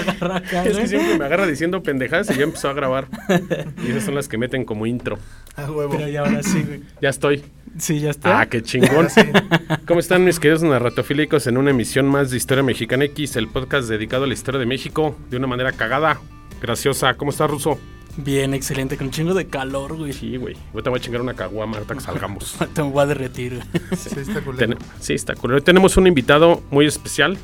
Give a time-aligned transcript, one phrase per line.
[0.00, 0.64] agarra acá.
[0.64, 3.08] Es que siempre me agarra diciendo pendejadas y ya empezó a grabar.
[3.84, 5.18] Y esas son las que meten como intro.
[5.56, 5.94] A huevo.
[5.96, 6.80] Pero ya ahora sí, güey.
[7.00, 7.42] Ya estoy.
[7.78, 8.40] Sí, ya está.
[8.40, 9.08] Ah, qué chingón.
[9.86, 13.88] ¿Cómo están mis queridos narratofílicos en una emisión más de Historia Mexicana X, el podcast
[13.88, 16.18] dedicado a la historia de México de una manera cagada,
[16.62, 17.14] graciosa?
[17.14, 17.78] ¿Cómo está Ruso?
[18.18, 20.14] Bien, excelente, con un chingo de calor, güey.
[20.14, 20.56] Sí, güey.
[20.72, 22.56] Ahorita voy a chingar una caguama ahorita que salgamos.
[22.74, 23.66] Te voy a derretir, güey.
[23.94, 24.74] Sí, está culero.
[24.74, 25.52] Ten- sí, está cool.
[25.52, 27.36] Hoy tenemos un invitado muy especial.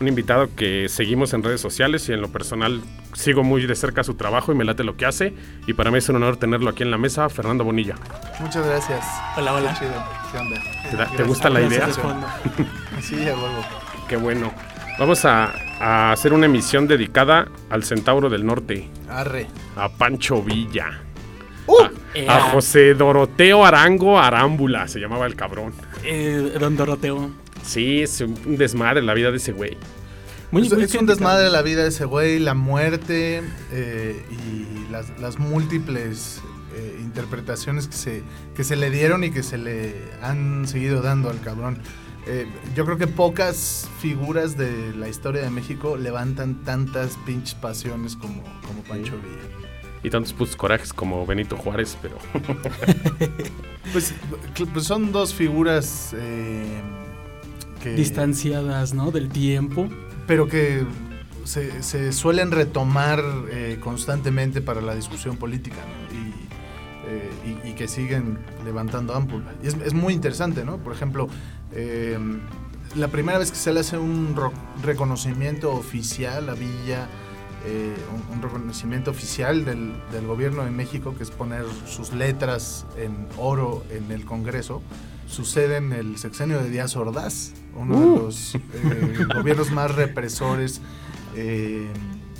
[0.00, 2.82] Un invitado que seguimos en redes sociales y en lo personal
[3.12, 5.32] sigo muy de cerca su trabajo y me late lo que hace.
[5.66, 7.94] Y para mí es un honor tenerlo aquí en la mesa, Fernando Bonilla.
[8.40, 9.06] Muchas gracias.
[9.36, 9.72] Hola, hola.
[9.78, 10.04] Qué chido.
[10.32, 10.62] ¿Qué onda?
[10.90, 11.88] ¿Te, da- te gusta la idea?
[13.00, 13.64] Sí, a huevo.
[14.08, 14.52] Qué bueno.
[14.98, 19.46] Vamos a, a hacer una emisión dedicada al Centauro del Norte, Arre.
[19.76, 21.00] a Pancho Villa.
[21.66, 25.72] Uh, a, a José Doroteo Arango Arámbula, se llamaba el cabrón.
[26.04, 27.30] Eh, don Doroteo.
[27.64, 29.76] Sí, es un desmadre la vida de ese güey.
[30.50, 33.42] Muy, es, muy es un desmadre la vida de ese güey, la muerte
[33.72, 36.40] eh, y las, las múltiples
[36.76, 38.22] eh, interpretaciones que se,
[38.54, 41.78] que se le dieron y que se le han seguido dando al cabrón.
[42.26, 48.16] Eh, yo creo que pocas figuras de la historia de México levantan tantas pinches pasiones
[48.16, 49.64] como, como Pancho Villa.
[50.02, 52.18] Y tantos putos corajes como Benito Juárez, pero
[53.92, 54.14] Pues,
[54.72, 56.80] pues son dos figuras eh,
[57.84, 57.94] que...
[57.94, 59.10] Distanciadas, ¿no?
[59.12, 59.88] Del tiempo.
[60.26, 60.84] pero que
[61.44, 66.18] se, se suelen retomar eh, constantemente para la discusión política ¿no?
[66.18, 66.32] y,
[67.06, 69.52] eh, y- y que siguen levantando ámpula.
[69.62, 70.78] Y es, es muy interesante, ¿no?
[70.78, 71.28] Por ejemplo,
[71.72, 72.18] eh,
[72.96, 74.34] la primera vez que se le hace un
[74.82, 77.08] reconocimiento oficial a Villa,
[77.66, 82.86] eh, un, un reconocimiento oficial del, del gobierno de México, que es poner sus letras
[82.96, 84.80] en oro en el Congreso,
[85.26, 88.60] sucede en el sexenio de Díaz Ordaz, uno de los eh,
[89.34, 90.80] gobiernos más represores,
[91.36, 91.88] eh,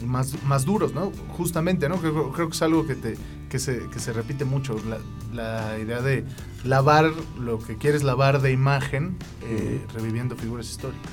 [0.05, 1.13] más, más duros, ¿no?
[1.31, 1.97] Justamente, ¿no?
[1.97, 3.17] Creo, creo que es algo que, te,
[3.49, 4.99] que, se, que se repite mucho, la,
[5.33, 6.25] la idea de
[6.65, 11.11] lavar lo que quieres lavar de imagen, eh, reviviendo figuras históricas.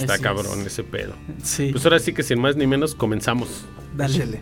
[0.00, 0.66] está Así cabrón es.
[0.66, 1.14] ese pedo.
[1.42, 1.70] Sí.
[1.72, 3.64] Pues ahora sí que sin más ni menos comenzamos.
[3.96, 4.40] Dale.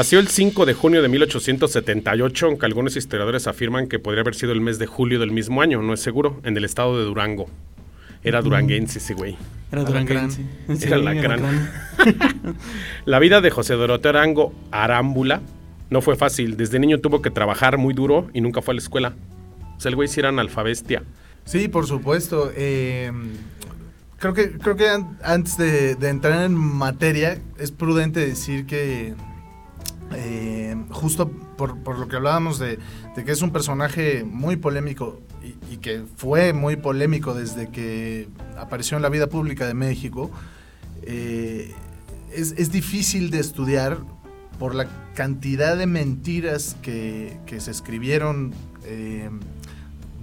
[0.00, 4.52] Nació el 5 de junio de 1878, aunque algunos historiadores afirman que podría haber sido
[4.52, 7.50] el mes de julio del mismo año, no es seguro, en el estado de Durango.
[8.24, 9.36] Era duranguense ese güey.
[9.70, 10.40] Era duranguense.
[10.80, 11.70] Era lacrán.
[13.04, 15.42] La vida de José Doroteo Arango Arámbula
[15.90, 16.56] no fue fácil.
[16.56, 19.12] Desde niño tuvo que trabajar muy duro y nunca fue a la escuela.
[19.76, 21.02] O sea, el güey sí era analfabestia.
[21.44, 22.50] Sí, por supuesto.
[22.56, 23.12] eh,
[24.18, 29.12] creo que, creo que an- antes de, de entrar en materia, es prudente decir que
[30.14, 32.78] eh, justo por, por lo que hablábamos de,
[33.16, 38.28] de que es un personaje muy polémico y, y que fue muy polémico desde que
[38.58, 40.30] apareció en la vida pública de México,
[41.02, 41.72] eh,
[42.32, 43.98] es, es difícil de estudiar
[44.58, 48.52] por la cantidad de mentiras que, que se escribieron
[48.84, 49.30] eh,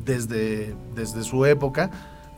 [0.06, 1.90] desde, desde su época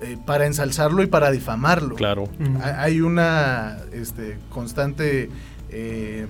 [0.01, 1.95] eh, para ensalzarlo y para difamarlo.
[1.95, 2.29] Claro.
[2.39, 2.55] Mm.
[2.63, 5.29] Ha- Hay una este, constante
[5.69, 6.25] eh,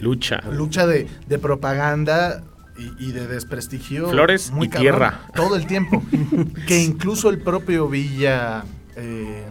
[0.00, 0.40] Lucha.
[0.52, 2.42] lucha de, de propaganda
[2.78, 4.08] y, y de desprestigio.
[4.10, 5.20] Flores y cabrón, tierra.
[5.34, 6.02] Todo el tiempo.
[6.66, 8.64] que incluso el propio Villa
[8.96, 9.44] eh,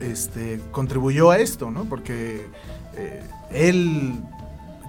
[0.00, 1.84] este, contribuyó a esto, ¿no?
[1.84, 2.46] Porque
[2.96, 3.22] eh,
[3.52, 4.14] él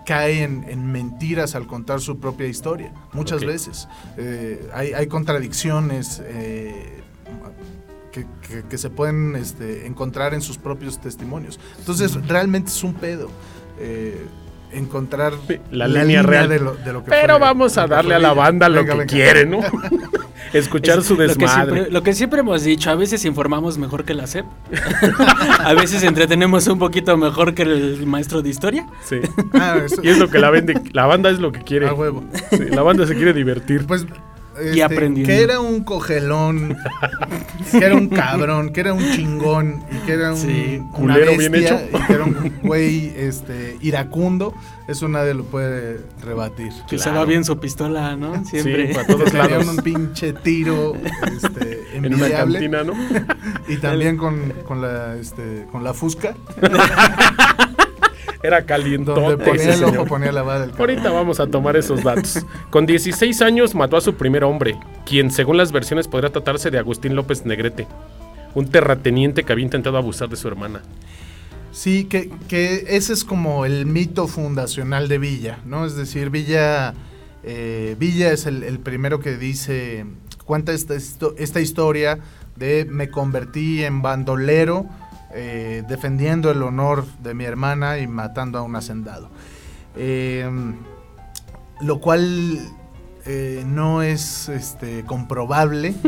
[0.06, 3.88] cae en, en mentiras al contar su propia historia, muchas veces.
[4.18, 6.22] Eh, hay, hay contradicciones
[8.12, 11.60] que, que- que se pueden este, encontrar en sus propios testimonios.
[11.80, 13.30] Entonces, realmente es un pedo.
[13.80, 14.26] eh,
[14.72, 15.34] encontrar
[15.72, 16.50] La línea real.
[16.50, 18.92] de lo, de lo que Pero fue- vamos a darle a la banda lo Venga,
[18.94, 19.12] que venga.
[19.14, 19.60] quiere, ¿no?
[20.54, 21.72] Escuchar Es su Lo que, desmadre.
[21.74, 24.46] siempre, lo que siempre hemos dicho, a veces informamos mejor que la SEP.
[25.60, 28.88] a veces entretenemos un poquito mejor que el maestro de historia.
[29.04, 29.18] Sí.
[29.54, 30.80] Ah, eso- Y es lo que la vende.
[30.94, 31.88] La banda es lo que quiere.
[31.88, 32.24] a huevo.
[32.52, 33.86] Sí, la banda se quiere divertir.
[33.86, 34.06] Pues
[34.62, 35.28] este, aprendiendo.
[35.32, 36.78] que era un cogelón,
[37.72, 41.56] que era un cabrón, que era un chingón y que era un Sí, culero bien
[41.56, 41.80] hecho.
[41.94, 44.54] y que era un güey este, iracundo,
[44.88, 46.72] eso nadie lo puede rebatir.
[46.88, 48.44] Que usaba bien su pistola, ¿no?
[48.46, 48.88] Siempre.
[48.90, 49.68] Sí, para todos Tenía lados.
[49.68, 50.94] un pinche tiro
[51.36, 52.94] este, En una cantina, ¿no?
[53.68, 56.36] y también con, con la este, con la fusca,
[58.46, 59.20] Era calientote.
[59.20, 60.42] donde ponía el ojo, ponía la.
[60.78, 62.46] Ahorita vamos a tomar esos datos.
[62.70, 66.78] Con 16 años mató a su primer hombre, quien según las versiones podría tratarse de
[66.78, 67.88] Agustín López Negrete,
[68.54, 70.82] un terrateniente que había intentado abusar de su hermana.
[71.72, 75.86] Sí, que, que ese es como el mito fundacional de Villa, ¿no?
[75.86, 76.94] Es decir, Villa,
[77.44, 80.06] eh, Villa es el, el primero que dice,
[80.46, 82.20] cuenta esta, esta historia
[82.56, 84.86] de me convertí en bandolero
[85.36, 89.30] eh, defendiendo el honor de mi hermana y matando a un hacendado.
[89.96, 90.50] Eh,
[91.82, 92.60] lo cual
[93.26, 95.96] eh, no es este, comprobable.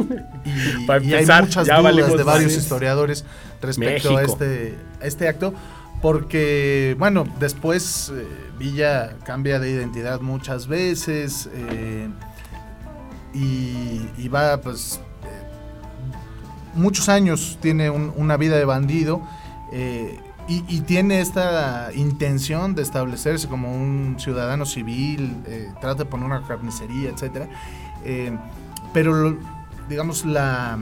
[0.46, 3.26] Y, Para y hay muchas dudas de varios historiadores
[3.62, 5.54] respecto a este, a este acto
[6.02, 8.26] porque bueno después eh,
[8.58, 12.08] Villa cambia de identidad muchas veces eh,
[13.34, 15.02] y, y va pues
[16.78, 19.22] muchos años tiene un- una vida de bandido
[19.72, 26.26] eh, y, tiene esta intención de establecerse como un ciudadano civil, eh, trata de poner
[26.26, 27.50] una carnicería, etcétera.
[28.06, 28.32] Eh,
[28.94, 29.38] pero
[29.90, 30.78] digamos la,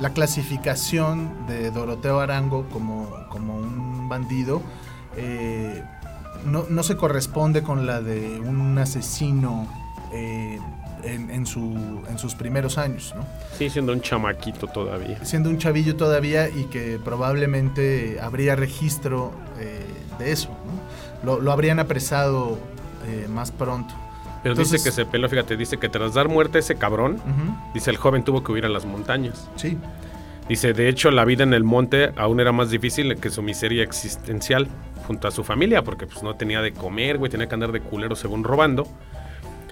[0.00, 4.62] la clasificación de Doroteo Arango como, un bandido
[6.46, 9.66] no, se corresponde con la de un asesino
[11.04, 13.24] en, en su- en sus primeros años, ¿no?
[13.58, 15.24] Sí, siendo un chamaquito todavía.
[15.24, 19.84] siendo un chavillo todavía y que probablemente habría registro eh,
[20.18, 20.48] de eso.
[20.48, 21.26] ¿no?
[21.36, 22.58] Lo, lo habrían apresado
[23.06, 23.94] eh, más pronto.
[24.42, 27.20] Pero Entonces- dice que se peló, fíjate, dice que tras dar muerte a ese cabrón,
[27.74, 29.48] dice el joven tuvo que huir a las montañas.
[29.56, 29.76] Sí,
[30.48, 33.82] Dice, de hecho, la vida en el monte aún era más difícil que su miseria
[33.82, 34.68] existencial
[35.08, 37.80] junto a su familia, porque pues no tenía de comer, güey, tenía que andar de
[37.80, 38.86] culero según robando.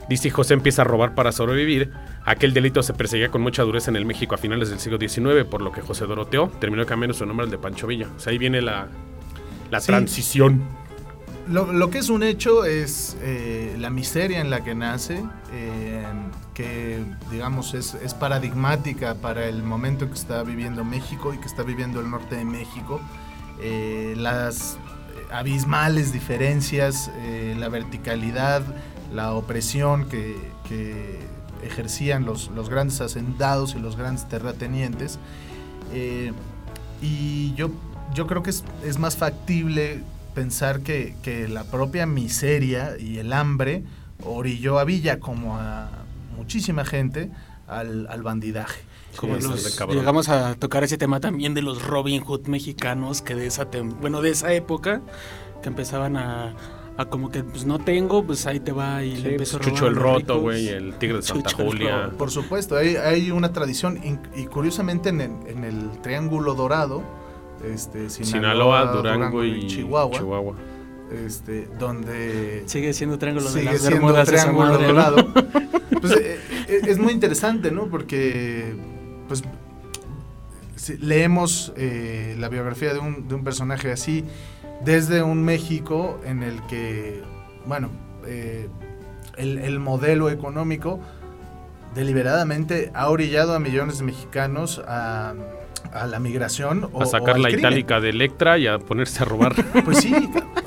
[0.08, 1.92] Dice, y José empieza a robar para sobrevivir.
[2.24, 5.44] Aquel delito se perseguía con mucha dureza en el México a finales del siglo XIX,
[5.50, 8.08] por lo que José Doroteo terminó cambiando su nombre al de Pancho Villa.
[8.16, 8.88] O sea, ahí viene la,
[9.70, 9.86] la Sí.
[9.86, 10.62] transición.
[11.48, 15.22] Lo, lo que es un hecho es eh, la miseria en la que nace,
[15.52, 16.02] eh,
[16.54, 21.62] que digamos es, es paradigmática para el momento que está viviendo México y que está
[21.62, 22.98] viviendo el norte de México.
[23.60, 24.78] Eh, las
[25.30, 28.62] abismales diferencias, eh, la verticalidad,
[29.14, 30.36] la opresión que,
[30.68, 31.18] que
[31.62, 35.18] ejercían los, los grandes hacendados y los grandes terratenientes.
[35.92, 36.32] Eh,
[37.00, 37.70] y yo,
[38.14, 40.02] yo creo que es, es más factible
[40.34, 43.84] pensar que, que la propia miseria y el hambre
[44.24, 45.88] orilló a Villa como a
[46.36, 47.30] muchísima gente
[47.68, 48.80] al, al bandidaje.
[49.16, 49.62] Como los-
[49.94, 53.94] llegamos a tocar ese tema también de los Robin Hood mexicanos que de esa tem-
[54.00, 55.02] bueno de esa época
[55.62, 56.52] que empezaban a,
[56.96, 59.60] a como que pues no tengo pues ahí te va y Sí, le empezó a
[59.60, 62.10] pues, robar Chucho el Roto, güey, el Tigre de Santa Chucho Julia.
[62.16, 67.02] Por supuesto, hay, hay una tradición in- y curiosamente en el, en el Triángulo Dorado,
[67.64, 70.54] este, Sinaloa, Durango, y Chihuahua, Chihuahua.
[71.26, 74.92] este, donde sigue siendo triángulo de sigue las siendo Bermudas Triángulo madre, ¿no?
[74.94, 75.34] Dorado.
[76.00, 76.38] Pues, eh,
[76.68, 77.86] eh, es muy interesante, ¿no?
[77.86, 78.74] Porque
[79.26, 79.42] pues
[80.76, 84.24] si leemos eh, la biografía de un, de un personaje así
[84.82, 87.22] desde un México en el que,
[87.66, 87.90] bueno,
[88.26, 88.68] eh,
[89.36, 91.00] el, el modelo económico
[91.94, 95.34] deliberadamente ha orillado a millones de mexicanos a,
[95.92, 97.60] a la migración o a sacar o la crimen.
[97.60, 99.54] itálica de Electra y a ponerse a robar.
[99.84, 100.14] Pues sí,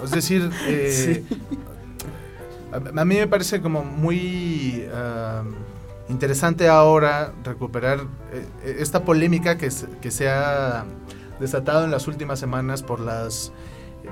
[0.04, 1.24] es decir, eh,
[2.72, 4.86] a, a mí me parece como muy
[6.10, 8.00] interesante ahora recuperar
[8.32, 9.70] eh, esta polémica que,
[10.02, 10.86] que se ha
[11.40, 13.52] desatado en las últimas semanas por las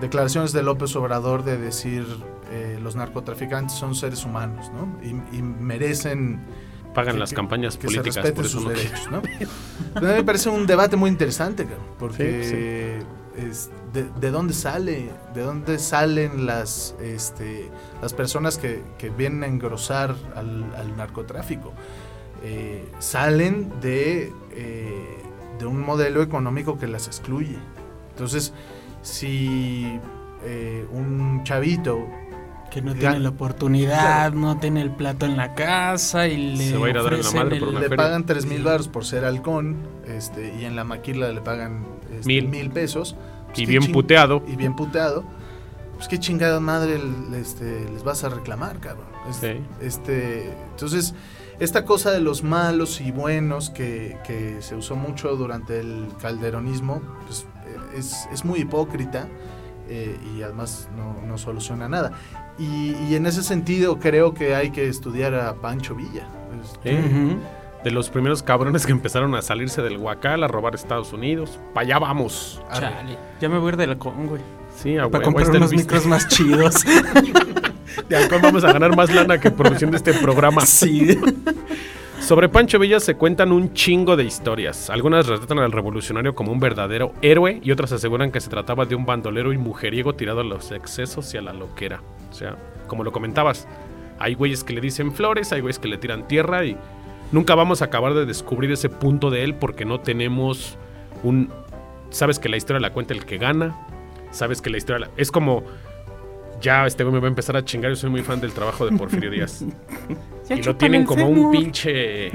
[0.01, 2.05] declaraciones de López Obrador de decir
[2.51, 4.97] eh, los narcotraficantes son seres humanos, ¿no?
[5.03, 6.39] Y, y merecen
[6.93, 9.17] Pagan que- las que- campañas que se políticas, respeten por eso sus no derechos, ¿no?
[9.95, 11.67] A mí me parece un debate muy interesante,
[11.99, 12.99] porque
[13.37, 17.69] es de, de dónde sale, de dónde salen las, este,
[18.01, 21.73] las personas que, que vienen a engrosar al, al narcotráfico.
[22.43, 25.17] Eh, salen de, eh,
[25.59, 27.57] de un modelo económico que las excluye.
[28.11, 28.53] Entonces,
[29.05, 29.99] si
[30.43, 32.07] eh, un chavito
[32.71, 36.77] que no tiene la oportunidad, no tiene el plato en la casa y le Se
[36.77, 38.03] va a ir a dar la madre el- por una le feria.
[38.03, 42.27] pagan 3 mil baros por ser halcón este, y en la maquila le pagan este,
[42.27, 42.49] Mil.
[42.49, 43.15] mil pesos.
[43.47, 44.43] pues y bien ching- puteado.
[44.47, 45.23] Y bien puteado.
[45.95, 46.99] Pues qué chingada madre
[47.39, 49.05] este, les vas a reclamar, cabrón.
[49.29, 49.61] Es- Sí.
[49.79, 51.13] Este, entonces,
[51.59, 57.01] esta cosa de los malos y buenos que, que se usó mucho durante el calderonismo,
[57.25, 57.45] pues
[57.97, 59.27] es, es muy hipócrita
[59.89, 62.11] eh, y además no, no soluciona nada.
[62.57, 66.27] Y, y en ese sentido creo que hay que estudiar a Pancho Villa.
[66.63, 67.01] Este,
[67.83, 71.59] De los primeros cabrones que empezaron a salirse del Huacal, a robar Estados Unidos.
[71.73, 72.61] Pa' allá vamos.
[72.73, 73.17] Chale.
[73.39, 74.41] Ya me voy a ir de la con, güey.
[74.75, 76.83] Sí, a Para comprar unos micros más chidos.
[78.09, 80.65] De alcohol vamos a ganar más lana que producción de este programa.
[80.65, 81.19] sí.
[82.19, 84.89] Sobre Pancho Villa se cuentan un chingo de historias.
[84.89, 88.95] Algunas retratan al revolucionario como un verdadero héroe y otras aseguran que se trataba de
[88.95, 92.01] un bandolero y mujeriego tirado a los excesos y a la loquera.
[92.31, 92.57] O sea,
[92.87, 93.67] como lo comentabas,
[94.17, 96.77] hay güeyes que le dicen flores, hay güeyes que le tiran tierra y
[97.31, 100.77] nunca vamos a acabar de descubrir ese punto de él porque no tenemos
[101.21, 101.51] un...
[102.09, 103.75] Sabes que la historia la cuenta el que gana,
[104.31, 105.11] sabes que la historia...
[105.15, 105.63] Es como...
[106.61, 108.85] Ya este güey me va a empezar a chingar, yo soy muy fan del trabajo
[108.89, 109.63] de Porfirio Díaz.
[110.49, 112.31] Ya Y lo tienen como un pinche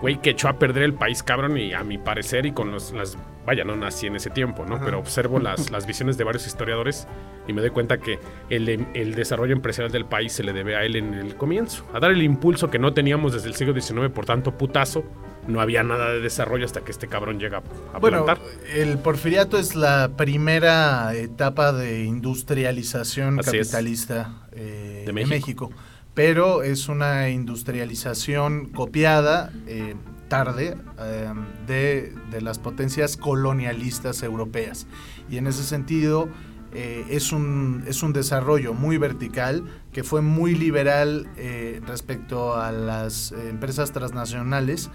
[0.00, 1.56] güey que echó a perder el país, cabrón.
[1.58, 3.16] Y a mi parecer, y con los, las.
[3.46, 4.76] Vaya, no nací en ese tiempo, ¿no?
[4.76, 4.84] Ajá.
[4.84, 7.08] Pero observo las, las visiones de varios historiadores
[7.48, 8.18] y me doy cuenta que
[8.50, 11.84] el, em- el desarrollo empresarial del país se le debe a él en el comienzo.
[11.92, 15.04] A dar el impulso que no teníamos desde el siglo XIX por tanto putazo.
[15.48, 18.44] No había nada de desarrollo hasta que este cabrón llega a Bueno, plantar.
[18.76, 25.70] el porfiriato es la primera etapa de industrialización Así capitalista eh, De de, México.
[26.14, 29.94] Pero es una industrialización copiada eh,
[30.32, 31.30] tarde eh,
[31.66, 34.86] de, de las potencias colonialistas europeas.
[35.28, 36.26] Y en ese sentido
[36.72, 42.72] eh, es, un, es un desarrollo muy vertical que fue muy liberal eh, respecto a
[42.72, 44.90] las empresas transnacionales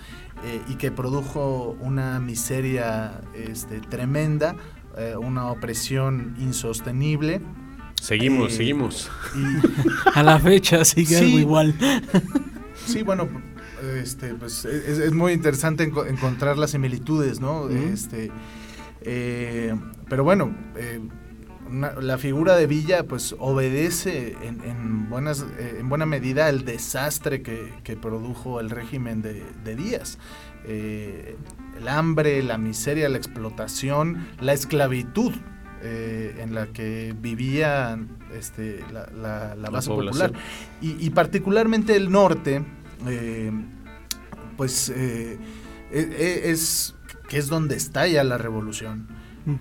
[0.70, 4.56] y que produjo una miseria este, tremenda,
[5.20, 7.42] una opresión insostenible.
[8.08, 9.10] Seguimos, eh, seguimos.
[10.14, 11.26] A la fecha sigue Sí.
[11.26, 11.76] algo igual.
[12.86, 13.28] sí, bueno,
[14.02, 17.70] este, pues es, es muy interesante enco- encontrar las similitudes, ¿no?
[17.70, 18.32] Este,
[19.02, 19.76] eh,
[20.10, 21.02] pero bueno, eh,
[21.70, 26.64] una- la figura de Villa pues obedece en, en buenas, eh, en buena medida al
[26.64, 30.18] desastre que, que produjo el régimen de, de Díaz.
[30.66, 31.36] Eh,
[31.78, 35.34] el hambre, la miseria, la explotación, la esclavitud
[35.84, 37.98] eh, en la que vivía
[38.38, 40.32] este, la, la- la base popular.
[40.82, 42.64] Y, y particularmente el norte,
[43.08, 43.52] eh,
[44.56, 45.38] pues eh,
[45.92, 46.96] e- e- es
[47.30, 49.08] que es donde estalla la revolución.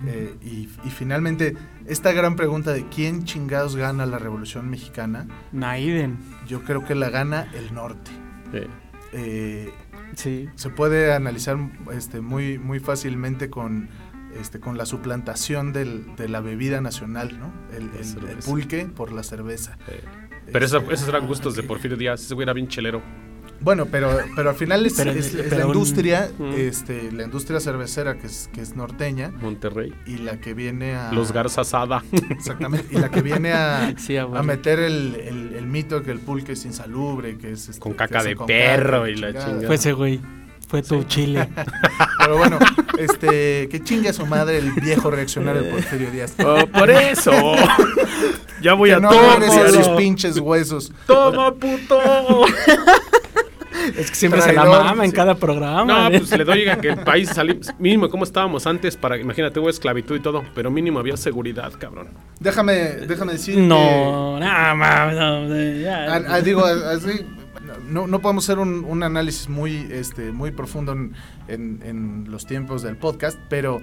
[0.09, 1.55] Eh, y, y finalmente,
[1.87, 6.17] esta gran pregunta de quién chingados gana la revolución mexicana, Naiden.
[6.49, 8.11] yo creo que la gana el norte.
[9.13, 9.71] Eh,
[10.15, 10.49] Sí.
[10.55, 11.57] se puede analizar
[11.93, 13.89] este, muy, muy fácilmente con,
[14.41, 17.53] este, con la suplantación del- de la bebida nacional, ¿no?
[17.77, 17.89] El,
[18.45, 19.79] pulque por la cerveza.
[19.89, 20.01] eh.
[20.53, 22.23] Pero eso- Este, esos eran gustos de Porfirio Díaz.
[22.23, 23.03] Ese güey era bien chelero.
[23.59, 27.59] Bueno, pero, pero al final es, Pero- es- es pero la industria, este, la industria
[27.59, 29.95] cervecera que es, que es norteña Monterrey.
[30.05, 32.05] y la que viene a Los Garza Sada.
[32.29, 36.21] exactamente y la que viene a, Sí, a meter el, el- el mito que el
[36.21, 39.47] pulque es insalubre, que es este, Con caca de con perro y la chingada.
[39.47, 39.67] chingada.
[39.67, 40.21] Fue ese güey.
[40.69, 41.49] Fue tu chile.
[42.19, 42.59] Pero bueno,
[42.99, 46.35] este, que chingue a su madre el viejo reaccionario de Porfirio Díaz.
[46.45, 47.31] Oh, por eso.
[48.61, 50.93] ya voy Que a no a sus pinches huesos.
[51.07, 52.45] Toma, puto.
[53.97, 55.17] Es que siempre se la mama en sí.
[55.17, 55.85] cada programa.
[55.85, 56.19] No, ¿eh?
[56.19, 59.69] pues le doy a que el país salí, mínimo como estábamos antes para imagínate hubo
[59.69, 62.09] esclavitud y todo, pero mínimo había seguridad, cabrón.
[62.41, 62.75] Déjame,
[63.07, 65.15] déjame decir No, nada más.
[65.15, 65.55] no.
[65.89, 67.25] Ah, ah, digo, así,
[67.89, 71.13] no, no podemos hacer un, un análisis muy, este, muy profundo en,
[71.49, 73.81] en- los tiempos del podcast, pero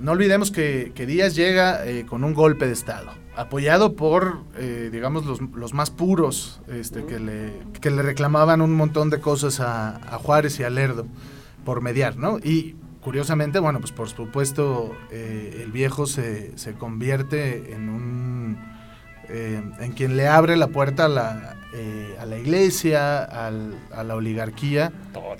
[0.00, 4.90] no olvidemos que, que Díaz llega eh, con un golpe de Estado, apoyado por, eh,
[4.92, 9.60] digamos, los, los más puros, este, que, le, que le reclamaban un montón de cosas
[9.60, 11.06] a, a Juárez y a Lerdo
[11.64, 12.38] por mediar, ¿no?
[12.38, 18.76] Y curiosamente, bueno, pues por supuesto, eh, el viejo se, se convierte en un
[19.28, 24.14] en quien le abre la puerta a la, eh, a la iglesia, al- a la
[24.14, 25.36] oligarquía Todo.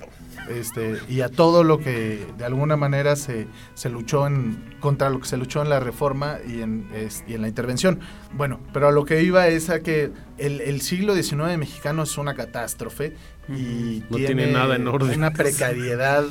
[0.49, 5.19] este, y a todo lo que de alguna manera se, se luchó en, contra lo
[5.19, 7.99] que se luchó en la reforma y en, es- y en la intervención.
[8.33, 12.17] Bueno, pero a lo que iba es a que el, el siglo XIX mexicano es
[12.19, 13.15] una catástrofe
[13.49, 15.17] y No tiene nada en orden.
[15.17, 16.23] una precariedad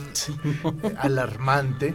[0.98, 1.94] alarmante.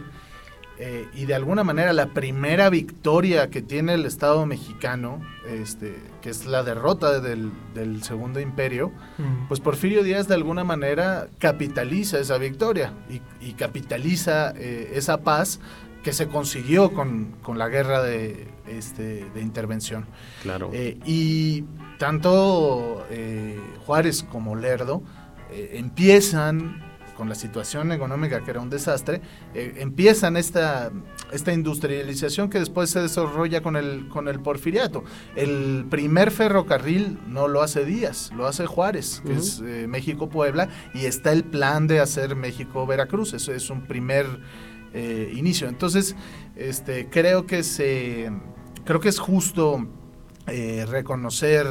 [0.78, 6.30] eh, y de alguna manera la primera victoria que tiene el Estado mexicano, este, que
[6.30, 9.48] es la derrota del, del Segundo Imperio, Mm.
[9.48, 15.60] pues Porfirio Díaz de alguna manera capitaliza esa victoria y, y capitaliza eh, esa paz
[16.02, 20.06] que se consiguió con, con la guerra de, este, de intervención.
[20.42, 20.70] Claro.
[20.72, 21.64] Eh, y
[21.98, 25.02] tanto eh, Juárez como Lerdo
[25.52, 26.81] eh, empiezan
[27.16, 29.20] con la situación económica que era un desastre,
[29.54, 30.90] eh, empiezan esta,
[31.30, 35.04] esta industrialización que después se desarrolla con el, con el porfiriato.
[35.36, 41.06] El primer ferrocarril no lo hace Díaz, lo hace Juárez, que es eh, México-Puebla, y
[41.06, 43.34] está el plan de hacer México-Veracruz.
[43.34, 44.26] Eso es un primer
[44.94, 45.68] eh, inicio.
[45.68, 46.16] Entonces,
[46.56, 48.30] este, creo que se
[48.84, 49.86] creo que es justo
[50.88, 51.68] reconocer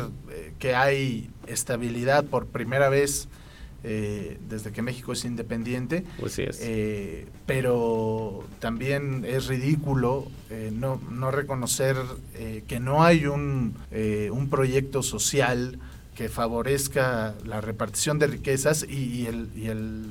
[0.58, 3.28] que hay estabilidad por primera vez
[3.84, 6.04] eh, desde que México es independiente.
[6.20, 6.60] Pues sí es.
[6.62, 11.96] Eh, pero también es ridículo eh, no, no reconocer
[12.68, 13.76] que no hay un,
[14.32, 15.80] un proyecto social
[16.16, 20.06] que favorezca la repartición de riquezas y, y el, y el,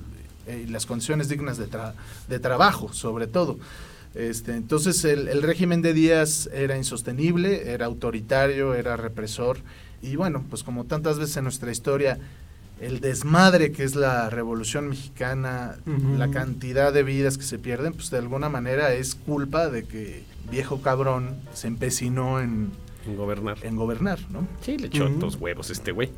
[0.49, 1.95] y las condiciones dignas de, tra-
[2.29, 3.59] de trabajo, sobre todo.
[4.15, 9.59] Este, entonces el, el régimen de Díaz era insostenible, era autoritario, era represor
[10.03, 12.19] y bueno, pues como tantas veces en nuestra historia,
[12.81, 15.77] el desmadre que es la revolución mexicana,
[16.19, 20.23] la cantidad de vidas que se pierden, pues de alguna manera es culpa de que
[20.51, 22.71] viejo cabrón se empecinó en,
[23.07, 23.59] En gobernar.
[23.63, 24.47] en gobernar, ¿no?
[24.63, 25.19] Sí, le echó Ujú.
[25.19, 26.11] dos huevos este güey.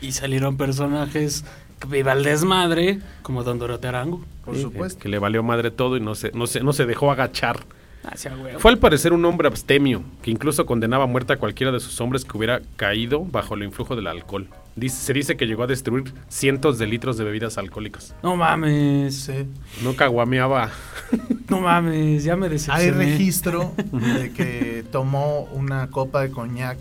[0.00, 1.44] Y salieron personajes
[1.80, 4.24] que viva el desmadre, como Don Doroteo Arango.
[4.44, 5.00] Por Sí, supuesto.
[5.00, 7.60] Que le valió madre todo y no se, no se, no se dejó agachar.
[8.04, 8.58] Hacia huevo.
[8.58, 12.00] Fue al parecer un hombre abstemio, que incluso condenaba a muerte a cualquiera de sus
[12.00, 14.48] hombres que hubiera caído bajo el influjo del alcohol.
[14.74, 18.14] Dice- se dice que llegó a destruir cientos de litros de bebidas alcohólicas.
[18.22, 19.46] No mames, Sí.
[19.82, 20.70] No caguameaba.
[21.50, 22.90] no mames, ya me Hay decepcioné.
[22.92, 26.78] registro de que tomó una copa de coñac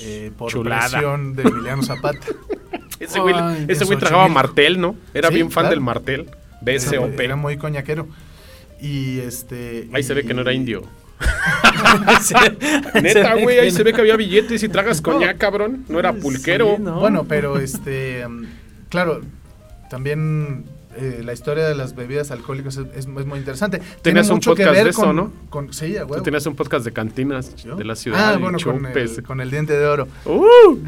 [0.00, 0.88] eh, por Chulada.
[0.90, 2.26] presión de Emiliano Zapata.
[3.00, 4.46] Ese güey, Ay, ese güey tragaba Xochimilco.
[4.48, 4.94] martel, ¿no?
[5.12, 5.70] Era Sí, bien fan claro.
[5.74, 6.20] del martel.
[6.64, 7.18] Era, BSOP.
[7.20, 8.06] era muy coñaquero.
[8.80, 9.88] Y este.
[9.92, 10.82] Ahí se ve que no era y- indio.
[13.02, 15.84] Neta, güey, ahí se ve que había billetes y tragas coñac, cabrón.
[15.88, 16.76] No era pulquero.
[16.76, 17.00] Sí, ¿no?
[17.00, 18.26] Bueno, pero este.
[18.28, 18.44] mm,
[18.88, 19.20] claro,
[19.90, 20.64] también.
[20.94, 23.80] eh, la historia de las bebidas alcohólicas es, es- es muy interesante.
[24.02, 25.32] Tenías un que podcast ver de eso, con, ¿no?
[25.48, 27.76] con- sí, a Tú tenías un podcast de cantinas ¿Yo?
[27.76, 28.34] de la ciudad.
[28.34, 30.06] Ah, bueno, con el, con el diente de oro.
[30.26, 30.76] ¡Uh!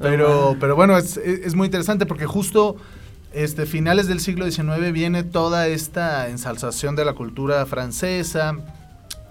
[0.00, 2.76] Pero, pero bueno, es, es- es muy interesante porque justo
[3.32, 8.56] este, finales del siglo XIX viene toda esta ensalzación de la cultura francesa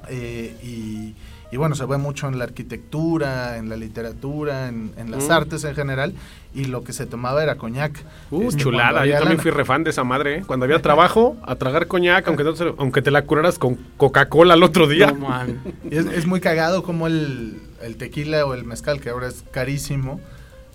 [0.09, 1.15] eh, y,
[1.51, 5.31] y bueno, se ve mucho en la arquitectura, en la literatura, en, en las Mm.
[5.31, 6.13] artes en general
[6.53, 8.03] y lo que se tomaba era coñac.
[8.31, 9.05] Uh, Este, chulada.
[9.05, 9.41] Yo también lana.
[9.41, 10.37] fui refan de esa madre.
[10.37, 10.43] ¿eh?
[10.45, 14.53] Cuando había trabajo, a tragar coñac, aunque, no te- aunque te la curaras con Coca-Cola
[14.55, 15.07] al otro día.
[15.11, 15.59] No, man.
[15.91, 19.43] Y es, es muy cagado como el, el tequila o el mezcal, que ahora es
[19.51, 20.19] carísimo,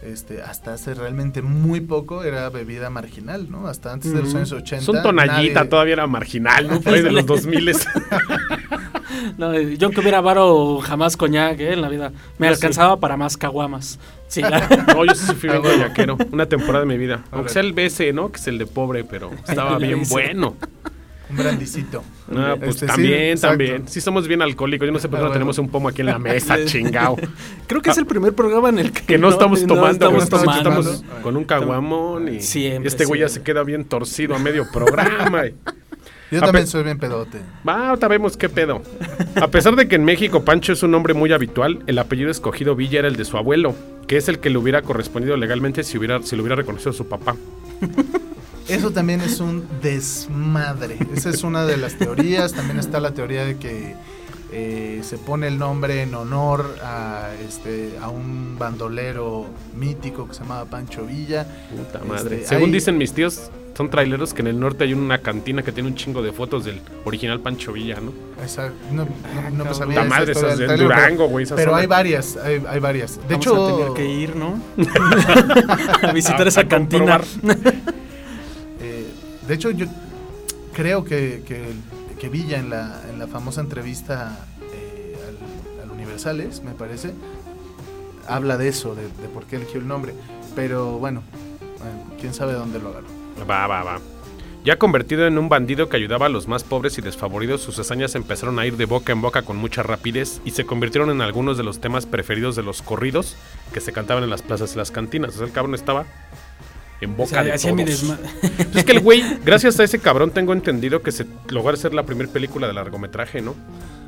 [0.03, 3.67] este, hasta hace realmente muy poco era bebida marginal, ¿no?
[3.69, 4.77] Hasta antes de los años 80.
[4.83, 6.81] Es un tonallita, nadie- todavía era marginal, ¿no?
[6.81, 7.73] Por ahí de los 2000
[9.39, 12.13] No, yo que hubiera varo jamás coñac eh, en la vida.
[12.39, 12.55] Me sí.
[12.55, 13.99] alcanzaba para más caguamas.
[14.29, 16.17] Sí, la- No, yo sí fui bien coñaquero.
[16.33, 17.23] Una temporada de mi vida.
[17.31, 18.31] Aunque sea el BS, ¿no?
[18.33, 20.57] Que es el de pobre, pero estaba bien bueno.
[21.33, 22.03] Un brandicito.
[22.29, 23.49] No, pues Este, sí, también, exacto.
[23.59, 23.89] también.
[23.89, 24.87] Sí somos bien alcohólicos.
[24.87, 25.33] Yo no sé por qué Ah, no bueno.
[25.35, 27.17] tenemos un pomo aquí en la mesa, chingao.
[27.67, 30.45] Creo que es el primer programa en el que, Que no estamos tomando, estamos estamos,
[30.63, 30.81] tomando.
[30.91, 34.67] estamos con un caguamón y Siempre, este güey ya se queda bien torcido a medio
[34.73, 35.47] programa.
[35.47, 35.55] y-
[36.33, 37.39] Yo también soy bien pedote.
[37.69, 38.81] Va, ahorita vemos qué pedo.
[39.37, 42.75] A pesar de que en México Pancho es un nombre muy habitual, el apellido escogido
[42.75, 43.75] Villa era el de su abuelo,
[44.07, 47.07] que es el que le hubiera correspondido legalmente si hubiera si lo hubiera reconocido su
[47.07, 47.37] papá.
[48.69, 50.97] Eso también es un desmadre.
[51.15, 52.53] Esa es una de las teorías.
[52.53, 53.95] También está la teoría de que
[54.53, 59.47] eh, se pone el nombre en honor a, este, a un bandolero
[59.77, 61.47] mítico que se llamaba Pancho Villa.
[61.71, 62.47] Puta Este, madre.
[62.47, 65.73] Según hay- dicen mis tíos, son traileros que en el norte hay una cantina que
[65.73, 68.13] tiene un chingo de fotos del original Pancho Villa, ¿no?
[68.45, 71.45] Esa- no, no- no me sabía La esa madre, esas del de trailer, Durango, güey.
[71.45, 71.81] esa Pero zona.
[71.81, 73.17] hay varias, hay, hay varias.
[73.17, 74.61] De Vamos hecho, a tener que ir, ¿no?
[76.09, 77.21] a visitar A- esa a cantina.
[79.53, 79.85] de hecho yo
[80.73, 86.71] creo que, que, Villa en la, en la famosa entrevista eh, al, al Universales, me
[86.71, 87.13] parece,
[88.27, 90.15] habla de eso, de, de por qué eligió el nombre.
[90.55, 91.23] Pero bueno,
[91.61, 93.09] eh, quién sabe dónde lo agarró.
[93.47, 94.01] Va, va, va.
[94.65, 98.15] Ya convertido en un bandido que ayudaba a los más pobres y desfavoridos, sus hazañas
[98.15, 101.59] empezaron a ir de boca en boca con mucha rapidez y se convirtieron en algunos
[101.59, 103.37] de los temas preferidos de los corridos
[103.75, 105.35] que se cantaban en las plazas y las cantinas.
[105.35, 106.07] O sea, el cabrón estaba
[107.03, 108.03] en O boca sea, de hacía mi todos.
[108.05, 108.19] desma-
[108.75, 112.05] Es que el güey, gracias a ese cabrón, tengo entendido que se logró hacer la
[112.05, 113.55] primera película de largometraje, ¿no?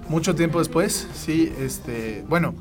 [0.09, 2.55] Mucho tiempo después, sí, este, bueno,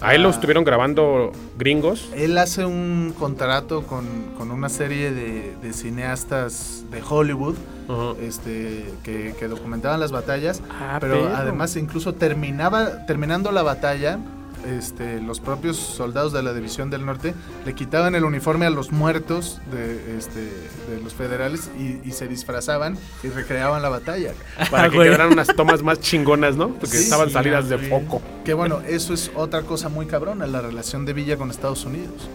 [0.00, 0.30] A él lo Ah.
[0.30, 2.08] estuvieron grabando gringos.
[2.14, 4.06] él hace un contrato con,
[4.38, 7.56] con una serie de, de cineastas de Hollywood
[7.88, 8.12] Ajá.
[8.22, 11.36] este, que, que documentaban las batallas, Ah, pero perro.
[11.36, 14.20] además incluso terminaba, terminando la batalla,
[14.66, 18.92] este, los propios soldados de la División del Norte le quitaban el uniforme a los
[18.92, 24.32] muertos de, este, de los federales y, y se disfrazaban y recreaban la batalla.
[24.70, 25.08] Para que güey.
[25.08, 26.68] quedaran unas tomas más chingonas, ¿no?
[26.70, 28.20] Porque Sí, estaban sí, salidas de foco.
[28.44, 32.28] Que bueno, eso es otra cosa muy cabrona, la relación de Villa con Estados Unidos.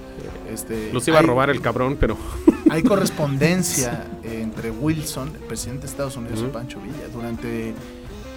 [0.51, 2.17] Este, Los iba a robar el cabrón, pero
[2.69, 6.51] Hay correspondencia entre Wilson, el presidente de Estados Unidos, y.
[6.51, 7.07] Pancho Villa.
[7.13, 7.73] Durante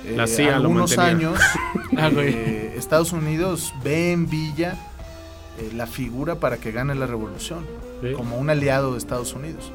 [0.07, 1.38] eh, La CIA algunos años,
[1.99, 4.77] Ah, eh, Estados Unidos ve en Villa
[5.59, 7.64] eh, la figura para que gane la revolución,
[8.03, 8.12] Sí.
[8.12, 9.73] como un aliado de Estados Unidos.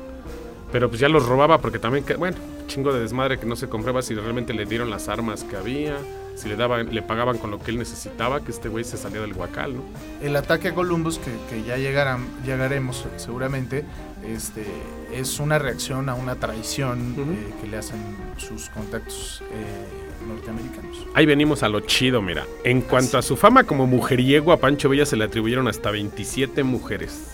[0.72, 4.02] Pero pues ya los robaba porque también, bueno, chingo de desmadre que no se comprueba
[4.04, 5.98] si realmente le dieron las armas que había,
[6.36, 9.20] si le daban, le pagaban con lo que él necesitaba, que este güey se salía
[9.22, 9.82] del huacal, ¿no?
[10.22, 13.84] El ataque a Columbus, que, que ya llegarán, llegaremos seguramente,
[14.26, 14.66] este,
[15.14, 18.00] es una reacción a una traición eh, que le hacen
[18.38, 21.06] sus contactos eh, norteamericanos.
[21.14, 22.46] Ahí venimos a lo chido, mira.
[22.64, 26.64] En cuanto a su fama como mujeriego, a Pancho Villa se le atribuyeron hasta 27
[26.64, 27.28] mujeres.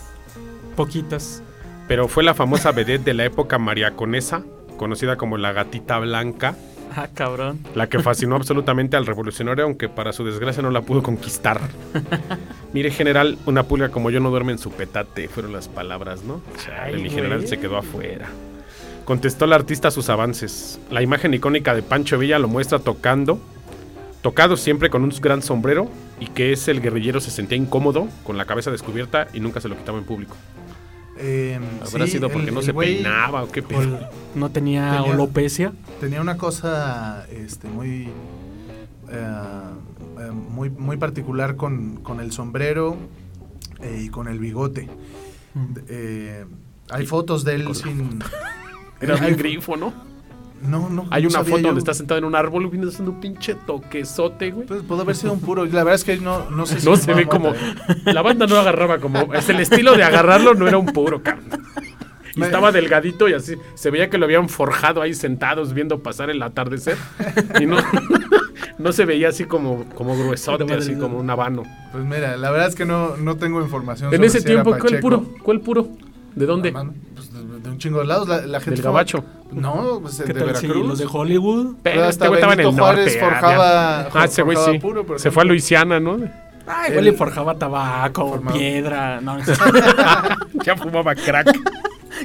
[0.76, 1.42] Poquitas.
[1.86, 4.42] Pero fue la famosa vedette de la época mariaconesa,
[4.76, 6.54] conocida como la gatita blanca,
[6.94, 7.60] Ah, cabrón.
[7.74, 11.60] la que fascinó absolutamente al revolucionario, aunque para su desgracia no la pudo conquistar.
[12.72, 16.40] Mire, general, una pulga como yo no duerme en su petate, fueron las palabras, ¿no?
[16.64, 17.48] Chale, Ay, mi general güey.
[17.48, 18.28] se quedó afuera.
[19.08, 20.78] Contestó el artista sus avances.
[20.90, 23.40] La imagen icónica de Pancho Villa lo muestra tocando,
[24.20, 25.88] tocado siempre con un gran sombrero,
[26.20, 29.68] y que es el guerrillero se sentía incómodo, con la cabeza descubierta y nunca se
[29.70, 30.36] lo quitaba en público.
[31.16, 33.80] Eh, Habrá sí, sido porque el- no el se peinaba o qué pedo.
[33.80, 35.72] Ol- no tenía, Tenía- alopecia.
[36.00, 38.08] Tenía una cosa este, muy,
[39.10, 39.22] eh,
[40.20, 42.98] eh, muy, muy particular con, con el sombrero
[43.80, 44.86] eh, y con el bigote.
[45.88, 46.44] Eh,
[46.90, 48.18] hay fotos de él sin...
[49.00, 49.92] Era un grifo, ¿no?
[50.60, 51.06] No, no.
[51.10, 51.66] Hay una foto yo.
[51.68, 54.66] donde está sentado en un árbol y viene haciendo un pinche toquezote, güey.
[54.66, 55.64] Pues pudo haber sido un puro.
[55.66, 57.52] La verdad es que no, no sé si No se ve como.
[58.04, 59.32] La banda no agarraba como.
[59.34, 61.46] Es el estilo de agarrarlo, no era un puro, cabrón.
[62.34, 63.54] Y Me- estaba delgadito y así.
[63.74, 66.96] Se veía que lo habían forjado ahí sentados viendo pasar el atardecer.
[67.60, 67.76] Y no,
[68.78, 71.62] no se veía así como, como gruesote, así como un habano.
[71.92, 74.08] Pues mira, la verdad es que no, no tengo información.
[74.12, 75.24] En sobre ese si tiempo, ¿cuál puro?
[75.42, 75.88] ¿Cuál puro?
[76.34, 76.72] ¿De dónde?
[77.68, 78.28] De, un chingo de lados.
[78.28, 79.24] La, la gente Del fue- gabacho.
[79.52, 80.88] No, pues ¿Qué de tal si Veracruz.
[80.88, 81.76] los de Hollywood?
[81.82, 83.20] Pero Hasta este güey estaba en el Juárez norte.
[83.20, 84.08] ah, forjaba-.
[84.14, 84.78] Ah, ese güey forjaba sí.
[84.80, 85.52] puro, por Se fue a ejemplo.
[85.54, 86.18] Luisiana, ¿no?
[86.66, 88.58] Ah, El- igual le forjaba tabaco, Formado.
[88.58, 89.20] piedra.
[89.22, 89.38] No,
[90.64, 91.48] Ya fumaba crack.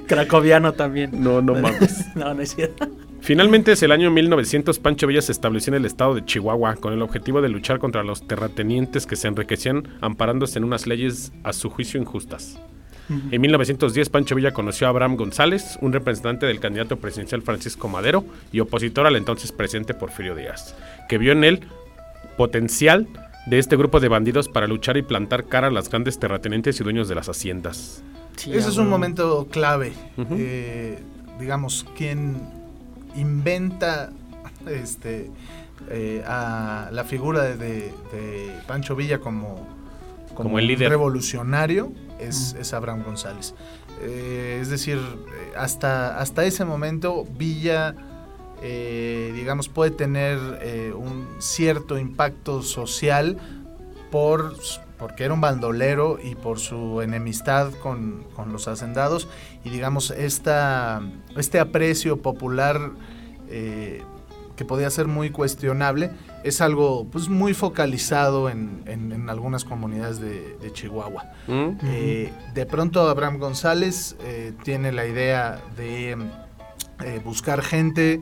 [0.08, 1.12] cracoviano también.
[1.23, 2.13] No, no mames.
[2.15, 2.88] No, no es cierto.
[3.21, 6.91] Finalmente, es el año 1900, Pancho Villa se estableció en el estado de Chihuahua con
[6.91, 11.53] el objetivo de luchar contra los terratenientes que se enriquecían amparándose en unas leyes a
[11.53, 12.60] su juicio injustas.
[13.09, 18.23] En 1910, Pancho Villa conoció a Abraham González, un representante del candidato presidencial Francisco Madero
[18.51, 20.75] y opositor al entonces presidente Porfirio Díaz,
[21.09, 21.61] que vio en él
[22.37, 23.07] potencial
[23.45, 26.83] de este grupo de bandidos para luchar y plantar cara a las grandes terratenientes y
[26.83, 28.03] dueños de las haciendas.
[28.37, 29.93] Ese es un momento clave.
[30.31, 30.99] Eh,
[31.39, 32.37] digamos, quien
[33.15, 34.11] inventa
[34.67, 35.29] este,
[35.89, 37.91] eh, a la figura de
[38.65, 39.72] Pancho Villa como,
[40.33, 40.89] Como el líder.
[40.89, 43.53] revolucionario es, es Abraham González.
[44.01, 47.95] Eh, es decir, eh, hasta, hasta ese momento Villa,
[48.61, 53.37] eh, digamos, puede tener eh, un cierto impacto social
[54.09, 54.55] por,
[54.97, 59.27] porque era un bandolero y por su enemistad con, con los hacendados
[59.65, 61.01] y digamos esta,
[61.35, 62.91] este aprecio popular
[63.49, 64.01] eh,
[64.55, 66.11] que podía ser muy cuestionable
[66.43, 71.32] es algo pues muy focalizado en, en- en algunas comunidades de, de Chihuahua.
[71.47, 71.69] ¿Mm?
[71.86, 76.12] Eh, de pronto Abraham González eh, tiene la idea de
[77.03, 78.21] eh, buscar gente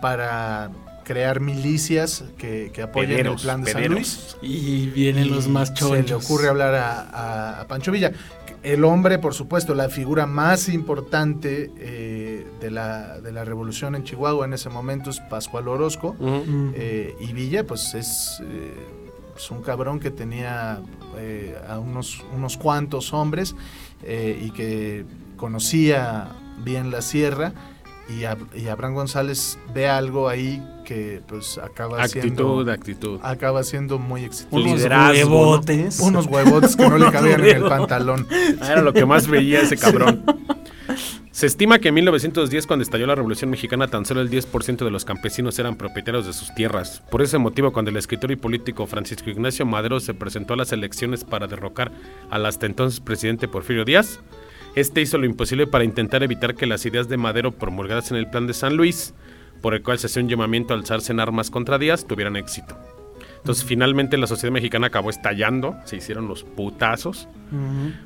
[0.00, 0.70] para
[1.04, 3.96] crear milicias que, que apoyen Pederos, el plan de San pederos.
[3.98, 4.36] Luis.
[4.42, 5.98] Y vienen los más chonchos.
[5.98, 8.12] Se le ocurre hablar a, a- a Pancho Villa.
[8.62, 14.04] El hombre, por supuesto, la figura más importante eh, de, la, de la revolución en
[14.04, 16.14] Chihuahua en ese momento es Pascual Orozco.
[16.20, 18.72] Eh, y Villa, pues es, eh,
[19.36, 20.80] es un cabrón que tenía
[21.18, 23.56] eh, a unos, unos cuantos hombres
[24.04, 25.04] eh, y que
[25.36, 26.28] conocía
[26.64, 27.52] bien la sierra.
[28.08, 28.24] Y,
[28.58, 32.22] y Abraham González ve algo ahí que pues acaba Actitud,
[32.62, 33.20] siendo actitud.
[33.22, 34.56] acaba siendo muy exitoso.
[34.56, 36.00] Unos liderazgo, huevotes.
[36.00, 38.26] Unos huevotes que no le cabían en el pantalón.
[38.60, 40.24] Ah, Era lo que más veía ese cabrón.
[41.30, 44.90] Se estima que en 1910, cuando estalló la Revolución Mexicana, tan solo el 10% de
[44.90, 47.02] los campesinos eran propietarios de sus tierras.
[47.10, 50.72] Por ese motivo, cuando el escritor y político Francisco Ignacio Madero se presentó a las
[50.72, 51.90] elecciones para derrocar
[52.30, 54.20] al hasta entonces presidente Porfirio Díaz,
[54.74, 58.28] este hizo lo imposible para intentar evitar que las ideas de Madero promulgadas en el
[58.28, 59.14] Plan de San Luis,
[59.60, 62.76] por el cual se hacía un llamamiento a alzarse en armas contra Díaz, tuvieran éxito.
[63.42, 67.28] Entonces, finalmente la sociedad mexicana acabó estallando, se hicieron los putazos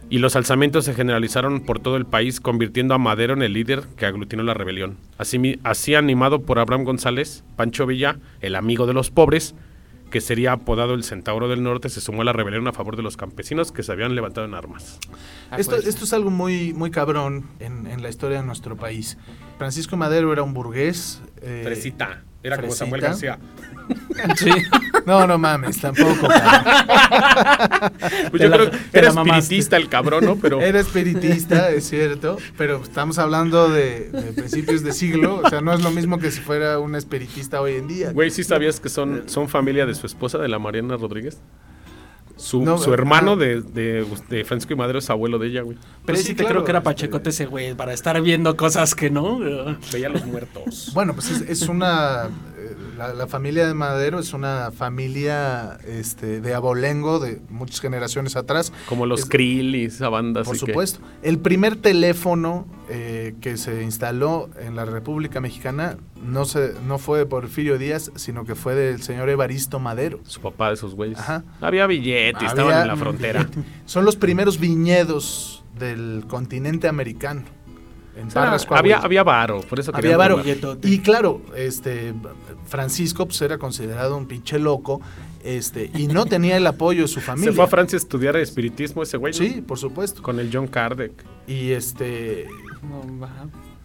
[0.09, 3.83] y los alzamientos se generalizaron por todo el país, convirtiendo a Madero en el líder
[3.98, 4.96] que aglutinó la rebelión.
[5.18, 9.55] Así, así animado por Abraham González, Pancho Villa, el amigo de los pobres,
[10.10, 13.02] que sería apodado el Centauro del Norte, se sumó a la rebelión a favor de
[13.02, 14.98] los campesinos que se habían levantado en armas.
[15.50, 15.86] Ah, Esto, pues.
[15.86, 19.18] esto es algo muy, muy cabrón en, en la historia de nuestro país.
[19.58, 21.20] Francisco Madero era un burgués.
[21.42, 23.03] eh, Fresita, era como Samuel.
[23.03, 23.38] García.
[24.37, 24.51] Sí.
[25.07, 26.27] No, no mames, tampoco.
[28.31, 30.37] Pues yo la- creo que era espiritista el cabrón, ¿no?
[30.37, 35.40] Pero Era espiritista, es cierto, pero estamos hablando de, de principios de siglo.
[35.44, 38.11] O sea, no es lo mismo que si fuera un espiritista hoy en día.
[38.12, 41.38] Güey, ¿sí sabías que son, son familia de su esposa, de la Mariana Rodríguez?
[42.37, 43.37] Su, No, su hermano ah.
[43.37, 45.77] de, de, de Francisco y Madero es abuelo de ella, güey.
[45.79, 48.20] Pero Pues sí sí, te claro, creo que era este- pachecote ese güey para estar
[48.20, 49.38] viendo cosas que no.
[49.92, 50.90] Veía a los muertos.
[50.92, 52.29] Bueno, pues es, es una.
[52.96, 58.72] La, la familia de Madero es una familia este, de abolengo de muchas generaciones atrás.
[58.88, 60.42] Como los Es- Krill y esa banda.
[60.44, 61.00] Por que- supuesto.
[61.22, 67.18] El primer teléfono eh, que se instaló en la República Mexicana no, se, no fue
[67.18, 70.20] de Porfirio Díaz, sino que fue del señor Evaristo Madero.
[70.24, 71.18] su papá de esos güeyes.
[71.18, 71.44] Ajá.
[71.61, 73.48] Había billetes, Había estaban en la frontera.
[73.85, 77.42] Son los primeros viñedos del continente americano.
[78.16, 80.42] En O sea, Parras, había, había varo, por eso Había varo.
[80.83, 82.14] Y claro, este
[82.66, 85.00] Francisco pues, era considerado un pinche loco,
[85.44, 87.50] este, y no tenía el apoyo de su familia.
[87.52, 89.33] Se fue a Francia a estudiar espiritismo ese güey.
[89.33, 90.22] Sí, por supuesto.
[90.22, 91.12] Con el John Kardec.
[91.46, 92.46] Y este
[92.83, 93.29] No.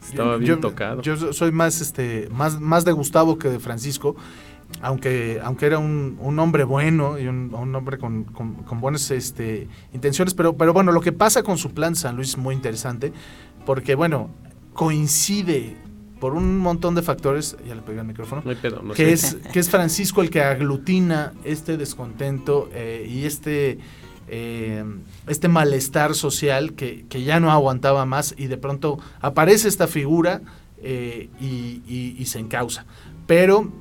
[0.02, 1.02] Estaba yo- bien yo- tocado.
[1.02, 4.16] Yo soy más este más más de Gustavo que de Francisco.
[4.82, 9.12] Aunque, aunque era un, un hombre bueno y un, un hombre con, con- con buenas
[9.12, 12.56] este, intenciones, pero, pero bueno, lo que pasa con su plan San Luis es muy
[12.56, 13.12] interesante,
[13.66, 14.30] porque bueno,
[14.74, 15.76] coincide
[16.20, 19.38] por un montón de factores, ya le pegué el micrófono, no pedo, no que sé.
[19.38, 23.80] es, que es Francisco el que aglutina este descontento eh, y este,
[24.28, 24.84] eh,
[25.28, 30.42] este malestar social que, que ya no aguantaba más y de pronto aparece esta figura
[30.84, 32.86] eh, y, y- y se encausa.
[33.26, 33.72] Pero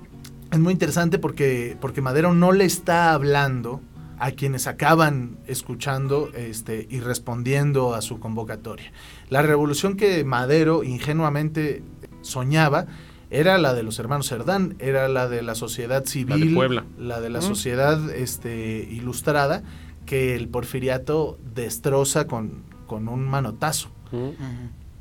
[0.50, 3.80] es muy interesante porque, porque Madero no le está hablando
[4.20, 8.92] a quienes acaban escuchando este, y respondiendo a su convocatoria.
[9.30, 11.82] La revolución que Madero ingenuamente
[12.20, 12.86] soñaba
[13.30, 16.84] era la de los hermanos Cerdán, era la de la sociedad civil, Puebla.
[16.98, 17.42] la de la Mm.
[17.42, 19.62] sociedad este, ilustrada,
[20.04, 23.88] que el porfiriato destroza con, con un manotazo.
[24.12, 24.30] ¿Mm?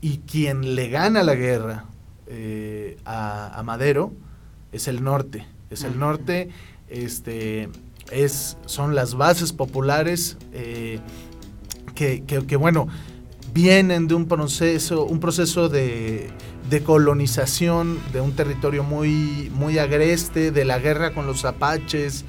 [0.02, 1.86] Y quien le gana la guerra
[2.28, 4.14] eh, a, a Madero
[4.72, 5.46] es el norte.
[5.72, 6.50] Es el norte,
[6.88, 7.70] este,
[8.12, 11.00] es, son las bases populares eh,
[11.96, 12.88] que, que- que, bueno,
[13.54, 16.30] vienen de un proceso, un proceso de,
[16.70, 22.26] de colonización de un territorio muy, muy agreste, de la guerra con los apaches,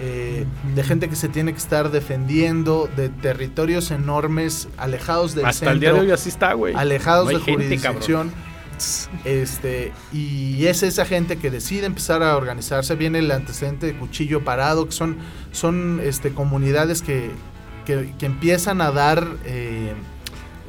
[0.00, 0.44] eh,
[0.74, 5.72] de gente que se tiene que estar defendiendo, de territorios enormes, alejados del Hasta el
[5.74, 6.74] centro día de hoy así está, güey.
[6.74, 8.32] alejados No de gente, jurisdicción.
[9.24, 12.94] Este, y es esa gente que decide empezar a organizarse.
[12.94, 15.16] Viene el antecedente de Cuchillo Parado, que son,
[15.52, 17.30] son este, comunidades que,
[17.86, 19.92] que- que empiezan a dar eh,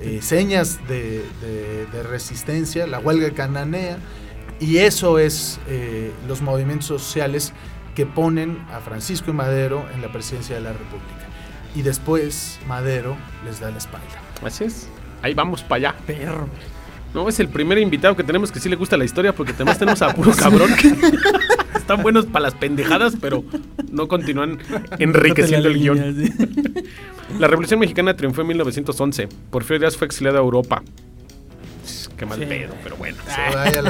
[0.02, 3.98] eh, señas de, de- de resistencia, la huelga cananea,
[4.60, 7.54] y eso es eh, los movimientos sociales
[7.96, 11.26] que ponen a Francisco y Madero en la presidencia de la República.
[11.76, 13.15] Y después Madero
[13.46, 14.08] les da la espalda.
[14.44, 14.88] Así es.
[15.22, 15.96] Ahí vamos para allá.
[16.06, 16.48] Perro.
[17.15, 19.80] No, es el primer invitado que tenemos que sí le gusta la historia porque además
[19.80, 20.89] tenemos a puro cabrón que
[21.78, 23.43] están buenos para las pendejadas, pero
[23.89, 24.60] no continúan
[24.99, 25.97] enriqueciendo el guion.
[27.39, 29.30] La Revolución Mexicana triunfó en 1911.
[29.49, 30.84] Porfirio Díaz fue exiliado a Europa.
[32.17, 32.45] Qué mal Sí.
[32.45, 33.17] pedo, pero bueno.
[33.28, 33.89] Se vaya la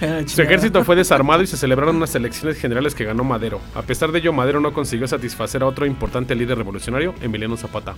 [0.00, 0.26] verga.
[0.28, 3.60] Su ejército fue desarmado y se celebraron unas elecciones generales que ganó Madero.
[3.74, 7.94] A pesar de ello, Madero no consiguió satisfacer a otro importante líder revolucionario, Emiliano Zapata.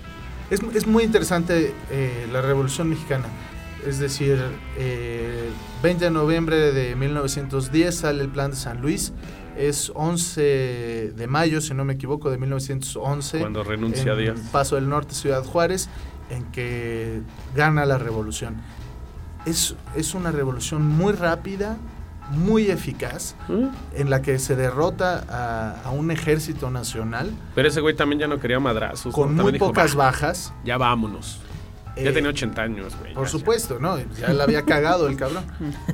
[0.50, 3.24] Es, es muy interesante eh, la Revolución Mexicana.
[3.86, 4.38] Es decir,
[4.76, 5.48] eh,
[5.82, 9.12] 20 de noviembre de 1910 sale el Plan de San Luis.
[9.56, 13.38] Es 11 de mayo, si no me equivoco, de 1911.
[13.38, 14.40] Cuando renuncia en Díaz.
[14.50, 15.88] Paso del Norte, Ciudad Juárez,
[16.30, 17.22] en que
[17.54, 18.56] gana la revolución.
[19.46, 21.76] Es, es una revolución muy rápida,
[22.32, 23.66] muy eficaz, ¿Mm?
[23.94, 28.26] en la que se derrota a, a un ejército nacional Pero ese güey también ya
[28.26, 29.14] no quería madrazos.
[29.14, 29.44] con ¿no?
[29.44, 30.52] muy dijo, pocas "Va, bajas.
[30.64, 31.40] Ya vámonos.
[31.96, 33.14] Ya Eh, tenía 80 años, güey.
[33.14, 33.98] Por ya, supuesto, ¿no?
[34.20, 35.44] Ya la había cagado el cabrón.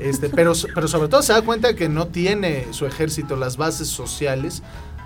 [0.00, 3.88] Este, pero, pero sobre todo se da cuenta que no tiene su ejército las bases
[3.88, 4.62] sociales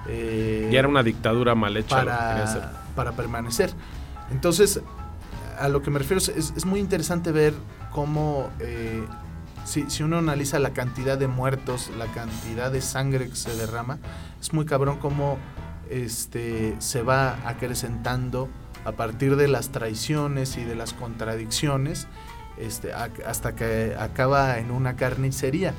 [0.08, 1.96] eh, Ya era una dictadura mal hecha.
[1.96, 3.70] para, para permanecer.
[4.30, 4.80] Entonces,
[5.58, 7.54] a lo que me refiero es muy interesante ver
[7.92, 9.04] cómo eh,
[9.64, 13.98] si, si uno analiza la cantidad de muertos, la cantidad de sangre que se derrama,
[14.40, 15.38] es muy cabrón cómo
[15.90, 18.48] este, se va acrecentando
[18.86, 22.06] a partir de las traiciones y de las contradicciones
[22.56, 25.74] este, hasta que acaba en una carnicería.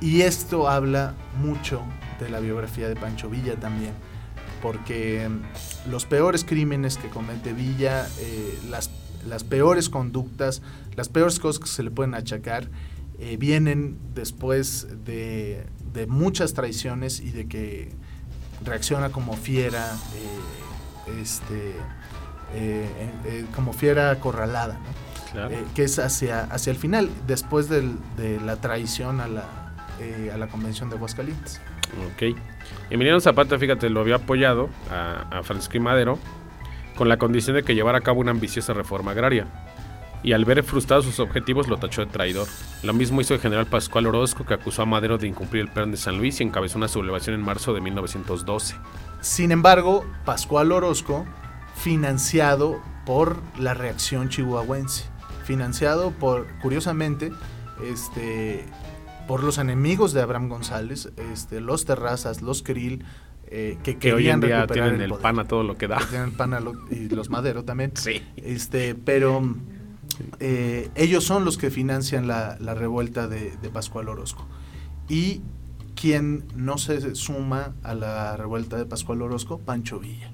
[0.00, 1.82] Y esto habla mucho
[2.20, 3.92] de la biografía de Pancho Villa también,
[4.62, 5.28] porque
[5.88, 8.90] los peores crímenes que comete Villa, eh, las,
[9.26, 10.60] las peores conductas,
[10.96, 12.68] las peores cosas que se le pueden achacar,
[13.18, 17.92] eh, vienen después de, de muchas traiciones y de que
[18.64, 21.74] reacciona como fiera, eh, este,
[22.54, 22.88] eh,
[23.24, 25.30] eh, como fiera acorralada, ¿no?
[25.32, 25.50] Claro.
[25.54, 29.44] Eh, que es hacia, hacia el final, después del- de la traición a la,
[30.32, 31.60] a la Convención de Aguascalientes.
[32.14, 32.36] Ok.
[32.90, 36.18] Emiliano Zapata, fíjate, lo había apoyado a, a Francisco y Madero
[36.96, 39.46] con la condición de que llevara a cabo una ambiciosa reforma agraria.
[40.22, 42.46] Y al ver frustrados sus objetivos lo tachó de traidor.
[42.82, 45.90] Lo mismo hizo el general Pascual Orozco que acusó a Madero de incumplir el plan
[45.90, 48.74] de San Luis y encabezó una sublevación en marzo de 1912.
[49.20, 51.24] Sin embargo, Pascual Orozco,
[51.82, 55.04] financiado por la reacción chihuahuense,
[55.44, 57.32] financiado por, curiosamente,
[57.84, 58.64] este,
[59.26, 63.04] por los enemigos de Abraham González, este, los Terrazas, los Krill,
[63.46, 65.22] eh, que Que hoy en día tienen el poder.
[65.22, 65.98] pan a todo lo que da.
[65.98, 67.92] que tienen el pan a lo- y los Madero también.
[67.94, 68.22] Sí.
[68.36, 69.42] Este, pero
[70.38, 74.46] eh, ellos son los que financian la, la revuelta de, de Pascual Orozco.
[75.08, 75.40] Y
[75.96, 80.30] quien no se suma a la revuelta de Pascual Orozco, Pancho Villa.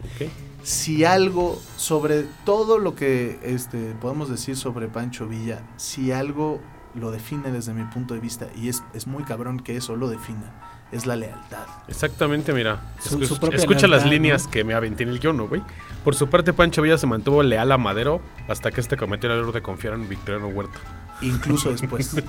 [0.66, 6.60] Si algo sobre todo lo que este, podemos decir sobre Pancho Villa, si algo
[6.94, 10.08] lo define desde mi punto de vista, y es, es muy cabrón que eso lo
[10.08, 10.52] defina,
[10.90, 11.66] es la lealtad.
[11.86, 12.80] Exactamente, mira.
[13.00, 14.50] Su- Escu- su propia escucha las líneas ¿no?
[14.50, 15.62] que me aventé en el guion, ¿no, güey?
[16.02, 19.38] Por su parte, Pancho Villa se mantuvo leal a Madero hasta que este cometió el
[19.38, 20.78] error de confiar en Victoriano Huerta.
[21.22, 22.06] Incluso después.
[22.08, 22.24] Sí.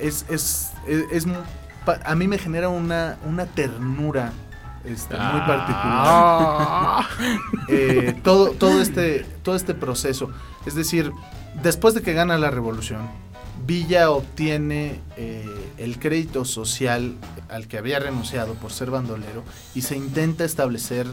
[0.00, 1.26] es, es, es,
[2.04, 4.32] a mí me genera una, una ternura
[4.84, 7.06] este, muy Ah.
[7.08, 7.40] particular.
[7.68, 10.30] Eh, todo, todo, este, todo este proceso.
[10.66, 11.12] Es decir,
[11.62, 13.08] después de que gana la revolución,
[13.66, 15.46] Villa obtiene eh,
[15.78, 17.14] el crédito social
[17.48, 19.42] al que había renunciado por ser bandolero
[19.74, 21.06] y se intenta establecer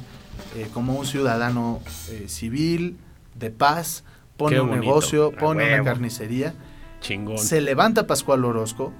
[0.55, 1.79] eh, como un ciudadano
[2.27, 2.97] civil,
[3.36, 4.03] de paz,
[4.36, 6.53] pone un negocio, pone una carnicería.
[6.99, 7.38] Chingón.
[7.38, 8.91] Se levanta Pascual Orozco,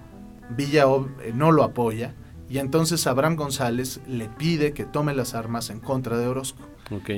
[0.50, 0.86] Villa
[1.34, 2.14] no lo apoya,
[2.52, 6.60] y entonces Abraham González le pide que tome las armas en contra de Orozco.
[6.92, 7.10] Ok.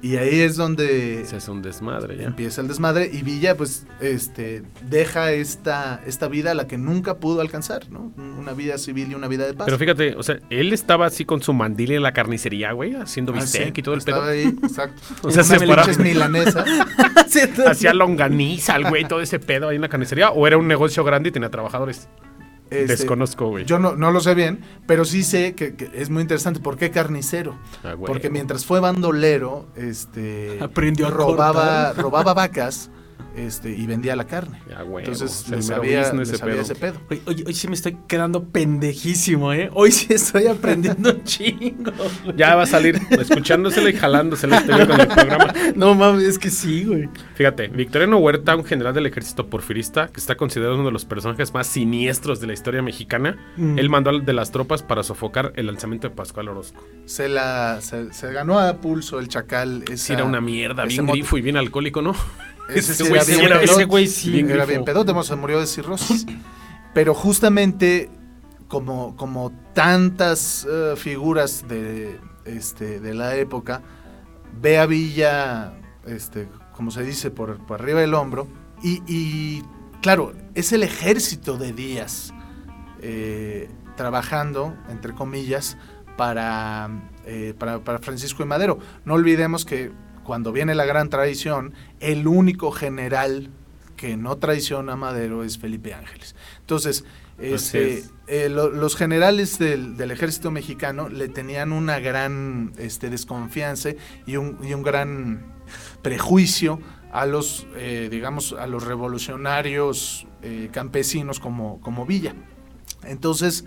[0.00, 2.22] Y ahí es donde Se hace un desmadre ya.
[2.26, 7.16] empieza el desmadre y Villa pues este deja esta, esta vida a la que nunca
[7.16, 8.12] pudo alcanzar, ¿no?
[8.16, 9.64] Una vida civil y una vida de paz.
[9.64, 13.32] Pero fíjate, o sea, él estaba así con su mandil en la carnicería, güey, haciendo
[13.32, 14.30] Ah, bistec sí, y todo el estaba pedo.
[14.30, 15.02] ahí, exacto.
[15.22, 16.64] O sea, se paraba- leches milanesas.
[17.66, 20.30] Hacía longaniza el güey, todo ese pedo ahí en la carnicería.
[20.30, 22.08] O era un negocio grande y tenía trabajadores.
[22.70, 23.64] Este, Desconozco, güey.
[23.64, 26.60] Yo no, no lo sé bien, pero sí sé que, que es muy interesante.
[26.60, 27.56] ¿Por qué carnicero?
[27.82, 27.94] Ah.
[27.98, 32.90] Porque mientras fue bandolero, este Aprendió a robaba, robaba vacas
[33.36, 34.60] este, y vendía la carne.
[34.86, 35.04] Güey.
[35.04, 36.62] Entonces Es el le mero sabía, ese sabía pedo.
[36.62, 37.00] ese pedo.
[37.10, 39.70] Oye, oye, hoy sí me estoy quedando pendejísimo, ¿eh?
[39.74, 41.92] Hoy sí estoy aprendiendo un chingo.
[42.24, 42.36] güey.
[42.36, 45.54] Ya va a salir escuchándosela y jalándosela este con el programa.
[45.76, 47.08] No mames, es que sí, güey.
[47.34, 51.52] Fíjate, Victoriano Huerta, un general del ejército porfirista, que está considerado uno de los personajes
[51.54, 53.78] más siniestros de la historia mexicana, Mm.
[53.78, 56.84] él mandó al de las tropas para sofocar el lanzamiento de Pascual Orozco.
[57.06, 59.82] Se, la, se, se ganó a pulso el chacal.
[59.86, 62.14] Sí, Esa, era una mierda, bien grifo y bien alcohólico, ¿no?
[62.68, 64.68] Ese sí Ese güey era sí bien era- ese güey sí, bien Era grifo.
[64.68, 66.26] bien pedote, se murió de cirrosis.
[66.94, 68.10] Pero justamente
[68.68, 73.82] como, como tantas eh, figuras de, este, de la época,
[74.60, 75.72] ve a Villa,
[76.06, 78.46] este, como se dice, por, por arriba del hombro.
[78.82, 79.62] Y, y,
[80.02, 82.32] claro, es el ejército de Díaz
[83.00, 85.76] eh, trabajando, entre comillas,
[86.16, 86.88] para,
[87.26, 88.78] eh, para, para Francisco y Madero.
[89.04, 89.92] No olvidemos que
[90.28, 93.48] cuando viene la gran traición, el único general
[93.96, 96.36] que no traiciona a Madero es Felipe Ángeles.
[96.60, 97.06] Entonces,
[97.38, 98.12] este, es.
[98.26, 103.92] eh, lo- los generales del, del ejército mexicano le tenían una gran este, desconfianza
[104.26, 105.46] y un, y un gran
[106.02, 106.78] prejuicio
[107.10, 112.34] a los, eh, digamos, a los revolucionarios eh, campesinos como, como Villa.
[113.02, 113.64] Entonces,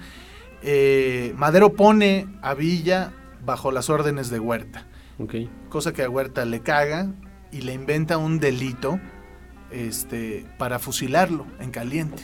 [1.35, 4.85] Madero pone a Villa bajo las órdenes de Huerta
[5.69, 7.13] Cosa que a Huerta le caga
[7.51, 8.99] y le inventa un delito
[9.71, 12.23] este, para fusilarlo en caliente.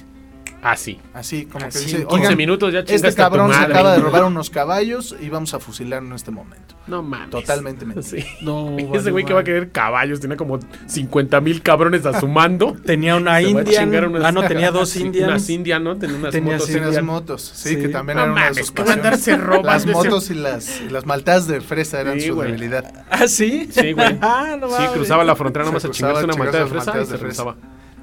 [0.64, 0.99] Ah, sí.
[1.14, 3.74] Así, como que Así, dice, 15 oigan, minutos ya este cabrón se madre".
[3.74, 6.76] acaba de robar unos caballos y vamos a fusilarlo en este momento.
[6.88, 7.30] No mames.
[7.30, 8.01] Totalmente mentira.
[8.08, 8.26] Sí.
[8.41, 12.20] No, Ese vale, güey que va a querer caballos, tenía como 50 mil cabrones a
[12.20, 12.76] su mando.
[12.86, 13.84] Tenía una Se va a Indian.
[13.84, 15.28] chingar unas- Ah, no, tenía dos Sí, Indians.
[15.30, 15.97] Unas Indian, ¿no?
[15.97, 17.05] Tenía unas Tenía motos sí, Tiene las Indian.
[17.05, 17.76] motos, sí, Sí.
[17.78, 19.45] que también No era una de mames, sus andarse pasiones.
[19.45, 22.47] robando Las motos y las, y las maltadas de fresa eran Sí, su güey.
[22.47, 23.05] debilidad.
[23.12, 23.70] ¿Ah, sí?
[23.72, 24.18] Sí, güey.
[24.22, 24.89] Ah, no Sí, mames.
[24.91, 27.18] cruzaba la frontera nomás a chingarse una malta de fresa y se de fresa.
[27.22, 27.55] regresaba.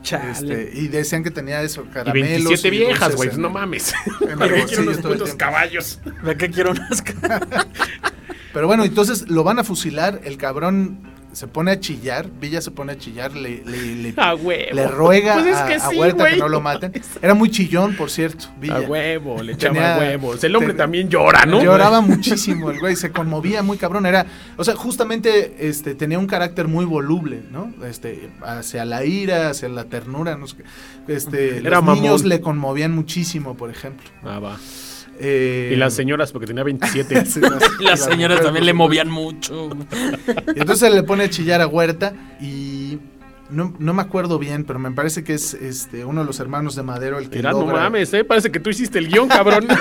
[0.05, 0.31] Chale.
[0.31, 2.45] Este, y decían que tenía eso, Y caramelos.
[2.45, 3.31] 27 viejas, güey.
[3.37, 3.93] No mames.
[4.39, 6.01] ¿Para qué quiero unos putos caballos?
[6.23, 7.03] ¿De qué quiero unas
[8.53, 12.71] Pero bueno, entonces lo van a fusilar, el cabrón se pone a chillar, Villa se
[12.71, 14.75] pone a chillar, le, le, le- A huevo.
[14.75, 16.93] le ruega Pues es que a sí, Huerta que no lo maten.
[17.23, 18.77] Era muy chillón, por cierto, Villa.
[18.77, 20.43] A huevo, le echaba Tenía- huevos.
[20.45, 21.63] El hombre ten- también llora, ¿no?
[21.63, 24.07] Lloraba muchísimo el güey, se conmovía muy cabrón.
[24.07, 24.27] Era,
[24.57, 27.73] o sea, justamente este, tenía un carácter muy voluble, ¿no?
[27.85, 30.37] Este, hacia la ira, hacia la ternura.
[30.37, 31.13] No sé qué.
[31.13, 32.03] este, Era los mamón.
[32.03, 34.09] niños le conmovían muchísimo, por ejemplo.
[34.23, 34.59] Ah, va.
[35.21, 37.27] Eh, Y las señoras, porque tenía 27.
[37.27, 37.41] sí,
[37.81, 39.71] las- señoras también le movían mucho.
[40.55, 42.99] Y entonces le pone a chillar a Huerta y
[43.51, 46.75] no, no me acuerdo bien, pero me parece que es este uno de los hermanos
[46.75, 48.25] de Madero el que Mira, no logra mames, ¿eh?
[48.25, 49.67] Parece que tú hiciste el guion, cabrón.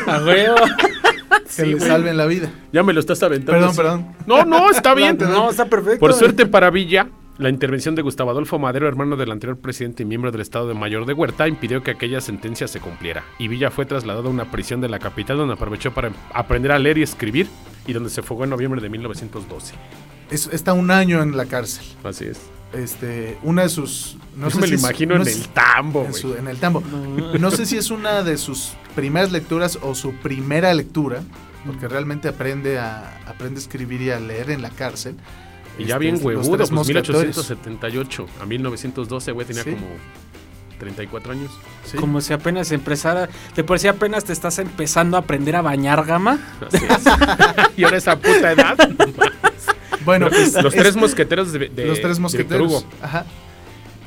[1.55, 2.51] Que Sí, le salven la vida.
[2.71, 3.53] Ya me lo estás aventando.
[3.53, 3.77] Perdón, así.
[3.77, 4.07] perdón.
[4.27, 5.17] No, no, está bien.
[5.19, 5.99] No, está perfecto.
[5.99, 7.07] Por suerte para Villa,
[7.37, 10.73] la intervención de Gustavo Adolfo Madero, hermano del anterior presidente y miembro del Estado de
[10.75, 13.23] Mayor de Huerta, impidió que aquella sentencia se cumpliera.
[13.39, 16.79] Y Villa fue trasladado a una prisión de la capital donde aprovechó para aprender a
[16.79, 17.47] leer y escribir
[17.87, 19.73] y donde se fugó en noviembre de 1912.
[20.29, 21.85] Es- está un año en la cárcel.
[22.03, 22.39] Así es.
[22.73, 24.17] Este, una de sus.
[24.35, 26.21] No Yo sé me si lo imagino no en el tambo, en, güey.
[26.21, 26.81] su- en el tambo.
[27.39, 31.21] No sé si es una de sus primeras lecturas o su primera lectura,
[31.67, 35.15] porque realmente aprende a, aprende a escribir y a leer en la cárcel.
[35.77, 37.09] Y ya Este, bien los huevudo, pues mosqueteros.
[37.09, 39.71] 1878 a 1912, güey, tenía Sí.
[39.71, 39.87] como
[40.79, 41.51] 34 años.
[41.85, 41.97] Sí.
[41.97, 43.29] Como si apenas empezara.
[43.65, 46.39] Por si apenas te estás empezando a aprender a bañar gama.
[46.67, 47.03] Así es.
[47.77, 48.77] y ahora esa puta edad.
[50.05, 52.67] Bueno, pues, los es- tres mosqueteros de, de- los tres mosqueteros.
[52.69, 52.83] Hugo.
[53.01, 53.25] Ajá.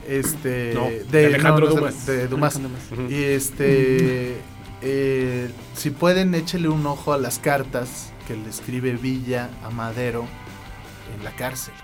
[0.07, 0.73] Este.
[0.75, 2.05] No, de Alejandro no, Dumas.
[2.07, 2.57] De, Dumas.
[2.57, 3.03] Ujú.
[3.09, 4.37] Y este.
[4.83, 10.27] eh, si pueden, échele un ojo a las cartas que le escribe Villa a Madero
[11.17, 11.75] en la cárcel.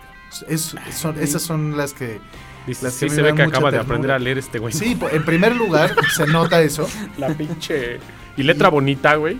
[0.48, 2.20] Es- son- esas son las que.
[2.66, 4.72] Dice, Las sí que se ve que acaba de aprender a leer este güey.
[4.72, 6.88] Sí, po- en primer lugar, se nota eso.
[7.18, 7.98] La pinche.
[8.36, 9.36] Y letra bonita, güey.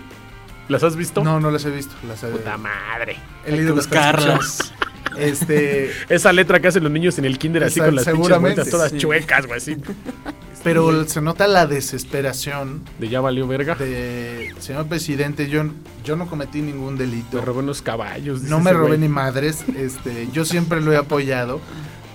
[0.67, 1.23] ¿Las has visto?
[1.23, 1.93] No, no las he visto.
[2.07, 3.17] Las he, Puta madre.
[3.45, 4.57] he leído las buscarlas.
[4.57, 5.41] transcripciones.
[5.41, 5.91] Este.
[6.13, 8.69] Esa letra que hacen los niños en el kinder así Esa- con las pinches vueltas
[8.69, 8.97] todas sí.
[8.97, 9.77] chuecas, güey, así.
[10.63, 13.75] Pero se nota la desesperación De ya valió verga.
[13.75, 14.53] de.
[14.59, 15.63] Señor presidente, yo,
[16.05, 17.37] yo no cometí ningún delito.
[17.39, 18.43] Me robé unos caballos.
[18.43, 18.99] No me robé güey.
[18.99, 21.59] ni madres, este, yo siempre lo he apoyado.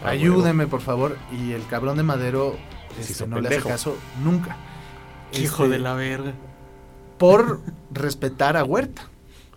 [0.02, 1.16] Ah, Ayúdeme, por favor.
[1.32, 2.56] Y el cabrón de Madero
[3.00, 4.56] Se este, no le hace caso nunca.
[5.32, 6.32] Hijo Este, de la verga.
[7.18, 7.60] Por
[7.92, 9.08] respetar a Huerta,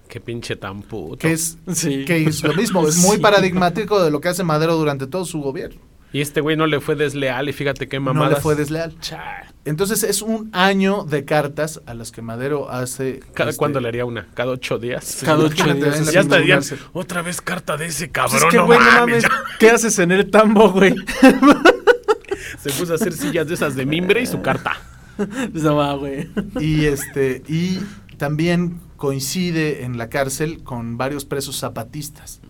[0.09, 1.15] Qué pinche tan puto.
[1.17, 2.03] que es, Sí.
[2.03, 3.21] que es lo mismo, es muy Sí.
[3.21, 5.79] paradigmático de lo que hace Madero durante todo su gobierno.
[6.13, 8.33] Y este güey no le fue desleal y fíjate qué No mamadas.
[8.35, 8.93] le fue desleal.
[9.63, 13.21] Entonces es un año de cartas a las que Madero hace.
[13.33, 14.27] ¿Cada este, cuándo le haría una?
[14.33, 15.19] ¿Cada ocho días?
[15.23, 15.99] Cada ocho días.
[15.99, 16.59] en la ya
[16.93, 18.37] otra vez carta de ese Pues cabrón.
[18.43, 19.23] es que, no güey, no mames.
[19.59, 20.95] ¿Qué haces en el tambo, güey?
[22.59, 24.73] Se puso a hacer sillas de esas de mimbre y su carta.
[25.53, 26.29] No va, güey.
[26.59, 27.79] Y este y
[28.17, 32.41] también coincide en la cárcel con varios presos zapatistas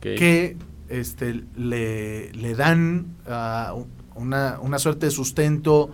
[0.00, 0.56] que
[1.00, 3.74] este le, le dan ah,
[4.14, 5.90] una, una suerte de sustento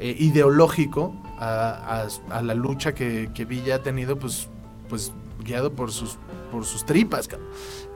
[0.00, 4.48] eh, ideológico a, a- a la lucha que, que Villa ha tenido pues
[4.88, 5.12] pues
[5.44, 6.18] guiado por sus
[6.52, 7.48] por sus tripas cabrón.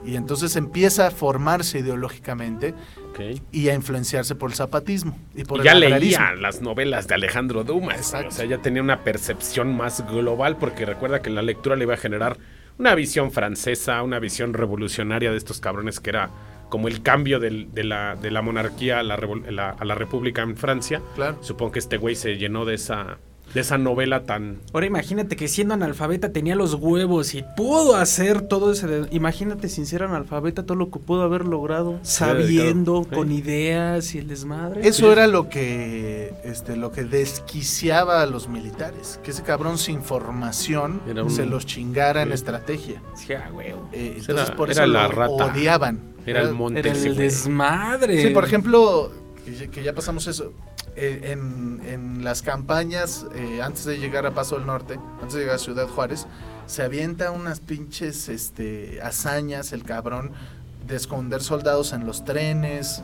[0.05, 2.73] y entonces empieza a formarse ideológicamente
[3.11, 3.41] Ok.
[3.51, 6.25] y a influenciarse por el zapatismo y por Y el ya agrarismo.
[6.25, 7.97] leía las novelas de Alejandro Dumas.
[7.97, 8.27] Exacto.
[8.27, 11.93] O sea, ya tenía una percepción más global porque recuerda que la lectura le iba
[11.93, 12.37] a generar
[12.79, 16.31] una visión francesa, una visión revolucionaria de estos cabrones que era
[16.69, 19.17] como el cambio del- de, la, de la monarquía a la,
[19.49, 21.01] la- a la república en Francia.
[21.15, 21.37] Claro.
[21.41, 23.17] Supongo que este güey se llenó de esa,
[23.53, 24.59] de esa novela tan...
[24.73, 28.87] Ahora imagínate que siendo analfabeta tenía los huevos y pudo hacer todo ese...
[28.87, 31.99] de- Imagínate sin ser analfabeta todo lo que pudo haber logrado.
[32.03, 33.17] Sabiendo, dedicado.
[33.17, 33.35] con Sí.
[33.35, 34.87] ideas y el desmadre.
[34.87, 40.01] Eso era lo que este lo que desquiciaba a los militares, que ese cabrón sin
[40.03, 43.01] formación Era un- se los chingara en estrategia.
[43.15, 43.89] Sí, a huevo.
[43.93, 45.45] Eh, Era- entonces por era eso la lo rata.
[45.45, 45.99] odiaban.
[46.25, 46.79] Era el monte.
[46.81, 48.21] Era el desmadre.
[48.21, 49.11] Sí, por ejemplo,
[49.71, 50.53] que ya, pasamos eso.
[50.95, 55.39] eh, en, en las campañas, eh, antes de llegar a Paso del Norte, antes de
[55.41, 56.27] llegar a Ciudad Juárez,
[56.65, 60.31] se avienta unas pinches este, hazañas, el cabrón,
[60.87, 63.01] de esconder soldados en los trenes.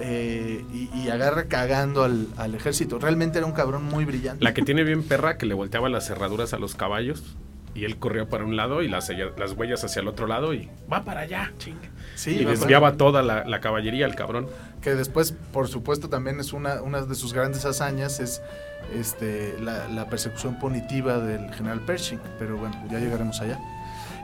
[0.00, 2.98] eh, y, y agarra cagando al, al ejército.
[2.98, 4.44] Realmente era un cabrón muy brillante.
[4.44, 7.36] La que tiene bien perra que le volteaba las cerraduras a los caballos
[7.74, 10.68] y él corría para un lado y las, las huellas hacia el otro lado y
[10.92, 11.88] va para allá, chinga.
[12.14, 14.48] Sí, y desviaba toda la, la caballería el cabrón.
[14.82, 18.42] que después, por supuesto, también es una, una de sus grandes hazañas es
[18.94, 23.58] este, la, la persecución punitiva del general Pershing, pero bueno, ya llegaremos allá.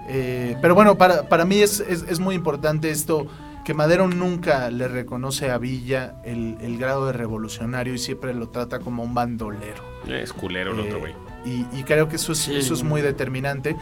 [0.08, 3.26] Eh, pero bueno, para, para mí es, es, es muy importante esto,
[3.64, 8.48] que Madero nunca le reconoce a Villa el, el grado de revolucionario y siempre lo
[8.48, 9.82] trata como un bandolero.
[10.06, 11.14] Es culero el otro Eh, güey.
[11.44, 12.54] Y, y creo que eso es, Sí.
[12.56, 13.76] eso es muy determinante,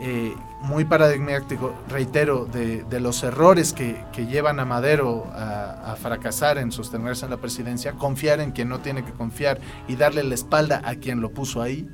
[0.00, 5.96] eh, muy paradigmático, reitero, de, de los errores que, que llevan a Madero a, a
[5.96, 10.24] fracasar en sostenerse en la presidencia, confiar en quien no tiene que confiar y darle
[10.24, 11.88] la espalda a quien lo puso ahí.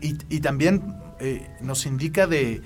[0.00, 2.60] Y, y también eh, nos indica de,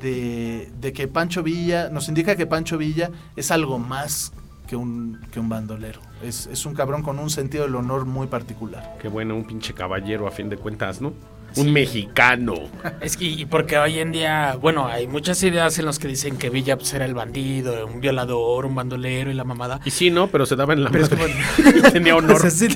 [0.00, 4.32] de, de que Pancho Villa, nos indica que Pancho Villa es algo más
[4.66, 6.00] que un, que un bandolero.
[6.22, 8.96] Es, es un cabrón con un sentido del honor muy particular.
[9.00, 11.12] Qué bueno, un pinche caballero a fin de cuentas, ¿no?
[11.56, 12.54] Un mexicano.
[13.00, 16.36] Es que, y porque hoy en día, bueno, hay muchas ideas en las que dicen
[16.36, 19.80] que Villa pues, era el bandido, un violador, un bandolero y la mamada.
[19.84, 20.28] Y sí, ¿no?
[20.28, 21.34] Pero se daba en la Pero es madre.
[21.92, 22.36] Tenía honor.
[22.36, 22.68] O sea, sí,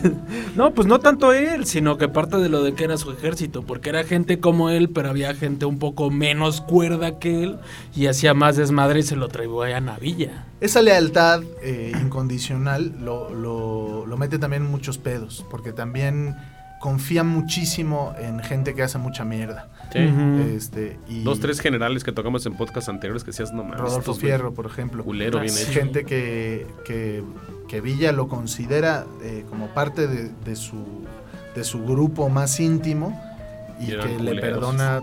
[0.57, 3.63] no, pues no tanto él, sino que parte de lo de que era su ejército,
[3.63, 7.57] porque era gente como él, pero había gente un poco menos cuerda que él
[7.95, 10.45] y hacía más desmadre y se lo traían a Villa.
[10.61, 16.37] Esa lealtad eh, incondicional lo, lo- lo mete también en muchos pedos, porque también
[16.85, 19.69] confía muchísimo en gente que hace mucha mierda.
[19.91, 20.01] Sí.
[20.55, 23.81] Este, y Dos, tres generales que tocamos en podcast anteriores que decías, no mames.
[23.81, 25.03] Rodolfo Fierro, por ejemplo.
[25.03, 25.73] Culero, bien hecho.
[25.73, 27.25] Gente que, que,
[27.69, 30.77] que Villa lo considera eh, como parte de, de su,
[31.55, 33.19] de su grupo más íntimo
[33.81, 35.01] y, que le perdona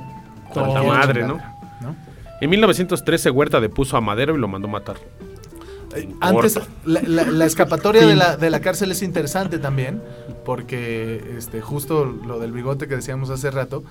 [0.53, 1.95] cualquier madre, chingadera, ¿no?
[2.41, 4.97] En 1913 Huerta depuso a Madero y lo mandó matar.
[5.95, 9.99] Eh, Antes, la- la escapatoria de la, de la cárcel es interesante también,
[10.45, 13.83] porque este, justo lo del bigote que decíamos hace rato,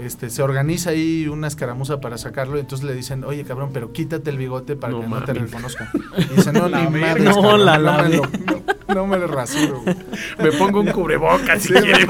[0.00, 3.92] este, se organiza ahí una escaramuza para sacarlo, y entonces le dicen, oye cabrón, pero
[3.92, 5.88] quítate el bigote para No que no te reconozcan.
[6.30, 9.06] Y dice, no, La ni madres, No, cabrón, la- no, la me lo, no, no
[9.06, 9.96] me lo rasuro, güey.
[10.42, 12.06] Me pongo un cubrebocas si Sí, quiere.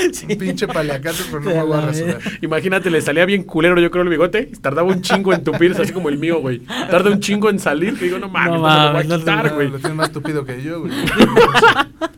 [0.28, 2.18] un pinche paliacate, pero no me voy a rasurar.
[2.40, 4.50] Imagínate, le salía bien culero, yo creo, el bigote.
[4.60, 6.60] Tardaba un chingo en tupirse, así como el mío, güey.
[6.90, 7.98] Tarda un chingo en salir.
[7.98, 9.68] Que digo, no mames, No no, me lo voy a no te- quitar, güey.
[9.68, 10.92] Lo tienes más tupido que yo, güey.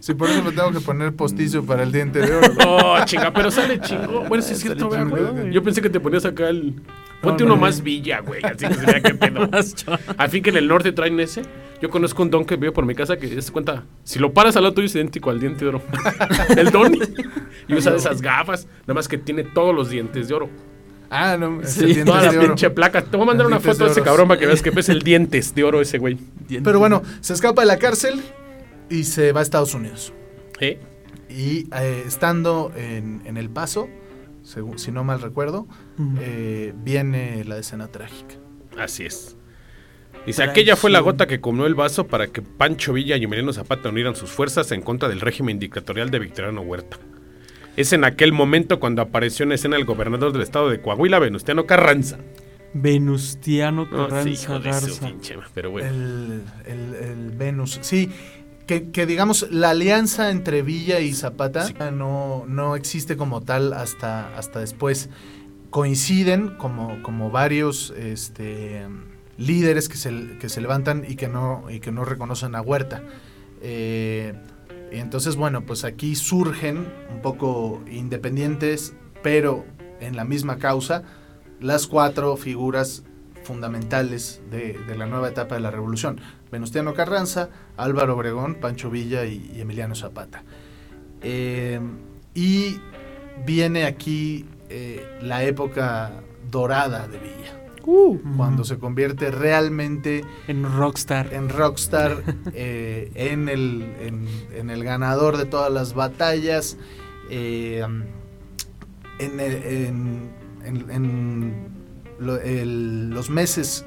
[0.01, 2.49] Sí, por eso me tengo que poner postizo para el diente de oro.
[2.55, 2.66] güey.
[2.68, 4.24] Oh, chinga, pero sale chingo.
[4.28, 5.33] Bueno, sí es cierto, ¿verdad, chingo, güey.
[5.43, 5.53] güey.
[5.53, 6.74] Yo pensé que te ponías acá el.
[7.23, 8.43] Ponte No, uno no, más villa, güey.
[8.43, 9.49] Así que se vea qué pedo.
[10.18, 11.43] Al fin que en el norte traen ese.
[11.81, 13.85] Yo conozco un don que vive por mi casa que se cuenta.
[14.05, 15.83] Si lo paras al lado tuyo es idéntico al diente de oro.
[16.57, 16.95] el don.
[17.66, 18.66] Y usa esas gafas.
[18.83, 20.51] Nada más que tiene todos los dientes de oro.
[21.11, 23.03] Ah, no, es Sí, el diente Toda la pinche placa.
[23.03, 24.89] Te voy a mandar una foto de de ese cabrón para que veas que ves
[24.89, 26.18] el dientes de oro ese güey.
[26.62, 28.23] Pero bueno, se escapa de la cárcel
[28.89, 30.12] y se va a Estados Unidos.
[30.61, 30.79] ¿Eh?
[31.29, 33.89] Y eh, estando en, en El Paso,
[34.43, 35.66] según- si no mal recuerdo,
[36.20, 38.34] eh, viene la escena trágica.
[38.78, 39.36] Así es.
[40.26, 43.53] Dice, aquella fue la gota que comió el vaso para que Pancho Villa y Emiliano
[43.53, 46.99] Zapata unieran sus fuerzas en contra del régimen dictatorial de Victoriano Huerta.
[47.76, 51.66] Es en aquel momento cuando apareció en escena el gobernador del estado de Coahuila, Venustiano
[51.66, 52.18] Carranza.
[52.74, 55.07] Venustiano No, Carranza sí, hijo de su Garza.
[55.07, 55.88] pinche ma- pero bueno.
[55.88, 57.78] El, el- el Venus.
[57.82, 58.11] Sí,
[58.66, 64.36] que, que digamos, la alianza entre Villa y Zapata no, no existe como tal hasta,
[64.36, 65.08] hasta después.
[65.70, 68.86] Coinciden como, como varios este,
[69.38, 73.02] líderes que se, que se levantan y que no, y que no reconocen a Huerta.
[73.62, 74.34] Eh,
[74.92, 79.64] y entonces, bueno, pues aquí surgen un poco independientes, pero
[80.00, 81.02] en la misma causa,
[81.60, 83.02] las cuatro figuras
[83.44, 86.20] fundamentales de, de la nueva etapa de la revolución.
[86.53, 90.44] Venustiano Carranza, Álvaro Obregón, Pancho Villa y, y Emiliano Zapata.
[91.22, 91.80] Eh,
[92.34, 92.78] y
[93.46, 96.12] viene aquí eh, la época
[96.50, 97.59] dorada de Villa,
[98.36, 101.32] cuando se convierte realmente En Rockstar.
[101.32, 102.22] en rockstar,
[102.55, 106.76] eh, en, el, en, en el ganador de todas las batallas,
[107.30, 107.82] eh,
[109.18, 110.30] en, en-
[110.64, 111.55] en- en
[112.18, 113.84] lo- el- los meses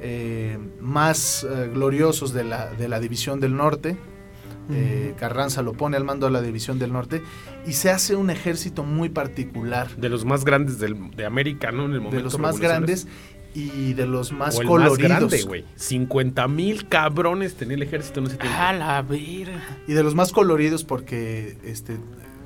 [0.00, 3.96] eh, más eh, gloriosos de la, de la División del Norte.
[4.70, 7.22] eh, Carranza lo pone al mando de la División del Norte
[7.66, 11.86] y se hace un ejército muy particular, De los más grandes del- de América, ¿no?
[11.86, 13.06] En el momento de los más grandes
[13.54, 14.98] y de los más o el coloridos.
[15.10, 15.64] más grande, güey.
[15.74, 18.56] 50 mil cabrones tenía el ejército en ese tiempo.
[18.58, 19.78] A la verga.
[19.88, 21.96] Y de los más coloridos porque este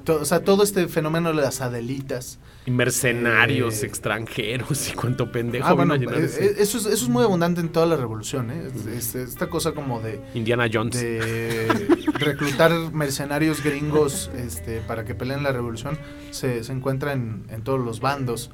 [0.04, 2.38] to- o sea, todo este fenómeno de las Adelitas.
[2.64, 6.00] Y mercenarios Eh, extranjeros y cuánto pendejo Ah, bueno, a eh,
[6.38, 8.68] eh, eso, es, eso es muy abundante en toda la revolución, ¿eh?
[8.68, 11.00] Es- es- esta cosa como de, Indiana Jones.
[11.00, 11.66] de
[12.14, 15.98] reclutar mercenarios gringos este, para que peleen la revolución
[16.30, 18.50] se, se encuentra en, en todos los bandos.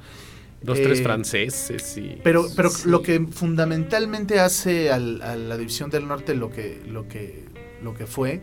[0.60, 2.18] Dos, eh, tres franceses y...
[2.24, 2.88] Pero, pero Sí.
[2.88, 7.44] lo que fundamentalmente hace al- a la división del norte lo que, lo que,
[7.82, 8.40] lo que fue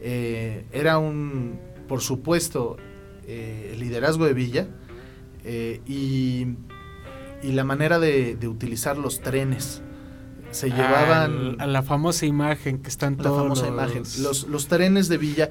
[0.00, 2.76] eh, era un, por supuesto,
[3.26, 4.68] eh, el liderazgo de Villa
[5.44, 6.46] eh, y,
[7.42, 9.82] y la manera de, de utilizar los trenes.
[10.50, 14.02] Se llevaban Al- a la famosa imagen que están la todos famosa los- imagen.
[14.22, 15.50] Los, los trenes de Villa,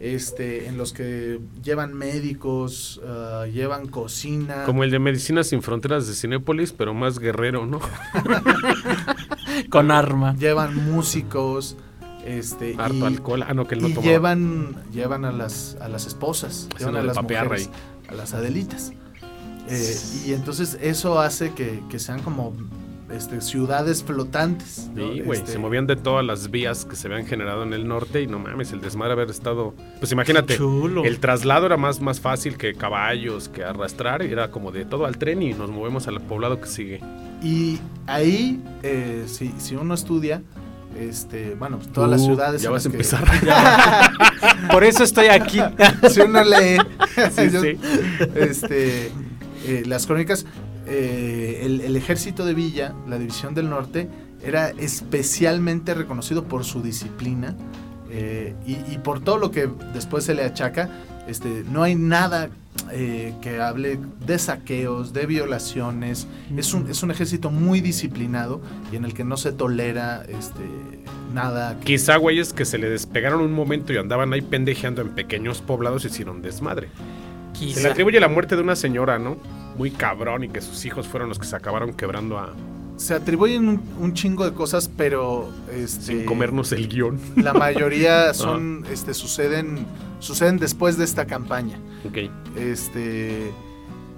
[0.00, 4.64] este, en los que llevan médicos, ah, llevan cocina.
[4.64, 7.80] Como el de Medicinas Sin Fronteras de Cinépolis, pero más guerrero, ¿no?
[9.70, 10.34] con arma.
[10.36, 11.76] llevan músicos,
[12.28, 13.44] este, Harto y, alcohol.
[13.46, 14.12] Ah, no, que él no y tomaba.
[14.12, 17.70] llevan, llevan a las, a las esposas, llevan a las mujeres,
[18.08, 18.92] a las adelitas.
[19.68, 22.54] Eh, y entonces eso hace que, que sean como
[23.10, 24.90] este, ciudades flotantes.
[24.94, 25.12] ¿no?
[25.12, 27.86] Sí, güey, Este, se movían de todas las vías que se habían generado en el
[27.86, 29.74] norte y no mames, el desmadre haber estado...
[29.98, 31.04] Pues imagínate, Chulo.
[31.04, 35.18] el traslado era más, más fácil que caballos, que arrastrar, era como de todo al
[35.18, 37.00] tren y nos movemos al poblado que sigue.
[37.42, 40.42] Y ahí, eh, si, si uno estudia,
[40.98, 42.62] este, bueno, pues, todas las ciudades.
[42.62, 43.24] Ya vas a que- empezar.
[44.72, 45.60] Por eso estoy aquí.
[46.10, 46.78] si uno lee
[47.36, 47.78] Sí, yo- sí.
[48.34, 49.06] este,
[49.66, 50.46] eh, las crónicas,
[50.86, 54.08] eh, el, el ejército de Villa, la división del norte,
[54.42, 57.56] era especialmente reconocido por su disciplina
[58.10, 60.88] eh, y, y por todo lo que después se le achaca.
[61.28, 62.48] Este, no hay nada
[62.90, 66.26] eh, que hable de saqueos, de violaciones.
[66.56, 68.60] Es un, es un ejército muy disciplinado
[68.90, 70.64] y en el que no se tolera este,
[71.34, 71.78] nada.
[71.78, 75.60] que- Quizá güeyes que se le despegaron un momento y andaban ahí pendejeando en pequeños
[75.60, 76.88] poblados hicieron desmadre.
[77.54, 79.36] Se le atribuye la muerte de una señora, ¿no?
[79.76, 82.54] Muy cabrón y que sus hijos fueron los que se acabaron quebrando a...
[82.98, 87.18] Se atribuyen un, un chingo de cosas, pero este, sin comernos el guion.
[87.36, 89.86] La mayoría son, este, suceden,
[90.18, 91.78] suceden después de esta campaña.
[92.04, 93.50] Ok, Este,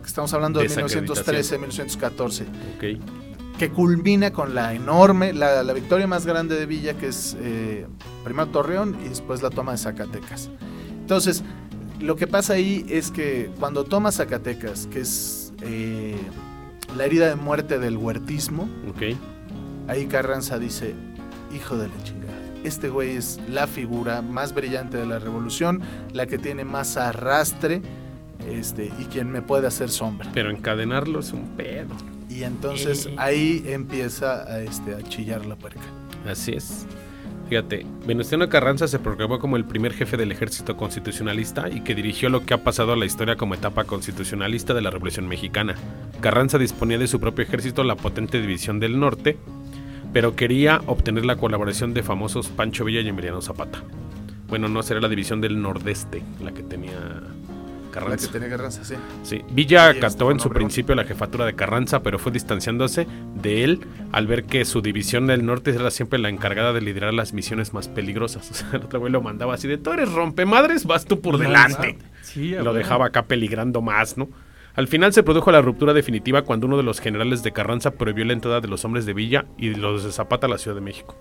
[0.04, 1.04] estamos hablando de Desacreditación.
[1.04, 2.44] 1913, 1914,
[2.76, 3.58] ok.
[3.58, 7.86] que culmina con la enorme, la, la victoria más grande de Villa, que es eh,
[8.24, 10.48] primero Torreón y después la toma de Zacatecas.
[11.00, 11.44] Entonces,
[12.00, 16.16] lo que pasa ahí es que cuando toma Zacatecas, que es eh,
[16.96, 19.16] la herida de muerte del huertismo, Ok.
[19.88, 20.94] Ahí Carranza dice,
[21.54, 25.80] hijo de la chingada, este güey es la figura más brillante de la revolución,
[26.12, 27.82] la que tiene más arrastre,
[28.48, 30.30] este, y quien me puede hacer sombra.
[30.32, 31.94] Pero encadenarlo es un pedo.
[32.28, 33.14] Y entonces Eh.
[33.18, 35.80] ahí empieza a, este, a chillar la puerca.
[36.28, 36.86] Así es.
[37.50, 42.28] Fíjate, Venustiano Carranza se proclamó como el primer jefe del ejército constitucionalista y que dirigió
[42.28, 45.74] lo que ha pasado a la historia como etapa constitucionalista de la Revolución Mexicana.
[46.20, 49.36] Carranza disponía de su propio ejército, la potente División del Norte,
[50.12, 53.82] pero quería obtener la colaboración de famosos Pancho Villa y Emiliano Zapata.
[54.46, 57.20] Bueno, no será la División del Nordeste la que tenía
[57.90, 58.30] La que Carranza.
[58.30, 58.94] tiene Carranza, sí.
[59.22, 60.68] Sí, Villa acató en su Obregón.
[60.68, 63.80] principio la jefatura de Carranza, pero fue distanciándose de él
[64.12, 67.72] al ver que su división del norte era siempre la encargada de liderar las misiones
[67.74, 68.50] más peligrosas.
[68.50, 71.38] O sea, el otro güey lo mandaba así de, tú eres rompemadres, vas tú por
[71.38, 71.98] delante.
[72.22, 74.28] Sí, Lo dejaba acá peligrando más, ¿no?
[74.74, 78.24] Al final se produjo la ruptura definitiva cuando uno de los generales de Carranza prohibió
[78.24, 80.80] la entrada de los hombres de Villa y los de Zapata a la Ciudad de
[80.80, 81.16] México.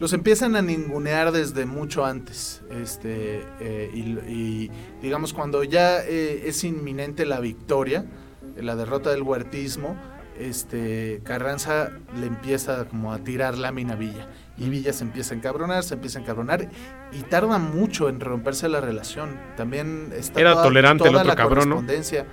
[0.00, 2.62] Los empiezan a ningunear desde mucho antes.
[2.70, 4.70] Este, eh, y, y,
[5.00, 8.04] digamos, cuando ya eh, es inminente la victoria,
[8.56, 9.96] la derrota del huertismo,
[10.38, 14.28] este, Carranza le empieza como a tirar lámina a Villa.
[14.58, 16.68] Y Villa se empieza a encabronar, se empieza a encabronar.
[17.12, 19.38] Y tarda mucho en romperse la relación.
[19.56, 21.74] También está Era tolerante el toda otro la cabrón, ¿no?
[21.76, 22.26] correspondencia.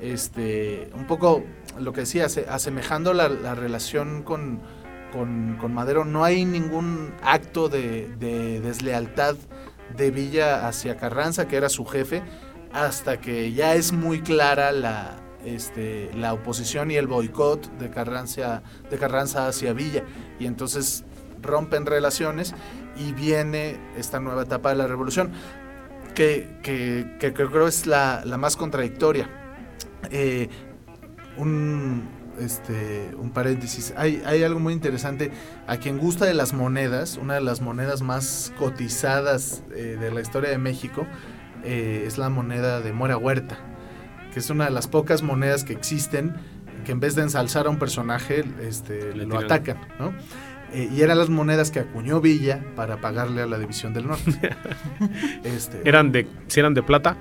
[0.00, 1.44] Este, un poco
[1.80, 4.60] lo que decía, ase- asemejando la, la relación con,
[5.12, 9.36] con, con Madero, no hay ningún acto de, de deslealtad
[9.96, 12.22] de Villa hacia Carranza, que era su jefe,
[12.72, 18.62] hasta que ya es muy clara la, este, la oposición y el boicot de Carranza,
[18.90, 20.04] de Carranza hacia Villa.
[20.38, 21.04] Y entonces
[21.40, 22.54] rompen relaciones
[22.96, 25.32] y viene esta nueva etapa de la revolución,
[26.14, 29.28] que, que, que creo es la, la más contradictoria.
[30.10, 30.48] Eh,
[31.36, 32.08] un,
[32.38, 33.92] este, un paréntesis.
[33.96, 35.30] Hay, hay algo muy interesante.
[35.66, 40.20] A quien gusta de las monedas, una de las monedas más cotizadas eh, de la
[40.20, 41.06] historia de México
[41.64, 43.58] eh, es la moneda de Mora Huerta,
[44.32, 46.34] que es una de las pocas monedas que existen
[46.84, 49.44] que en vez de ensalzar a un personaje, este, Le lo tiran.
[49.44, 50.12] atacan, ¿no?
[50.72, 54.32] Eh, y eran las monedas que acuñó Villa para pagarle a la División del Norte.
[55.44, 57.16] este, Eran de, si eran de plata,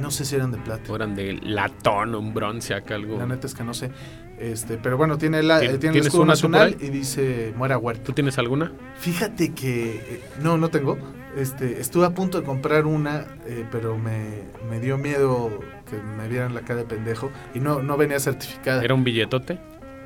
[0.00, 0.92] No sé si eran de plata.
[0.92, 3.18] O eran de latón, un bronce acá, algo.
[3.18, 3.90] La neta es que no sé.
[4.38, 8.04] Este, pero bueno, tiene, la, ¿Tien- tiene el escudo nacional y dice Muera Huerta.
[8.04, 8.72] ¿Tú tienes alguna?
[8.98, 10.98] Fíjate que eh, no, no tengo.
[11.36, 15.50] Este, estuve a punto de comprar una, eh, pero me, me dio miedo
[15.88, 18.82] que me vieran la cara de pendejo y no, no venía certificada.
[18.82, 19.58] ¿Era un billetote?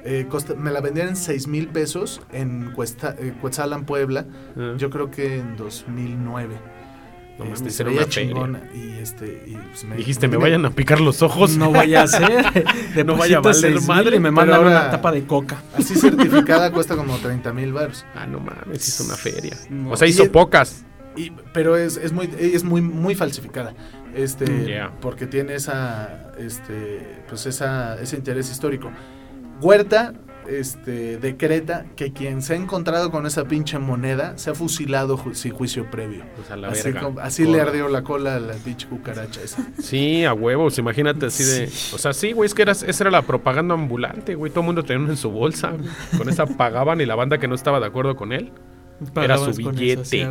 [0.05, 4.26] Eh, costa- me la vendían en 6 mil pesos en Cuesta, eh, Cuetzalan, Puebla.
[4.57, 4.74] Ah.
[4.78, 6.55] Yo creo que en 2009.
[7.41, 8.28] No mames, Este, se veía una feria.
[8.30, 11.57] chingona y este y, pues, me- Dijiste, me vayan a picar los ojos.
[11.57, 12.45] No vaya a ser.
[13.07, 15.62] No vaya a valer madre, y me mandan ahora- una tapa de coca.
[15.76, 18.05] Así certificada cuesta como 30 mil baros.
[18.14, 19.57] Ah, no mames, hizo una feria.
[19.70, 19.91] No.
[19.93, 20.84] O sea, hizo pocas.
[21.16, 23.74] Y, pero es, es muy es muy muy falsificada.
[24.14, 24.93] Este Mm, Yeah.
[25.01, 28.91] porque tiene esa este pues esa ese interés histórico.
[29.61, 30.14] Huerta
[30.49, 35.34] este decreta que quien se ha encontrado con esa pinche moneda se ha fusilado ju-
[35.34, 36.24] sin juicio previo.
[36.36, 37.01] Pues a la Así, verga.
[37.03, 39.66] como- así le ardió la cola a la pinche cucaracha esa.
[39.80, 41.66] Sí, a huevos, imagínate así de...
[41.68, 41.95] Sí.
[41.95, 44.51] O sea, sí, güey, es que era, esa era la propaganda ambulante, güey.
[44.51, 45.70] Todo el mundo tenía uno en su bolsa.
[45.70, 45.88] güey.
[46.18, 48.53] Con esa pagaban y la banda que no estaba de acuerdo con él.
[49.16, 50.05] Era su eso, billete.
[50.05, 50.22] sí.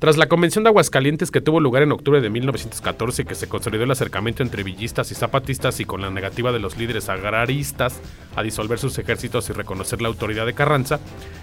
[0.00, 3.48] Tras la convención de Aguascalientes que tuvo lugar en octubre de 1914 y que se
[3.48, 8.00] consolidó el acercamiento entre villistas y zapatistas y con la negativa de los líderes agraristas
[8.34, 11.00] a disolver sus ejércitos y reconocer la autoridad de Carranza,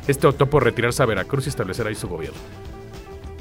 [0.07, 2.39] este optó por retirarse a Veracruz y establecer ahí su gobierno.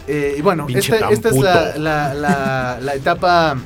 [0.06, 1.78] Eh, y bueno, esta, esta es la, puto.
[1.80, 3.56] la- la- la etapa,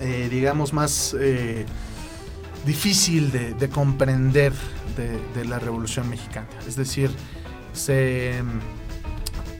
[0.00, 1.64] eh, digamos, más eh,
[2.66, 4.52] difícil de, de comprender
[4.98, 6.46] de, de la Revolución Mexicana.
[6.68, 7.10] Es decir,
[7.72, 8.34] se,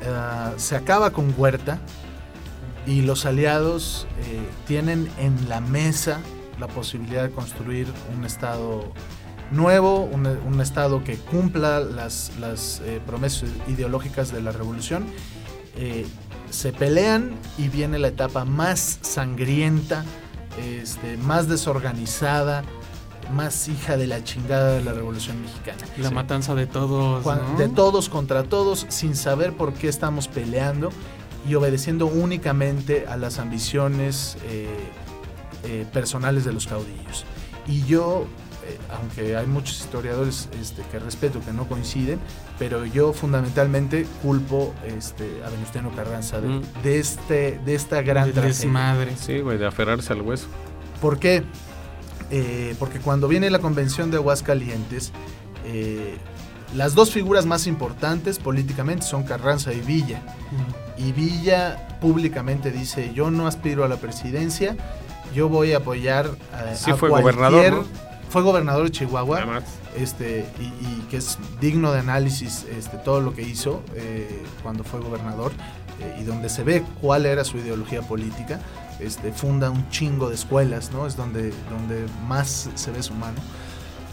[0.01, 1.78] eh, se acaba con Huerta
[2.86, 6.20] y los aliados eh, tienen en la mesa
[6.59, 7.86] la posibilidad de construir
[8.16, 8.92] un Estado
[9.51, 12.30] nuevo, un, Estado que cumpla las,
[12.84, 15.07] eh, promesas ideológicas de la revolución.
[16.51, 20.05] Se pelean y viene la etapa más sangrienta,
[20.59, 22.64] este, más desorganizada,
[23.33, 25.79] más hija de la chingada de la revolución mexicana.
[25.99, 27.24] La matanza de todos.
[27.59, 30.91] De todos contra todos, sin saber por qué estamos peleando
[31.49, 34.68] y obedeciendo únicamente a las ambiciones eh,
[35.64, 37.24] eh, personales de los caudillos.
[37.66, 38.26] Y yo,
[38.66, 42.18] eh, aunque hay muchos historiadores este, que respeto que no coinciden,
[42.59, 46.62] pero yo fundamentalmente culpo este, a Venustiano Carranza de, Mm.
[46.83, 48.49] de este, de esta gran tragedia.
[48.49, 49.16] desmadre.
[49.16, 50.47] Sí, güey, de aferrarse al hueso.
[51.01, 51.45] ¿Por qué?
[52.31, 55.12] Eh, porque cuando viene la convención de Aguascalientes,
[55.66, 56.16] eh,
[56.76, 60.20] las dos figuras más importantes políticamente son Carranza y Villa.
[60.99, 64.76] Y Villa públicamente dice, yo no aspiro a la presidencia,
[65.35, 68.09] yo voy a apoyar a, Sí a fue cualquier- gobernador, ¿no?
[68.31, 69.39] Fue gobernador de Chihuahua
[69.97, 74.85] este, y, y que es digno de análisis este, todo lo que hizo eh, cuando
[74.85, 75.51] fue gobernador
[76.01, 78.61] eh, y donde se ve cuál era su ideología política.
[79.01, 81.07] Este, funda un chingo de escuelas, ¿no?
[81.07, 83.38] Es donde, donde más se ve su mano.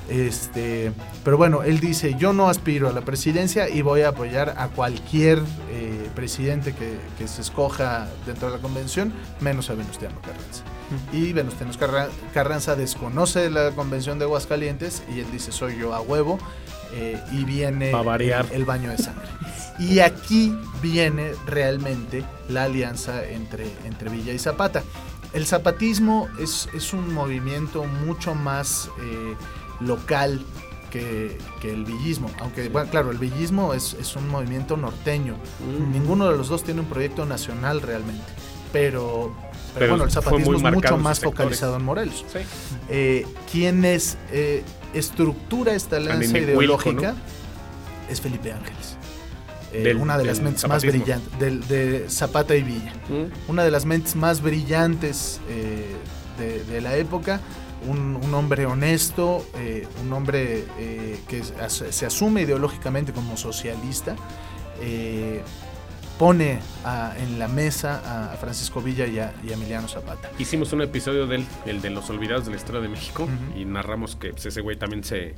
[0.07, 0.91] Este,
[1.23, 4.67] pero bueno, él dice, yo no aspiro a la presidencia y voy a apoyar a
[4.67, 10.63] cualquier eh, presidente que, que se escoja dentro de la convención, menos a Venustiano Carranza.
[11.11, 16.01] Y Venustiano Carra- Carranza desconoce la convención de Aguascalientes y él dice, soy yo a
[16.01, 16.37] huevo.
[16.95, 18.47] Eh, y viene variar.
[18.47, 19.27] El, el baño de sangre.
[19.77, 24.83] Y aquí viene realmente la alianza entre, entre Villa y Zapata.
[25.33, 29.35] El zapatismo es, es un movimiento mucho más eh,
[29.81, 30.41] local
[30.89, 32.31] que, que el villismo.
[32.39, 35.35] Aunque, bueno, claro, el villismo es, es un movimiento norteño.
[35.59, 35.91] Mm.
[35.91, 38.23] Ninguno de los dos tiene un proyecto nacional realmente.
[38.71, 39.35] Pero,
[39.73, 42.23] pero, Pero bueno, el zapatismo es mucho más focalizado en Morelos.
[42.31, 42.39] Sí.
[42.87, 44.63] Eh, quien es, eh,
[44.95, 47.15] estructura esta alianza ideológica
[48.09, 48.97] es Felipe Ángeles.
[49.73, 52.93] Eh, Del- una de las mentes más brillantes, del- de Zapata y Villa.
[53.09, 53.49] Mm.
[53.51, 55.85] Una de las mentes más brillantes eh,
[56.39, 57.41] de, de la época.
[57.87, 64.15] Un, un hombre honesto, eh, un hombre eh, que as- se asume ideológicamente como socialista.
[66.17, 70.31] Pone a- en la mesa a Francisco Villa y a, y a Emiliano Zapata.
[70.39, 74.15] Hicimos un episodio del el de los olvidados de la historia de México y narramos
[74.15, 75.35] que pues, ese güey también se,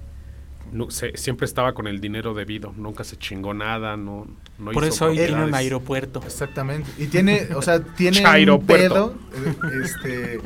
[1.15, 4.27] siempre estaba con el dinero debido, nunca se chingó nada, no,
[4.59, 6.21] no Por hizo eso hoy tiene un aeropuerto.
[6.25, 6.89] Exactamente.
[6.97, 8.19] Y tiene, o sea, tiene
[8.51, 10.41] un pedo, eh, este,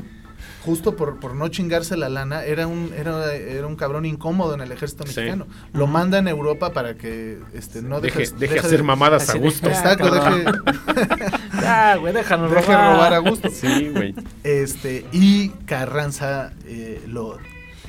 [0.65, 4.61] justo por, por no chingarse la lana, era un, era, era un cabrón incómodo en
[4.61, 5.15] el ejército Sí.
[5.19, 5.47] mexicano.
[5.73, 9.29] Lo manda en Europa para que este, no Deje, deje, deje deje hacer de- mamadas
[9.29, 9.67] a gusto.
[9.69, 10.43] Exacto, cabrón.
[10.45, 11.31] deje,
[11.61, 13.49] Ya, güey, déjanos deje robar a gusto.
[13.49, 14.13] Sí, güey.
[14.43, 17.37] Este, y Carranza eh, lo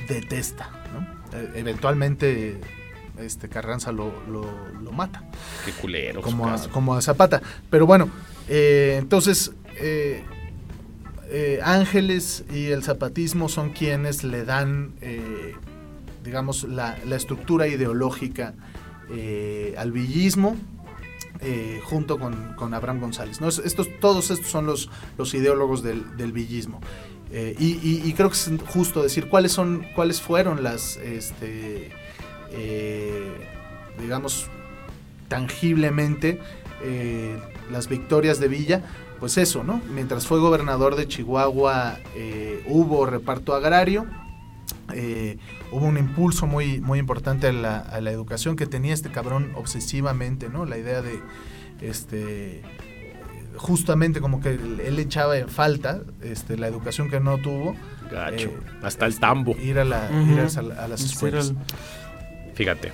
[0.09, 1.38] detesta, ¿no?
[1.38, 2.61] Eh, eventualmente
[3.18, 4.44] este, Carranza lo, lo,
[4.82, 5.22] lo mata.
[5.64, 6.20] Qué culero.
[6.22, 7.40] como a, como a Zapata.
[7.70, 8.11] Pero bueno,
[8.48, 10.24] eh, entonces eh,
[11.35, 15.55] eh, Ángeles y el zapatismo son quienes le dan, eh,
[16.22, 18.53] digamos, la, estructura ideológica
[19.11, 20.57] eh, al villismo.
[21.85, 23.41] junto con, Abraham González.
[23.41, 23.49] ¿no?
[23.49, 24.91] Es- Estos, todos estos son los,
[25.35, 26.80] ideólogos del, villismo.
[27.59, 31.91] Y, creo que es justo decir cuáles son cuáles fueron las este,
[33.99, 34.49] digamos
[35.28, 36.39] tangiblemente
[37.72, 38.83] las victorias de Villa
[39.22, 44.04] pues eso no mientras fue gobernador de Chihuahua eh, hubo reparto agrario
[44.92, 45.38] eh,
[45.70, 49.52] hubo un impulso muy muy importante a la, a la educación que tenía este cabrón
[49.54, 51.20] obsesivamente no la idea de
[51.80, 52.62] este
[53.56, 57.76] justamente como que él, echaba en falta este, la educación que no tuvo
[58.10, 58.48] Gacho.
[58.48, 59.54] eh, Hasta el tambo.
[59.56, 61.52] ir a, la, ir a, a las Ese escuelas.
[62.54, 62.90] Fíjate.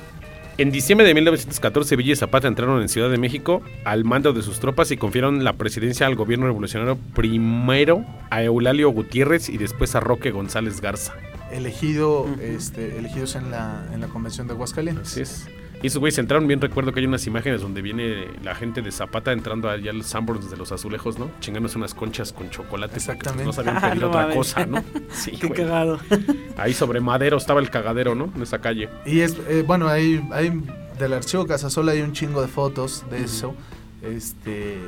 [0.58, 4.42] En diciembre de 1914, Villa y Zapata entraron en Ciudad de México al mando de
[4.42, 9.94] sus tropas y confiaron la presidencia al gobierno revolucionario primero a Eulalio Gutiérrez y después
[9.94, 11.14] a Roque González Garza.
[11.52, 15.12] elegido, este, elegidos en la, en la convención de Aguascalientes.
[15.12, 15.48] Así es.
[15.82, 18.90] Y esos güeyes entraron, bien recuerdo que hay unas imágenes donde viene la gente de
[18.90, 21.30] Zapata entrando allá al Sanborns de los azulejos, ¿no?
[21.40, 22.94] Chingándose unas conchas con chocolate.
[22.94, 23.44] pues, Exactamente.
[23.44, 24.82] No sabían pedir no otra cosa, ¿no?
[25.12, 25.60] Sí, Qué güey.
[25.60, 26.00] cagado.
[26.56, 28.32] Ahí sobre Madero estaba el cagadero, ¿no?
[28.34, 28.88] En esa calle.
[29.06, 30.60] Y es, eh, bueno, hay, hay
[30.98, 33.54] del archivo Casasola hay un chingo de fotos de eso,
[34.02, 34.78] este,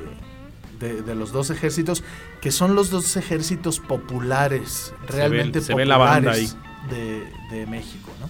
[0.81, 2.03] de, de los dos ejércitos,
[2.41, 6.57] que son los dos ejércitos populares, realmente se ve la banda populares
[6.91, 8.29] de, de México, ¿no?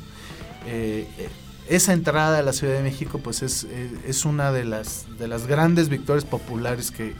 [0.66, 1.28] Eh, eh,
[1.70, 3.66] esa entrada a la Ciudad de México, pues es,
[4.06, 7.14] es una de las, de las grandes victorias populares que,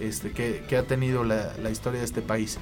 [0.00, 2.58] este, que, que ha tenido la, la historia de este país.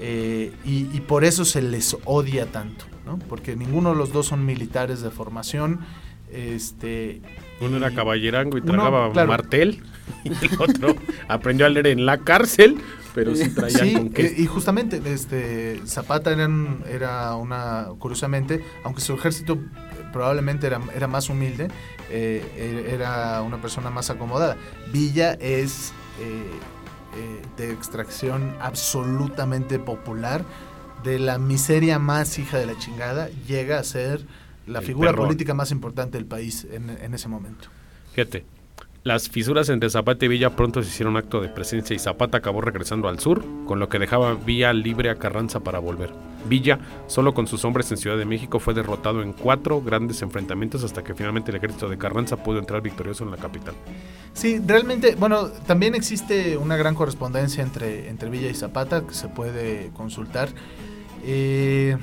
[0.00, 3.18] Eh, y, y por eso se les odia tanto, ¿no?
[3.18, 5.80] Porque ninguno de los dos son militares de formación.
[6.32, 7.20] Este,
[7.60, 9.28] Uno era caballerango y uno, tragaba claro.
[9.28, 9.82] martel.
[10.24, 10.96] Y el otro
[11.28, 12.78] aprendió a leer en la cárcel,
[13.14, 14.26] pero sí traían Sí, con qué.
[14.26, 19.58] eh, y justamente este Zapata eran- era una, curiosamente, aunque su ejército
[20.12, 21.68] probablemente era, era más humilde,
[22.10, 24.56] eh, era una persona más acomodada.
[24.92, 26.42] Villa es eh,
[27.16, 30.44] eh, de extracción absolutamente popular,
[31.04, 34.24] de la miseria más hija de la chingada, llega a ser
[34.66, 35.26] la El figura perrón.
[35.26, 37.68] política más importante del país en, en ese momento.
[38.14, 38.44] Fíjate,
[39.04, 42.60] las fisuras entre Zapata y Villa pronto se hicieron acto de presencia y Zapata acabó
[42.60, 46.10] regresando al sur, con lo que dejaba vía libre a Carranza para volver.
[46.48, 50.84] Villa, solo con sus hombres en Ciudad de México, fue derrotado en cuatro grandes enfrentamientos
[50.84, 53.74] hasta que finalmente el ejército de Carranza pudo entrar victorioso en la capital.
[54.32, 59.28] Sí, realmente, bueno, también existe una gran correspondencia entre, entre Villa y Zapata que se
[59.28, 60.48] puede consultar.
[61.24, 61.96] Eh,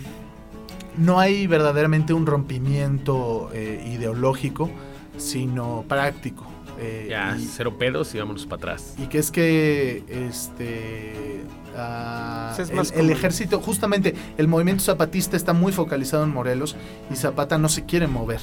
[0.98, 4.70] no hay verdaderamente un rompimiento eh, ideológico,
[5.18, 6.55] sino práctico.
[6.80, 8.96] Eh, Ya, y, cero pedos y vámonos para atrás.
[8.98, 11.42] y que es que este
[11.78, 16.24] ah, Pues es el, más el como- ejército, justamente el movimiento zapatista está muy focalizado
[16.24, 16.76] en Morelos
[17.12, 18.40] y Zapata no se quiere mover.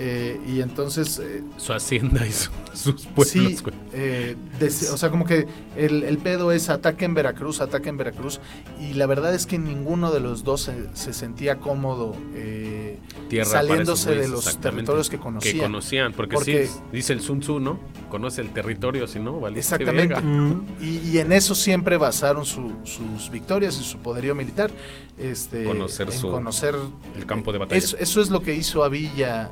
[0.00, 3.56] Eh, y entonces eh, Su hacienda y su- sus pueblos, sí,
[3.92, 7.96] eh, des- o sea, como que el, el pedo es ataque en Veracruz, ataque en
[7.96, 8.38] Veracruz.
[8.80, 13.50] Y la verdad es que ninguno de los dos se, se sentía cómodo eh, Tierra
[13.50, 15.54] saliéndose de los territorios que conocían.
[15.56, 17.80] Que conocían, porque, Porque- sí, dice el Sun Tzu, ¿no?
[18.08, 19.58] Conoce el territorio, si no, vale.
[19.58, 20.14] Exactamente.
[20.20, 20.62] Mm.
[20.80, 24.70] Y, y en eso siempre basaron su- sus victorias y su poderío militar.
[25.18, 26.76] Este, Conocer en su- conocer
[27.16, 27.76] el campo de batalla.
[27.76, 29.50] Eso, eso es lo que hizo a Villa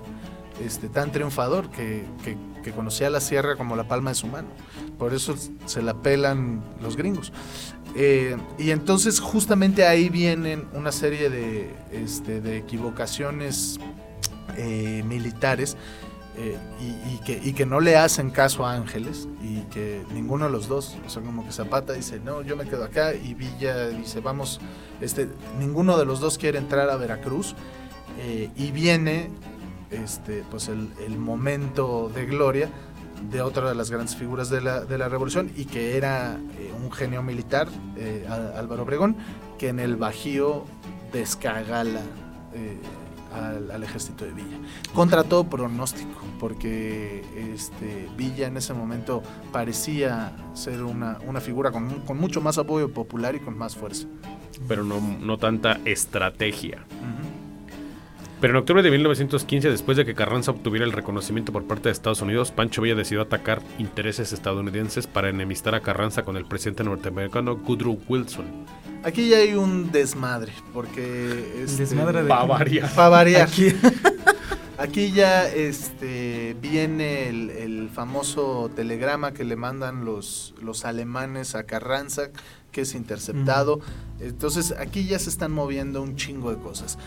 [0.64, 4.48] este, tan triunfador, que, que- que conocía la sierra como la palma de su mano.
[4.98, 5.36] Por eso
[5.66, 7.32] se la pelan los gringos.
[7.94, 13.78] Eh, y entonces justamente ahí vienen una serie de, este, de equivocaciones
[14.56, 15.76] eh, militares
[16.36, 20.50] eh, y, que, y que no le hacen caso a Ángeles y que ninguno de
[20.50, 23.88] los dos, o sea, como que Zapata dice, no, yo me quedo acá y Villa
[23.88, 24.60] dice, vamos,
[25.00, 25.28] este,
[25.58, 27.54] ninguno de los dos quiere entrar a Veracruz
[28.18, 29.30] eh, y viene
[29.90, 32.68] este, pues el, el momento de gloria
[33.30, 36.72] de otra de las grandes figuras de la, de la revolución y que era eh,
[36.82, 37.66] un genio militar,
[37.96, 39.16] eh, Álvaro Obregón,
[39.58, 40.64] que en el Bajío
[41.12, 42.00] descagala
[42.52, 42.76] eh,
[43.34, 44.58] al, al ejército de Villa.
[44.94, 47.24] Contra todo pronóstico, porque
[47.54, 49.22] este, Villa en ese momento
[49.52, 53.76] parecía ser una, una figura con, mu- con mucho más apoyo popular y con más
[53.76, 54.06] fuerza.
[54.68, 56.84] pero no, no tanta estrategia.
[58.40, 61.92] Pero en octubre de 1915, después de que Carranza obtuviera el reconocimiento por parte de
[61.92, 66.84] Estados Unidos, Pancho Villa decidió atacar intereses estadounidenses para enemistar a Carranza con el presidente
[66.84, 68.44] norteamericano Woodrow Wilson.
[69.04, 71.62] Aquí ya hay un desmadre, porque...
[71.62, 73.48] Este, Desmadre de- Bavaria.
[74.78, 81.64] Aquí ya este, viene el, el famoso telegrama que le mandan los, los alemanes a
[81.64, 82.28] Carranza,
[82.72, 83.80] que es interceptado.
[84.20, 86.98] Entonces aquí ya se están moviendo un chingo de cosas.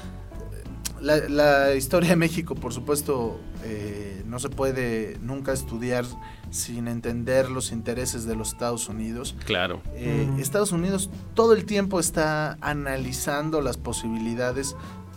[1.01, 6.05] La, la historia de México, por supuesto, eh, no se puede nunca estudiar
[6.51, 9.35] sin entender los intereses de los Estados Unidos.
[9.45, 9.81] Claro.
[9.95, 10.39] Eh, Mm.
[10.39, 14.75] Estados Unidos todo el tiempo está analizando las posibilidades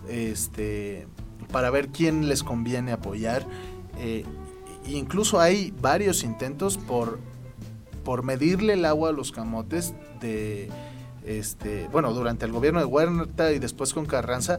[0.08, 1.06] este,
[1.50, 3.46] para ver quién les conviene apoyar.
[3.98, 4.24] Eh,
[4.86, 7.18] incluso hay varios intentos por,
[8.04, 10.70] por medirle el agua a los camotes de,
[11.24, 14.58] este, bueno, durante el gobierno de Huerta y después con Carranza,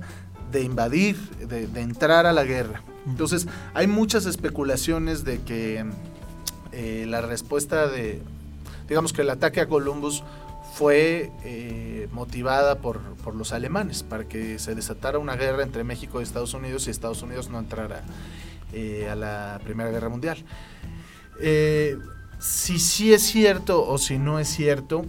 [0.54, 2.82] de invadir, de, de entrar a la guerra.
[3.06, 5.84] Entonces, hay muchas especulaciones de que
[6.72, 8.22] eh, la respuesta de,
[8.88, 10.24] digamos que el ataque a Columbus
[10.76, 16.22] fue eh, motivada por, por los alemanes, para que se desatara una guerra entre México
[16.22, 18.04] y Estados Unidos y Estados Unidos no entrara
[18.72, 20.38] eh, a la Primera Guerra Mundial.
[22.40, 25.06] Si sí es cierto o si no es cierto,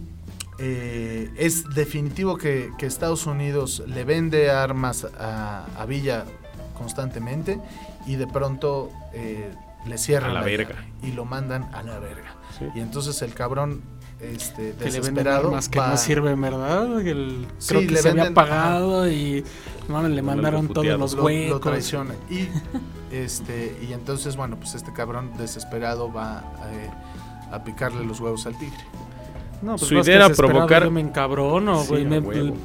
[0.59, 6.24] eh, es definitivo que, que Estados Unidos le vende armas a, a Villa
[6.78, 7.61] constantemente
[8.07, 9.52] y de pronto eh,
[9.86, 10.76] le cierran A la verga.
[11.02, 12.34] y lo mandan a la verga.
[12.59, 12.66] Sí.
[12.74, 13.82] Y entonces el cabrón
[14.20, 17.00] este, Que le venden desesperado armas que va- no sirven, ¿verdad?
[17.00, 19.44] El, Sí, creo que le se había venden- pagado y
[19.88, 21.61] no, le Lo mandaron todos los lo, lo huecos.
[21.61, 22.14] traiciona.
[22.30, 22.48] Y,
[23.14, 26.90] este, y entonces, bueno, pues este cabrón desesperado va eh,
[27.52, 28.78] a picarle los huevos al tigre.
[29.62, 32.05] No, pues Su idea era provocar- Yo me encabrono, Sí, güey.
[32.05, 32.20] me-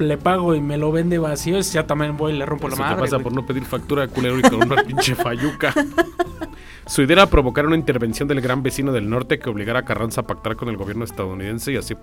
[0.06, 1.60] le pago y me lo vende vacío.
[1.62, 2.96] Ya también voy y le rompo Eso la madre.
[2.96, 3.24] te pasa güey.
[3.24, 5.74] por no pedir factura culero y con una pinche falluca.
[6.88, 10.22] Su idea era provocar una intervención del gran vecino del norte que obligara a Carranza
[10.22, 11.94] a pactar con el gobierno estadounidense y así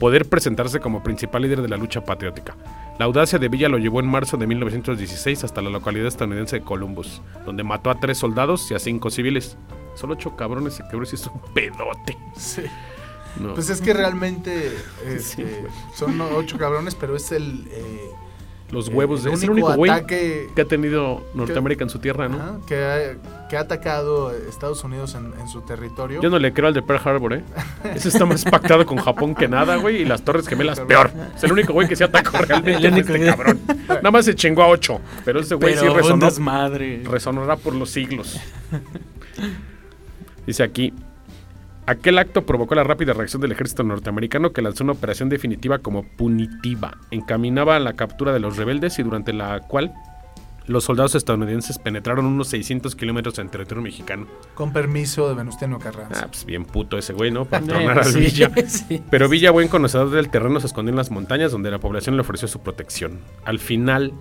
[0.00, 2.56] poder presentarse como principal líder de la lucha patriótica.
[2.98, 6.64] La audacia de Villa lo llevó en marzo de 1916 hasta la localidad estadounidense de
[6.64, 9.56] Columbus, donde mató a tres soldados y a cinco civiles.
[9.94, 12.18] Solo ocho cabrones se quebró y se hizo un pedote.
[12.36, 12.62] Sí.
[13.40, 13.54] No.
[13.54, 14.72] Pues es que realmente
[15.06, 15.44] este, Sí,
[15.94, 18.10] son ocho cabrones, pero es el, eh,
[18.70, 21.98] Los huevos de el es el único güey ataque que ha tenido Norteamérica en su
[21.98, 22.36] tierra, ¿no?
[22.36, 26.20] ajá, que, ha, que ha atacado Estados Unidos en, en su territorio.
[26.20, 27.44] Yo no le creo al de Pearl Harbor, ¿eh?
[27.94, 30.02] Ese está más pactado con Japón que nada, güey.
[30.02, 31.10] Y las Torres Gemelas, peor.
[31.36, 33.60] Es el único güey que se atacó realmente El único este cabrón.
[33.88, 35.00] Nada más se chingó a ocho.
[35.24, 36.28] Pero ese güey sí resonó.
[37.04, 38.38] Resonará por los siglos.
[40.46, 40.92] Dice aquí.
[41.88, 46.02] Aquel acto provocó la rápida reacción del ejército norteamericano que lanzó una operación definitiva como
[46.02, 46.98] punitiva.
[47.10, 49.94] Encaminaba a la captura de los rebeldes y durante la cual
[50.66, 54.26] los soldados estadounidenses penetraron unos 600 kilómetros en territorio mexicano.
[54.54, 56.24] Con permiso de Venustiano Carranza.
[56.24, 57.46] Ah, pues bien puto ese güey, ¿no?
[57.46, 58.50] Para Eh, tronar al sí, Villa.
[58.66, 59.02] sí.
[59.10, 62.20] Pero Villa, buen conocedor del terreno, se escondió en las montañas donde la población le
[62.20, 63.20] ofreció su protección.
[63.46, 64.12] Al final,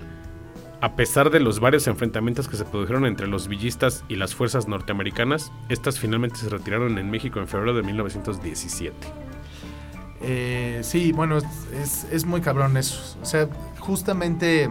[0.82, 4.68] a pesar de los varios enfrentamientos que se produjeron entre los villistas y las fuerzas
[4.68, 8.96] norteamericanas, estas finalmente se retiraron en México en febrero de 1917.
[10.22, 13.18] Eh, sí, bueno, es, es- es muy cabrón eso.
[13.22, 13.48] O sea,
[13.80, 14.70] justamente,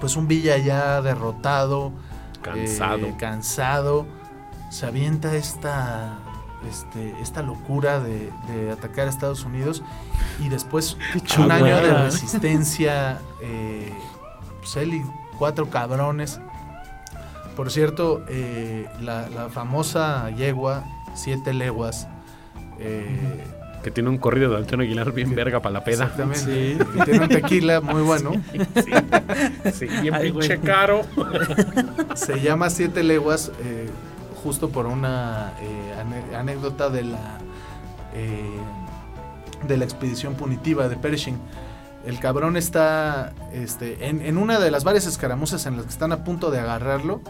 [0.00, 1.92] pues un Villa ya derrotado,
[2.42, 3.06] Cansado.
[3.06, 4.06] eh, cansado,
[4.70, 6.18] se avienta esta,
[6.68, 9.82] este, esta locura de, de atacar a Estados Unidos
[10.40, 10.96] y después
[11.38, 13.92] un año de resistencia, eh,
[14.66, 15.02] pues él y
[15.38, 16.40] cuatro cabrones.
[17.54, 22.08] Por cierto, eh, la, la famosa yegua, siete leguas,
[22.78, 23.44] eh,
[23.82, 26.04] Que tiene un corrido de Antonio Aguilar bien verga para la peda.
[26.04, 26.40] Exactamente.
[26.40, 26.78] Sí.
[26.96, 28.32] Y Tiene un tequila muy bueno.
[29.72, 30.66] Sí, bien Ay, pinche güey.
[30.66, 31.02] caro.
[32.14, 33.88] Se llama Siete Leguas eh,
[34.42, 37.38] justo por una eh, anécdota de la
[38.14, 38.58] eh,
[39.66, 41.38] de la expedición punitiva de Pershing.
[42.06, 46.12] El cabrón está este, en, en una de las varias escaramuzas en las que están
[46.12, 47.20] a punto de agarrarlo.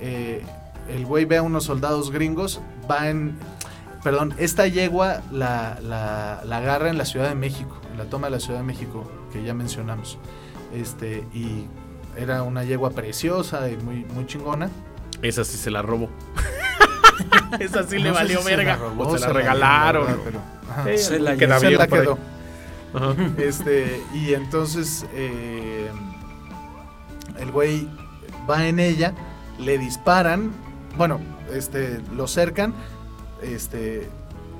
[0.00, 0.44] eh,
[0.88, 3.36] el güey ve a unos soldados gringos, va en...
[4.04, 8.28] Perdón, esta yegua la, la- la agarra en la Ciudad de México, en la toma
[8.28, 10.16] de la Ciudad de México, que ya mencionamos.
[10.72, 11.66] Este, y
[12.16, 14.70] era una yegua preciosa y muy, muy chingona.
[15.22, 16.08] Esa sí se la robó.
[17.58, 18.76] Esa sí le No valió si se verga.
[18.76, 20.06] robó, o se la regalaron.
[20.06, 20.40] verdad, pero,
[20.70, 20.84] ajá.
[20.96, 22.18] Se la queda Se bien la quedó.
[23.38, 25.90] Este, y entonces eh,
[27.38, 27.88] el güey
[28.48, 29.14] va en ella,
[29.58, 30.52] le disparan,
[30.96, 31.20] bueno,
[31.52, 32.74] este, lo cercan,
[33.42, 34.08] este,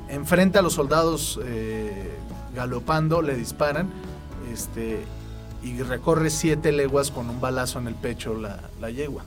[0.09, 2.11] enfrenta a los soldados eh,
[2.55, 3.91] galopando, le disparan,
[4.53, 5.05] este,
[5.63, 9.25] y recorre siete leguas con un balazo en el pecho la, la yegua.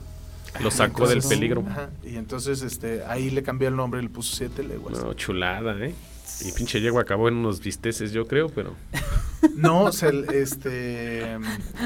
[0.60, 1.64] Lo sacó del peligro.
[1.66, 4.98] ajá, y entonces este, ahí le cambió el nombre y le puso siete leguas.
[5.02, 5.94] No, chulada, ¿eh?
[6.42, 8.74] Y pinche yegua acabó en unos bisteces, yo creo, pero.
[9.56, 11.38] No, se, este,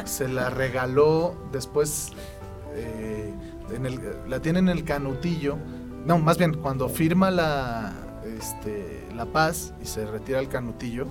[0.07, 2.11] se la regaló después.
[2.75, 3.33] eh,
[3.73, 5.57] en el, la tiene en el canutillo.
[6.05, 7.93] No, más bien, cuando firma la,
[8.39, 11.07] este, la paz y se retira el canutillo,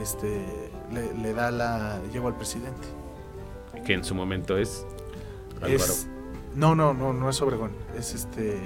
[0.00, 0.44] este,
[0.92, 2.00] le, le da la.
[2.12, 2.88] Llevo al presidente.
[3.86, 4.84] Que en su momento es
[5.60, 5.74] Álvaro.
[5.76, 6.08] Es,
[6.54, 7.72] no, no, no, no es Obregón.
[7.96, 8.58] Es este.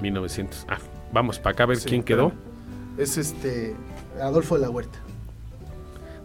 [0.00, 0.66] 1900.
[0.68, 0.78] Ah,
[1.12, 2.32] vamos para acá a ver sí, quién quedó.
[2.98, 3.74] Es este.
[4.20, 4.98] Adolfo de la Huerta.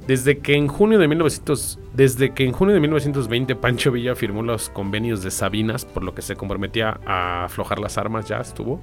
[0.08, 4.44] Desde que en junio de 1900, desde que en junio de 1920 Pancho Villa firmó
[4.44, 8.82] los convenios de Sabinas, por lo que se comprometía a aflojar las armas, ya estuvo.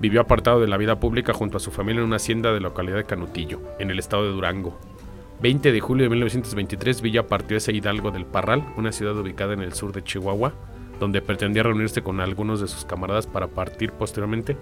[0.00, 2.70] Vivió apartado de la vida pública junto a su familia en una hacienda de la
[2.70, 4.76] localidad de Canutillo, en el estado de Durango.
[5.42, 9.60] 20 de julio de 1923 Villa partió hacia Hidalgo del Parral, una ciudad ubicada en
[9.60, 10.52] el sur de Chihuahua,
[10.98, 14.58] donde pretendía reunirse con algunos de sus camaradas para partir posteriormente,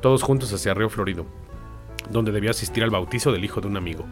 [0.00, 1.26] todos juntos hacia Río Florido,
[2.10, 4.06] donde debía asistir al bautizo del hijo de un amigo.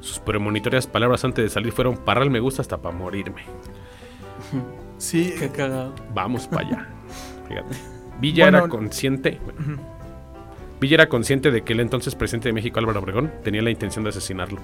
[0.00, 3.42] Sus premonitorias palabras antes de salir fueron Parral me gusta hasta para morirme.
[4.98, 5.94] Sí, Qué cagado.
[6.12, 6.88] Vamos para allá.
[7.48, 7.76] Fíjate.
[8.20, 9.38] Villa Bueno, era consciente.
[9.44, 9.80] bueno,
[10.80, 14.02] Villa era consciente de que el entonces presidente de México, Álvaro Obregón, tenía la intención
[14.02, 14.60] de asesinarlo.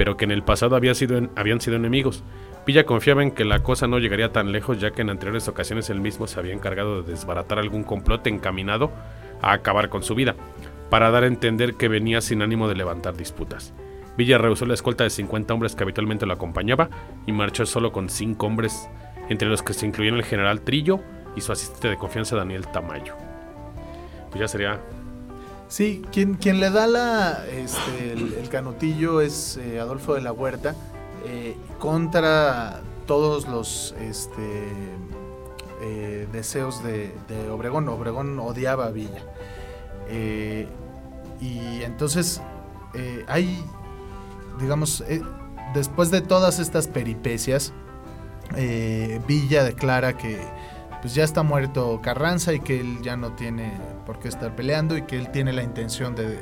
[0.00, 2.24] Pero que en el pasado habían sido enemigos.
[2.64, 5.90] Villa confiaba en que la cosa no llegaría tan lejos, ya que en anteriores ocasiones
[5.90, 8.90] él mismo se había encargado de desbaratar algún complot encaminado
[9.42, 10.36] a acabar con su vida,
[10.88, 13.74] para dar a entender que venía sin ánimo de levantar disputas.
[14.16, 16.88] Villa rehusó la escolta de 50 hombres que habitualmente lo acompañaba
[17.26, 18.88] y marchó solo con 5 hombres,
[19.28, 21.00] entre los que se incluían el general Trillo
[21.36, 23.16] y su asistente de confianza Daniel Tamayo.
[24.30, 24.80] Pues ya sería
[25.70, 30.74] Sí, quien, quien le da la, este, el, canutillo es eh, Adolfo de la Huerta
[31.24, 34.64] eh, contra todos los este,
[35.80, 37.12] eh, deseos de,
[37.52, 37.88] Obregón.
[37.88, 39.22] Obregón odiaba a Villa.
[40.08, 40.66] Eh,
[41.40, 42.42] y entonces
[43.28, 43.64] hay,
[44.58, 45.04] digamos,
[45.72, 47.72] después de todas estas peripecias,
[49.28, 50.40] Villa declara que
[51.00, 53.72] pues ya está muerto Carranza y que él ya no tiene
[54.10, 56.40] por qué estar peleando y que él tiene la intención de,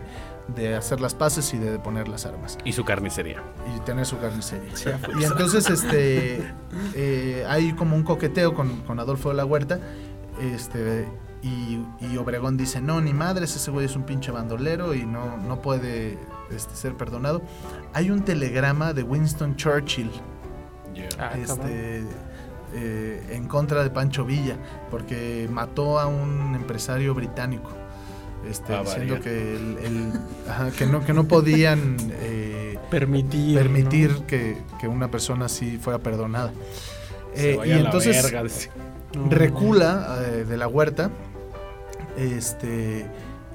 [0.57, 3.43] de hacer las paces y de poner las armas y su carnicería.
[3.77, 4.73] y tener su carnicería.
[5.21, 6.51] Y entonces este
[6.95, 9.81] eh, hay como un coqueteo con, con Adolfo de la Huerta.
[10.41, 11.07] Este,
[11.43, 15.37] y, y Obregón dice, no, ni madres, ese güey es un pinche bandolero y no,
[15.37, 16.19] no puede
[16.51, 17.43] este, ser perdonado.
[17.93, 20.11] Hay un telegrama de Winston Churchill
[21.19, 22.05] Ah, este,
[22.75, 24.57] eh, en contra de Pancho Villa,
[24.91, 27.71] porque mató a un empresario británico.
[28.49, 29.25] Este, Ah, diciendo vaya.
[29.25, 30.13] que, el- el-
[30.49, 33.59] ajá, que, no, que no podían eh, Permitir.
[33.59, 34.27] permitir ¿no?
[34.27, 36.53] que, que una persona así fuera perdonada.
[37.35, 38.71] Se Eh, vaya y a la entonces verga, decía.
[39.15, 39.29] No.
[39.31, 41.11] recula eh, de la huerta.
[42.17, 43.07] Este.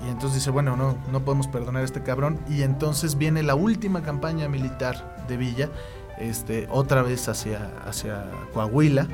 [0.06, 2.40] Y entonces dice, bueno, no, no podemos perdonar a este cabrón.
[2.50, 5.70] Y entonces viene la última campaña militar de Villa,
[6.18, 9.08] este, otra vez hacia, hacia Coahuila.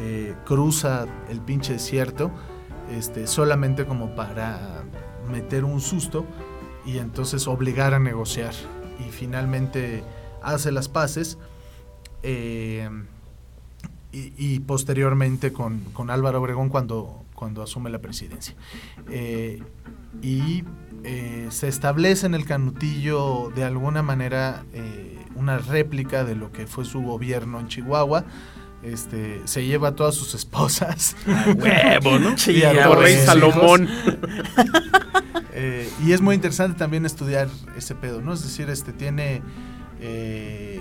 [0.00, 2.30] eh, cruza el pinche desierto,
[2.90, 4.82] este, solamente como para
[5.30, 6.24] meter un susto
[6.84, 8.54] y entonces obligar a negociar.
[8.98, 10.02] Y finalmente
[10.42, 11.38] hace las paces.
[12.22, 12.88] eh,
[14.14, 18.54] y, posteriormente con, con Álvaro Obregón cuando, cuando asume la presidencia.
[19.10, 19.62] Eh,
[20.20, 20.64] y
[21.48, 24.64] se establece en el Canutillo de alguna manera
[25.36, 28.24] una réplica de lo que fue su gobierno en Chihuahua.
[28.82, 31.14] Este, se lleva a todas sus esposas.
[31.56, 32.36] Huevo, ¿no?
[32.38, 33.16] Sí, Y a Rey.
[33.24, 33.88] Salomón.
[35.54, 38.32] Eh, y es muy interesante también estudiar ese pedo, ¿no?
[38.32, 39.42] Es decir, este tiene
[40.00, 40.80] eh,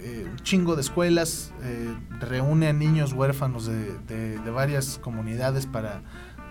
[0.00, 1.88] eh, un chingo de escuelas, eh,
[2.20, 6.02] reúne a niños huérfanos de, de- de varias comunidades para,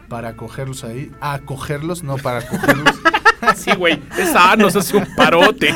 [0.10, 1.12] para acogerlos ahí.
[1.22, 2.96] A acogerlos, no para acogerlos.
[3.58, 4.02] Sí, güey.
[4.18, 5.74] Esa nos hace un parote.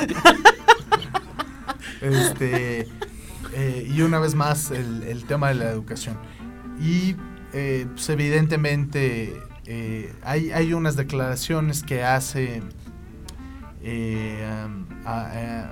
[2.02, 2.88] Este,
[3.54, 6.18] eh, y una vez más el, el tema de la educación.
[6.80, 7.16] Y
[7.54, 12.62] eh, pues, evidentemente eh, hay, hay unas declaraciones que hace
[13.84, 15.28] eh, am, a-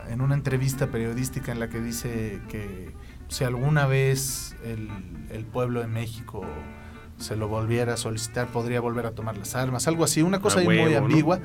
[0.05, 2.93] a- en una entrevista periodística en la que dice que
[3.27, 4.89] si alguna vez el,
[5.31, 6.45] el pueblo de México
[7.17, 10.57] se lo volviera a solicitar, podría volver a tomar las armas, algo así, una cosa
[10.57, 11.39] A ahí muy ambigua.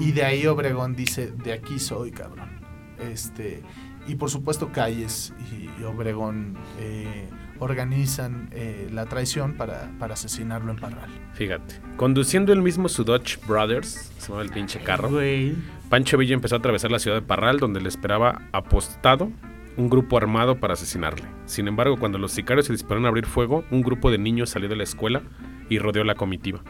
[0.00, 2.50] Y de ahí Obregón dice, de aquí soy, cabrón.
[2.98, 3.62] Este,
[4.06, 7.28] y por supuesto Calles y Obregón eh,
[7.58, 11.10] organizan eh, la traición para, para asesinarlo en Parral.
[11.34, 11.80] Fíjate.
[11.96, 15.10] Conduciendo el mismo su Dodge Brothers, se llama el pinche carro.
[15.10, 15.54] Güey.
[15.88, 19.30] Pancho Villa empezó a atravesar la ciudad de Parral, donde le esperaba apostado
[19.76, 21.26] un grupo armado para asesinarle.
[21.46, 24.68] Sin embargo, cuando los sicarios se dispararon a abrir fuego, un grupo de niños salió
[24.68, 25.22] de la escuela
[25.68, 26.62] y rodeó la comitiva,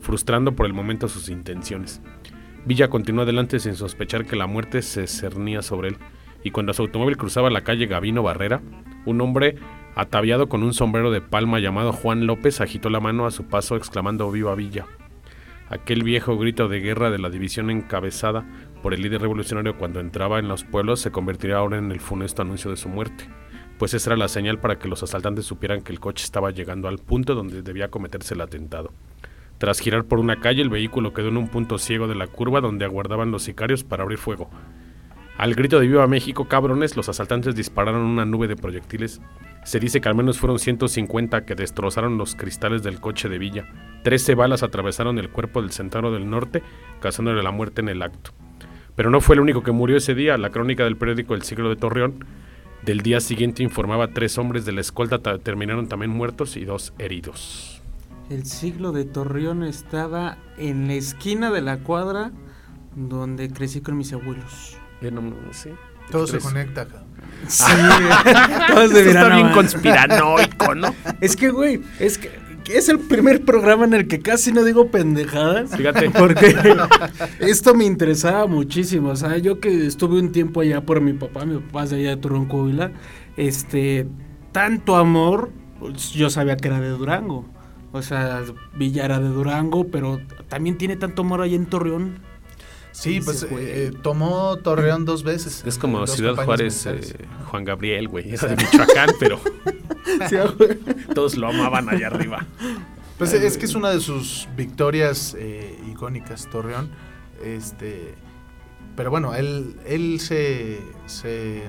[0.00, 2.00] frustrando por el momento sus intenciones.
[2.64, 5.98] Villa continuó adelante sin sospechar que la muerte se cernía sobre él,
[6.46, 8.62] y cuando su automóvil cruzaba la calle Gavino Barrera,
[9.04, 9.56] un hombre
[9.96, 13.76] Ataviado con un sombrero de palma llamado Juan López, agitó la mano a su paso
[13.76, 14.84] exclamando Viva Villa.
[15.70, 18.44] Aquel viejo grito de guerra de la división encabezada
[18.82, 22.42] por el líder revolucionario cuando entraba en los pueblos se convertiría ahora en el funesto
[22.42, 23.24] anuncio de su muerte,
[23.78, 26.88] pues esa era la señal para que los asaltantes supieran que el coche estaba llegando
[26.88, 28.92] al punto donde debía cometerse el atentado.
[29.56, 32.60] Tras girar por una calle, el vehículo quedó en un punto ciego de la curva
[32.60, 34.50] donde aguardaban los sicarios para abrir fuego.
[35.38, 39.20] Al grito de Viva México, cabrones, los asaltantes dispararon una nube de proyectiles.
[39.64, 43.66] Se dice que al menos fueron 150 que destrozaron los cristales del coche de Villa.
[44.02, 46.62] Trece balas atravesaron el cuerpo del centauro del norte,
[47.00, 48.30] causándole la muerte en el acto.
[48.94, 50.38] Pero no fue el único que murió ese día.
[50.38, 52.24] La crónica del periódico El Siglo de Torreón
[52.82, 56.94] del día siguiente informaba tres hombres de la escolta ta- terminaron también muertos y dos
[56.98, 57.82] heridos.
[58.30, 62.30] El siglo de Torreón estaba en la esquina de la cuadra
[62.94, 64.78] donde crecí con mis abuelos.
[65.52, 65.74] Sé.
[66.10, 67.06] Todo se conecta, cabrón.
[67.48, 67.64] Sí,
[68.68, 69.54] todos de Esto está bien man.
[69.54, 70.94] conspiranoico, ¿no?
[71.20, 72.30] Es que, güey, es que,
[72.68, 75.76] es el primer programa en el que casi no digo pendejadas.
[75.76, 76.10] Fíjate.
[76.18, 76.56] Porque
[77.40, 79.10] esto me interesaba muchísimo.
[79.10, 81.96] O sea, yo que estuve un tiempo allá por mi papá, mi papá es de
[81.96, 82.92] allá de Torreón, Coahuila,
[83.36, 84.08] este,
[84.52, 87.44] tanto amor, pues, yo sabía que era de Durango.
[87.92, 88.42] O sea,
[88.74, 92.18] Villa era de Durango, pero también tiene tanto amor allá en Torreón.
[92.96, 95.62] Sí, pues eh, tomó Torreón dos veces.
[95.66, 98.32] Es como dos Ciudad Juárez, eh, Juan Gabriel, güey.
[98.32, 99.38] Era de Michoacán, pero
[101.14, 102.46] todos lo amaban allá arriba.
[103.18, 106.88] Pues es que es una de sus victorias eh, icónicas, Torreón.
[107.44, 108.14] Este,
[108.96, 111.64] pero bueno, él, él se, se,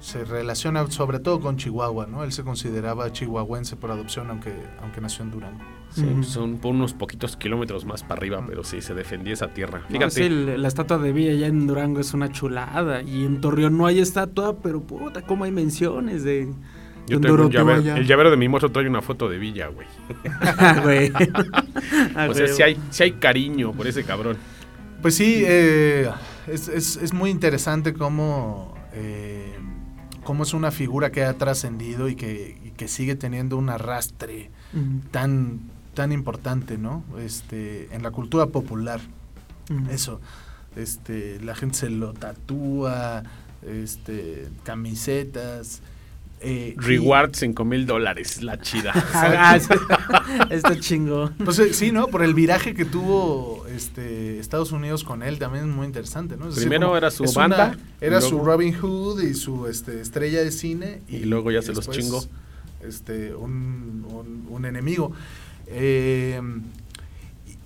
[0.00, 2.24] se relaciona sobre todo con Chihuahua, ¿no?
[2.24, 5.75] Él se consideraba chihuahuense por adopción, aunque, aunque nació en Durango.
[5.96, 9.80] Sí, son por unos poquitos kilómetros más para arriba, pero sí, se defendía esa tierra.
[9.88, 13.02] No, Fíjate, sí, la estatua de Villa allá en Durango es una chulada.
[13.02, 16.52] Y en Torreón no hay estatua, pero puta, cómo hay menciones de.
[17.08, 17.96] yo tengo un llavero.
[17.96, 19.86] El llavero de mi mozo trae una foto de Villa, güey.
[20.82, 21.12] Güey.
[22.28, 24.36] O sea, sí hay, sí hay cariño por ese cabrón.
[25.02, 26.08] Pues sí, eh,
[26.46, 29.52] es, es- es muy interesante cómo, eh,
[30.24, 34.50] cómo es una figura que ha trascendido y que, y que sigue teniendo un arrastre
[35.10, 35.60] tan,
[35.96, 37.02] tan importante, ¿no?
[37.18, 39.00] Este, en la cultura popular.
[39.90, 40.20] Eso.
[40.76, 43.24] Este, la gente se lo tatúa,
[43.66, 45.80] este, camisetas.
[46.40, 48.92] eh, y- Reward 5 mil dólares, la chida.
[49.14, 49.58] Ah.
[50.50, 51.34] Está chingón.
[51.44, 52.08] Pues eh, sí, ¿no?
[52.08, 56.48] Por el viraje que tuvo este, Estados Unidos con él también es muy interesante, ¿no?
[56.48, 60.44] Es decir, Primero como era su banda, era su Robin Hood y su este, estrella
[60.44, 61.00] de cine.
[61.08, 62.22] Y luego ya se los chingó.
[62.82, 65.12] Este, un, un- un enemigo.
[65.68, 66.40] Eh,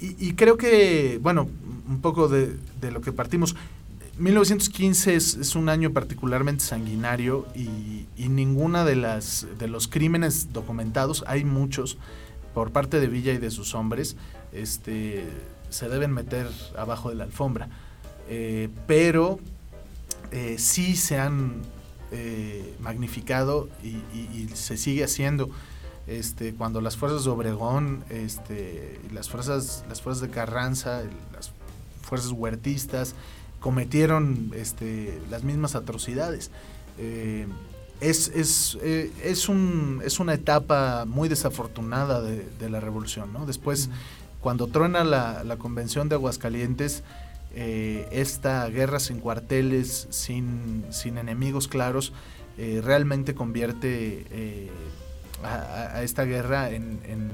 [0.02, 1.46] y, creo que, bueno,
[1.86, 3.54] un poco de, de lo que partimos.
[4.18, 11.24] 1915 es, un año particularmente sanguinario y, y ninguna de las de los crímenes documentados,
[11.26, 11.98] hay muchos
[12.54, 14.16] por parte de Villa y de sus hombres,
[14.52, 15.24] este,
[15.68, 17.68] se deben meter abajo de la alfombra.
[18.28, 19.38] Eh, pero
[20.32, 21.62] eh, sí se han
[22.80, 25.48] magnificado y se sigue haciendo.
[26.06, 31.02] Este, cuando las fuerzas de Obregón, este, las fuerzas, las fuerzas de Carranza,
[31.32, 31.52] las
[32.02, 33.14] fuerzas huertistas,
[33.60, 36.50] cometieron este, las mismas atrocidades.
[36.98, 37.46] Eh,
[38.00, 43.32] es, es, eh, es, un, es una etapa muy desafortunada de, de la revolución.
[43.32, 43.44] ¿no?
[43.46, 43.90] Después,
[44.40, 47.04] cuando truena la, la convención de Aguascalientes,
[47.54, 52.12] eh, esta guerra sin cuarteles, sin, sin enemigos claros,
[52.82, 54.70] realmente convierte
[55.44, 57.30] a, esta guerra en, en,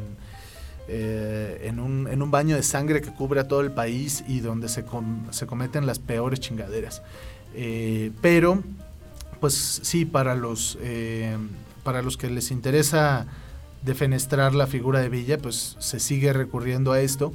[0.89, 4.41] eh, en un, en un baño de sangre que cubre a todo el país y
[4.41, 7.03] donde se, com- se cometen las peores chingaderas.
[7.55, 8.63] Eh, pero,
[9.41, 11.37] pues sí, para los, eh,
[11.83, 13.27] para los que les interesa
[13.83, 17.33] defenestrar la figura de Villa, pues se sigue recurriendo a esto,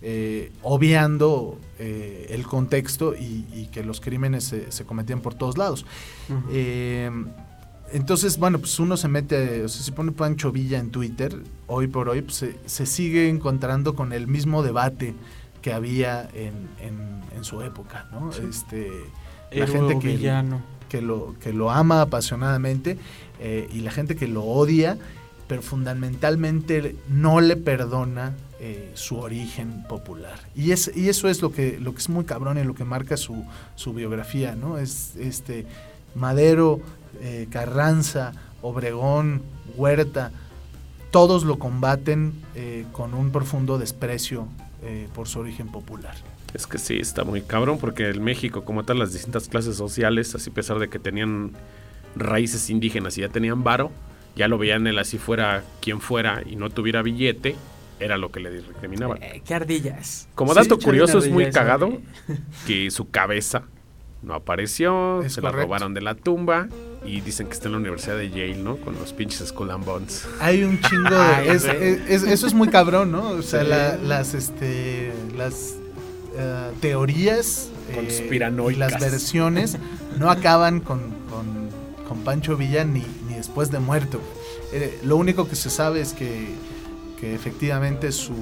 [0.00, 5.58] eh, obviando eh, el contexto y, y que los crímenes se, se cometían por todos
[5.58, 5.84] lados.
[6.52, 7.10] Eh,
[7.92, 11.36] entonces, bueno, pues uno se mete, o sea, si pone Pancho Villa en Twitter,
[11.66, 15.14] hoy por hoy, pues se, se sigue encontrando con el mismo debate
[15.62, 18.30] que había en, en- en su época, ¿no?
[18.48, 18.88] Este,
[19.50, 20.60] la Héroe gente que, villano.
[20.88, 22.98] que lo, que lo ama apasionadamente
[23.40, 24.98] eh, y la gente que lo odia,
[25.46, 30.38] pero fundamentalmente no le perdona eh, su origen popular.
[30.54, 32.84] Y, es, y eso es lo que, lo que es muy cabrón y lo que
[32.84, 33.44] marca su,
[33.76, 34.78] su biografía, ¿no?
[34.78, 35.64] Es este
[36.14, 36.80] Madero,
[37.20, 38.32] eh, Carranza,
[38.62, 39.42] Obregón,
[39.76, 40.32] Huerta,
[41.10, 44.48] todos lo combaten eh, con un profundo desprecio
[44.82, 46.14] eh, por su origen popular.
[46.54, 50.34] Es que sí, está muy cabrón porque el México, como tal, las distintas clases sociales,
[50.34, 51.52] así a pesar de que tenían
[52.16, 53.90] raíces indígenas y ya tenían varo,
[54.34, 57.56] ya lo veían él así fuera quien fuera y no tuviera billete,
[58.00, 59.22] era lo que le recriminaban.
[59.22, 60.28] Eh, qué ardillas.
[60.34, 62.00] Como Sí, dato curioso, es muy cagado
[62.66, 63.64] que su cabeza
[64.22, 66.68] no apareció, Es se la robaron de la tumba
[67.04, 68.76] y dicen que está en la Universidad de Yale, ¿no?
[68.78, 70.26] Con los pinches Skull and Bones.
[70.40, 71.50] Hay un chingo de.
[72.08, 73.30] Es- eso es muy cabrón, ¿no?
[73.30, 73.68] O sea, Sí.
[73.68, 75.74] la- las, este, las
[76.36, 77.70] eh, teorías.
[77.90, 78.76] eh, Conspiranoicas.
[78.76, 79.78] y las versiones
[80.18, 81.00] no acaban con,
[81.30, 81.68] con,
[82.08, 84.20] con Pancho Villa ni, ni después de muerto.
[84.72, 86.48] Eh, lo único que se sabe es que,
[87.20, 88.34] que efectivamente su,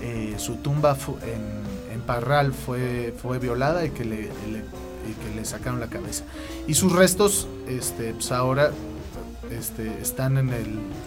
[0.00, 1.66] eh, su tumba en
[2.06, 4.64] Parral fue, fue violada y que le, le-
[5.08, 6.24] y que le sacaron la cabeza.
[6.66, 8.72] Y sus restos, este, pues ahora
[9.50, 10.66] este, están en el,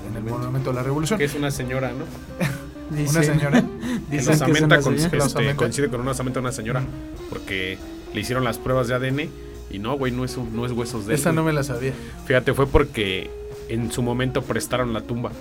[0.09, 1.19] en el Monumento a la Revolución.
[1.21, 2.05] es una señora, ¿no?
[3.09, 3.59] Una señora.
[4.11, 5.25] En dicen que es una con- señora.
[5.25, 6.81] Este, coincide con una osamenta de una señora
[7.29, 7.77] porque
[8.13, 9.29] le hicieron las pruebas de ADN
[9.69, 11.35] y no, güey, no es, un- no es huesos de él, Esa güey.
[11.35, 11.93] no me la sabía.
[12.25, 13.29] Fíjate, fue porque
[13.67, 15.31] en su momento prestaron la tumba.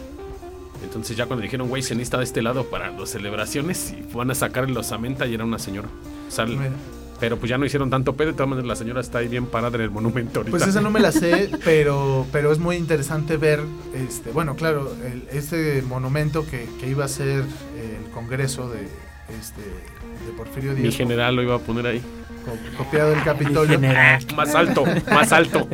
[0.83, 4.31] Entonces ya cuando dijeron, güey, se necesita de este lado para las celebraciones y van
[4.31, 5.89] a sacar los osamenta y era una señora.
[6.29, 6.47] O sea,
[7.21, 9.47] pero pues ya no hicieron tanto pedo, de todas maneras la señora está ahí bien
[9.47, 10.57] parada en el monumento ahorita.
[10.57, 13.61] Pues esa no me la sé, pero, pero es muy interesante ver,
[13.93, 18.83] este, bueno, claro, el- este monumento que, que iba a ser el Congreso de,
[19.41, 22.03] este, de Porfirio Mi Díaz, general lo iba a poner ahí.
[22.49, 23.79] Co- copiado del Capitolio.
[24.37, 25.67] Más alto, más alto.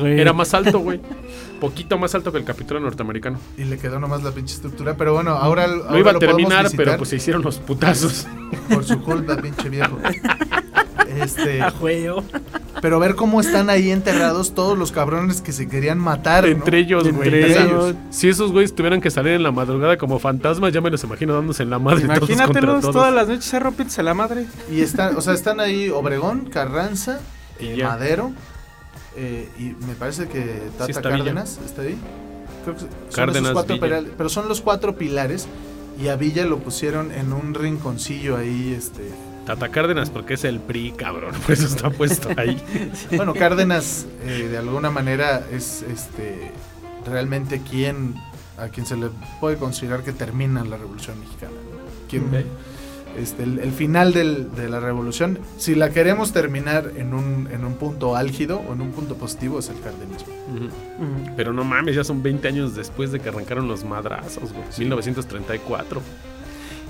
[0.00, 0.20] Güey.
[0.20, 1.00] Era más alto, güey.
[1.60, 3.38] Poquito más alto que el Capitolio norteamericano.
[3.56, 6.66] Y le quedó nomás la pinche estructura, pero bueno, ahora, Lo ahora iba a terminar,
[6.76, 8.26] pero pues se hicieron los putazos.
[8.72, 9.98] por su culpa, pinche viejo.
[11.22, 12.22] Este, A juego.
[12.80, 16.50] pero ver cómo están ahí enterrados todos los cabrones que se querían matar, ¿no?
[16.50, 17.28] Entre ellos, güey.
[17.28, 17.94] Entre ellos.
[18.10, 21.34] Si esos güeyes tuvieran que salir en la madrugada como fantasmas, ya me los imagino
[21.34, 22.94] dándose en la madre todos contra Imagínatelos todos.
[22.94, 24.46] todas las noches se rompiéndose la madre.
[24.70, 27.20] Y están, o sea, están ahí Obregón, Carranza,
[27.60, 27.84] Y eh.
[27.84, 28.32] Madero,
[29.16, 31.18] eh, y me parece que Tata está Villa.
[31.24, 31.98] Cárdenas está ahí.
[32.64, 33.86] Creo que son Cárdenas, esos cuatro Villa.
[33.86, 35.48] pilares, pero son los cuatro pilares
[36.00, 39.10] y a Villa lo pusieron en un rinconcillo ahí, este.
[39.48, 41.34] Tata Cárdenas, porque es el PRI, cabrón.
[41.42, 42.60] Por eso está puesto ahí.
[43.16, 46.52] Bueno, Cárdenas eh, de alguna manera es este
[47.06, 48.14] realmente quien
[48.58, 49.08] a quien se le
[49.40, 51.52] puede considerar que termina la Revolución Mexicana.
[51.52, 52.08] ¿no?
[52.10, 52.44] Quien- Ok.
[53.18, 57.64] este, el, el final del- de la revolución, si la queremos terminar en un, en
[57.64, 60.34] un punto álgido o en un punto positivo, es el cardenismo.
[61.36, 64.64] Pero no mames, ya son 20 años después de que arrancaron los madrazos, güey.
[64.78, 66.02] 1934.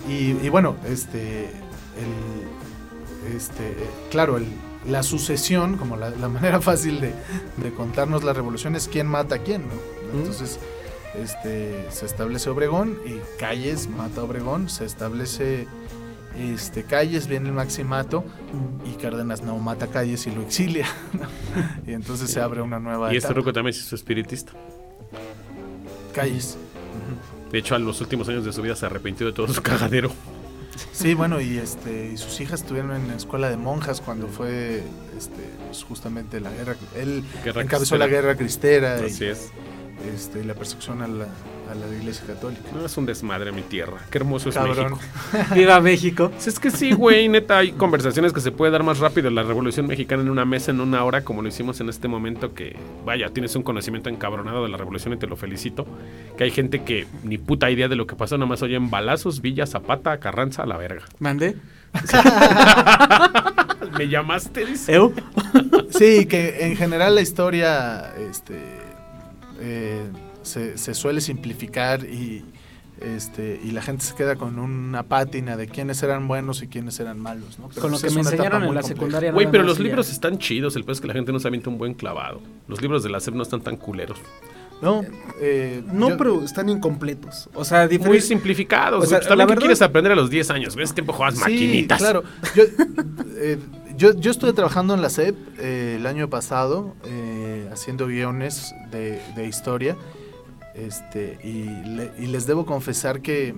[0.09, 0.13] Y,
[0.45, 1.51] y bueno, este,
[1.99, 3.75] el, este,
[4.11, 4.47] claro, el-
[4.87, 7.12] la sucesión, como la, la manera fácil de,
[7.57, 10.19] de contarnos la revolución es quién mata a quién, ¿no?
[10.19, 10.59] Entonces,
[11.20, 15.66] este, se establece Obregón y Calles mata a Obregón, se establece
[16.39, 18.25] este, Calles, viene el maximato
[18.87, 20.87] y Cárdenas no mata a Calles y lo exilia.
[21.12, 21.27] ¿no?
[21.91, 24.53] Y entonces se abre una nueva Y este ruco también se hizo espiritista.
[26.15, 26.57] Calles.
[27.53, 30.11] De hecho, a los últimos años de su vida se arrepintió de todo su cagadero.
[30.93, 34.83] Sí, bueno, y este y sus hijas estuvieron en la escuela de monjas cuando fue
[35.17, 36.77] este pues, justamente la guerra.
[36.97, 37.99] Él Guerra encabezó cristera.
[37.99, 39.51] la guerra cristera Así y es.
[40.15, 41.27] este, y la persecución a la,
[41.70, 42.62] a la iglesia católica.
[42.74, 43.99] No, es un desmadre mi tierra.
[44.11, 44.93] Qué hermoso es Cabrón.
[44.93, 45.01] México.
[45.55, 46.32] Viva México.
[46.45, 49.86] Es que sí, güey, neta, hay conversaciones que se puede dar más rápido la Revolución
[49.86, 53.31] Mexicana en una mesa, en una hora, como lo hicimos en este momento, que, vaya,
[53.31, 55.86] tienes un conocimiento encabronado de la Revolución y te lo felicito.
[56.36, 59.40] Que hay gente que ni puta idea de lo que pasó, nada más oyen balazos,
[59.40, 61.03] Villa, Zapata, Carranza, a la verga.
[61.19, 61.57] Mandé.
[63.99, 64.66] ¿Me llamaste?
[64.66, 64.95] Dice?
[64.95, 65.12] ¿Eu?
[65.90, 68.57] Sí, que en general la historia este,
[69.61, 70.07] eh,
[70.49, 72.45] se, se suele simplificar y,
[73.01, 76.99] este, y la gente se queda con una pátina de quiénes eran buenos y quiénes
[76.99, 77.59] eran malos.
[77.59, 77.69] ¿no?
[77.69, 78.89] Pero Con lo pues que me enseñaron en la compleja.
[78.89, 79.33] secundaria.
[79.33, 79.85] Güey, pero los ya.
[79.85, 82.41] libros están chidos, el peor es que la gente no se avienta un buen clavado.
[82.66, 84.19] Los libros de la SEP no están tan culeros.
[84.81, 85.03] No,
[85.41, 87.49] eh, No, yo- pero están incompletos.
[87.55, 89.03] O sea, Muy simplificados.
[89.05, 89.19] O sea.
[89.19, 90.77] Pues también la ¿qué verdad- quieres aprender a los 10 años?
[90.79, 91.99] Ese tiempo jugabas Sí, maquinitas.
[91.99, 92.23] claro.
[92.55, 92.62] Yo,
[93.39, 93.59] eh,
[93.97, 99.20] yo, yo estuve trabajando en la SEP eh, el año pasado, eh, haciendo guiones de,
[99.35, 99.97] de historia,
[100.87, 103.55] este, y, le- y les debo confesar que,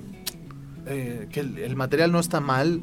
[0.86, 2.82] eh, que el, el material no está mal.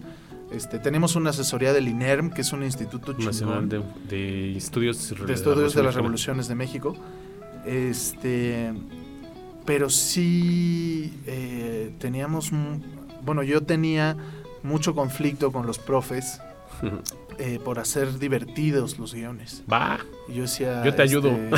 [0.51, 5.33] Este, tenemos una asesoría del INERM, que es un instituto Nacional de, de Estudios, de
[5.33, 6.95] estudios de las revoluciones de México.
[7.65, 8.71] Este,
[9.65, 12.51] pero sí eh, teníamos,
[13.25, 14.15] bueno, yo tenía
[14.63, 16.39] mucho conflicto con los profes
[17.39, 19.63] eh, por hacer divertidos los guiones.
[19.71, 19.99] Va.
[20.27, 21.29] Y yo decía, Yo te ayudo.
[21.29, 21.57] este,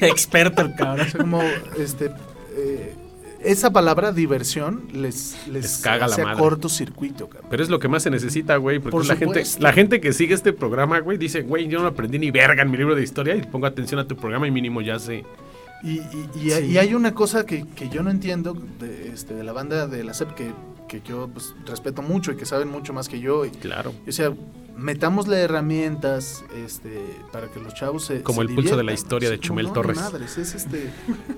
[0.06, 1.06] Experto el cabrón.
[1.10, 1.42] sí, como,
[1.78, 2.10] este,
[2.56, 2.94] eh,
[3.44, 6.38] esa palabra diversión les, les, Les caga la hace madre.
[6.38, 7.48] cortocircuito, cabrón.
[7.50, 8.78] Pero es lo que más se necesita, güey.
[8.78, 11.88] Porque Por la gente, la gente que sigue este programa, güey, dice, güey, yo no
[11.88, 14.50] aprendí ni verga en mi libro de historia y pongo atención a tu programa y
[14.50, 15.24] mínimo ya sé.
[15.82, 16.64] Y, y- y- Sí.
[16.66, 20.04] y hay una cosa que, que yo no entiendo de, este, de la banda de
[20.04, 20.52] la CEP que,
[21.00, 23.44] que yo pues, respeto mucho y que saben mucho más que yo.
[23.46, 23.94] Y, Claro.
[24.06, 24.32] o sea,
[24.76, 27.00] metámosle herramientas este,
[27.32, 28.22] para que los chavos se.
[28.22, 29.96] Como se el pulso de la historia de Chumel no, Torres.
[29.96, 30.90] madres, es este.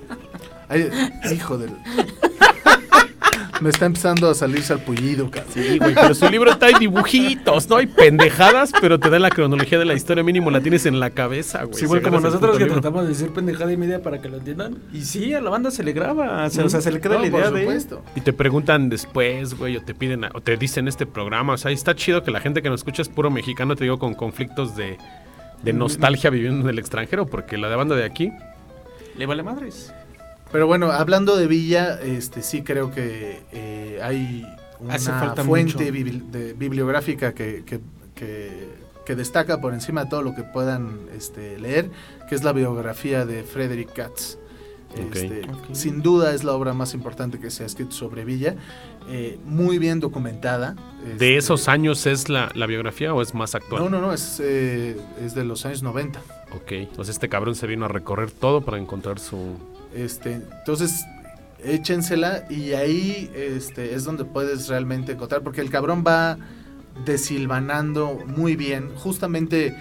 [0.68, 0.90] Ay,
[1.32, 1.70] hijo del.
[3.60, 5.52] Me está empezando a salir salpullido, cabrón.
[5.54, 7.76] Sí, güey, pero su libro trae dibujitos, ¿no?
[7.76, 11.10] Hay pendejadas, pero te da la cronología de la historia mínimo, la tienes en la
[11.10, 11.74] cabeza, güey.
[11.78, 12.74] Sí, igual Si como nosotros que libro.
[12.80, 14.76] tratamos de decir pendejada y media para que lo entiendan.
[14.92, 17.14] Y sí, a la banda se le graba, o sea, o sea, se le queda
[17.14, 17.60] No, la por idea de...
[17.60, 18.02] supuesto.
[18.16, 21.52] Y te preguntan después, güey, o te piden, a- o te dicen este programa.
[21.54, 23.98] O sea, está chido que la gente que nos escucha es puro mexicano, te digo,
[23.98, 24.98] con conflictos de,
[25.62, 28.32] de nostalgia viviendo en el extranjero, porque la de banda de aquí,
[29.16, 29.92] Le vale madres.
[30.54, 34.46] Pero bueno, hablando de Villa, este sí creo que eh, hay
[34.78, 35.92] una Hace falta fuente mucho.
[35.92, 37.80] bibli- de- bibliográfica que, que-
[38.14, 38.68] que-
[39.04, 41.90] que destaca por encima de todo lo que puedan este, leer,
[42.28, 44.36] que es la biografía de Frederick Katz.
[45.12, 45.42] Este.
[45.72, 48.54] Sin duda es la obra más importante que se ha escrito sobre Villa,
[49.08, 50.76] eh, muy bien documentada.
[51.04, 53.82] ¿de este, esos años es la, la biografía o es más actual?
[53.82, 56.20] No, no, no, es, eh, es de los años 90.
[56.54, 59.56] Ok, entonces este cabrón se vino a recorrer todo para encontrar su...
[59.94, 61.04] Este, entonces,
[61.64, 66.36] échensela y ahí este, es donde puedes realmente encontrar, porque el cabrón va
[67.04, 69.76] desilvanando muy bien, justamente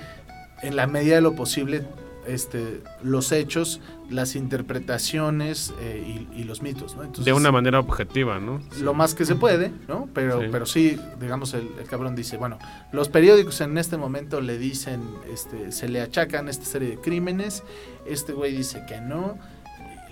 [0.61, 1.84] en la medida de lo posible,
[2.26, 7.02] este, los hechos, las interpretaciones eh, y, y los mitos, ¿no?
[7.03, 8.61] Entonces, de una manera objetiva, ¿no?
[8.80, 10.07] lo más que se puede, ¿no?
[10.14, 10.45] Pero Sí.
[10.45, 12.60] sí, pero sí digamos, el, el cabrón dice, bueno,
[12.94, 15.02] los periódicos en este momento le dicen,
[15.34, 17.64] este, se le achacan esta serie de crímenes,
[18.06, 19.38] este güey dice que no,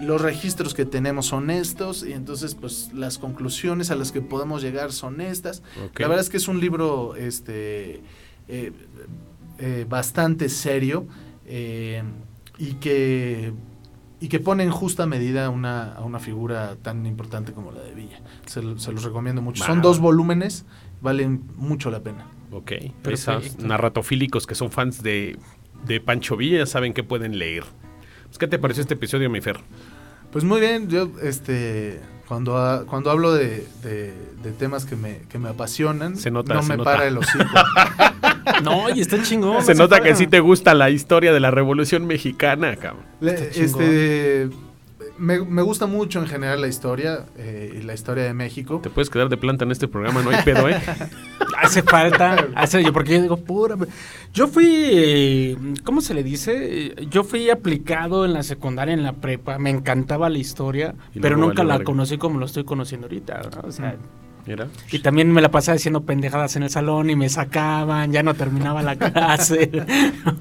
[0.01, 4.61] los registros que tenemos son estos, y entonces, pues, las conclusiones a las que podemos
[4.61, 5.63] llegar son estas.
[6.03, 8.01] La verdad es que es un libro, este,
[8.47, 8.71] eh,
[9.59, 11.05] eh, bastante serio,
[11.45, 12.03] eh,
[12.57, 13.53] y que
[14.23, 17.95] y que pone en justa medida una, a una figura tan importante como la de
[17.95, 18.19] Villa.
[18.45, 19.63] Se, lo- se los recomiendo mucho.
[19.63, 20.63] Son dos volúmenes,
[21.01, 22.27] valen mucho la pena.
[22.51, 22.71] Ok,
[23.09, 25.39] esos narratofílicos que son fans de,
[25.87, 27.63] de Pancho Villa ya saben qué pueden leer.
[28.27, 29.57] Pues, ¿Qué te pareció este episodio, mi Fer?
[30.31, 35.37] Pues muy bien, yo este cuando, cuando hablo de, de- de temas que me, que
[35.37, 36.91] me apasionan, Se nota, no se me nota.
[36.91, 37.43] para el hocico.
[38.63, 39.63] No, y está chingón.
[39.63, 43.03] Se no nota que sí te gusta la historia de la Revolución Mexicana, cabrón.
[43.19, 43.81] Le- Está chingón.
[43.83, 44.49] este,
[45.21, 48.79] me, me gusta mucho en general la historia eh, y la historia de México.
[48.81, 50.81] Te puedes quedar de planta en este programa, no hay pedo, ¿eh?
[51.61, 53.75] Hace falta, hace yo, porque yo digo, pura.
[54.33, 56.95] Yo fui, ¿cómo se le dice?
[57.11, 61.63] Yo fui aplicado en la secundaria, en la prepa, me encantaba la historia, pero nunca
[61.63, 63.67] la conocí como lo estoy conociendo ahorita, ¿no?
[63.67, 63.95] O sea,
[64.47, 64.67] Mira.
[64.91, 68.33] y también me la pasaba haciendo pendejadas en el salón y me sacaban, ya no
[68.33, 69.69] terminaba la clase.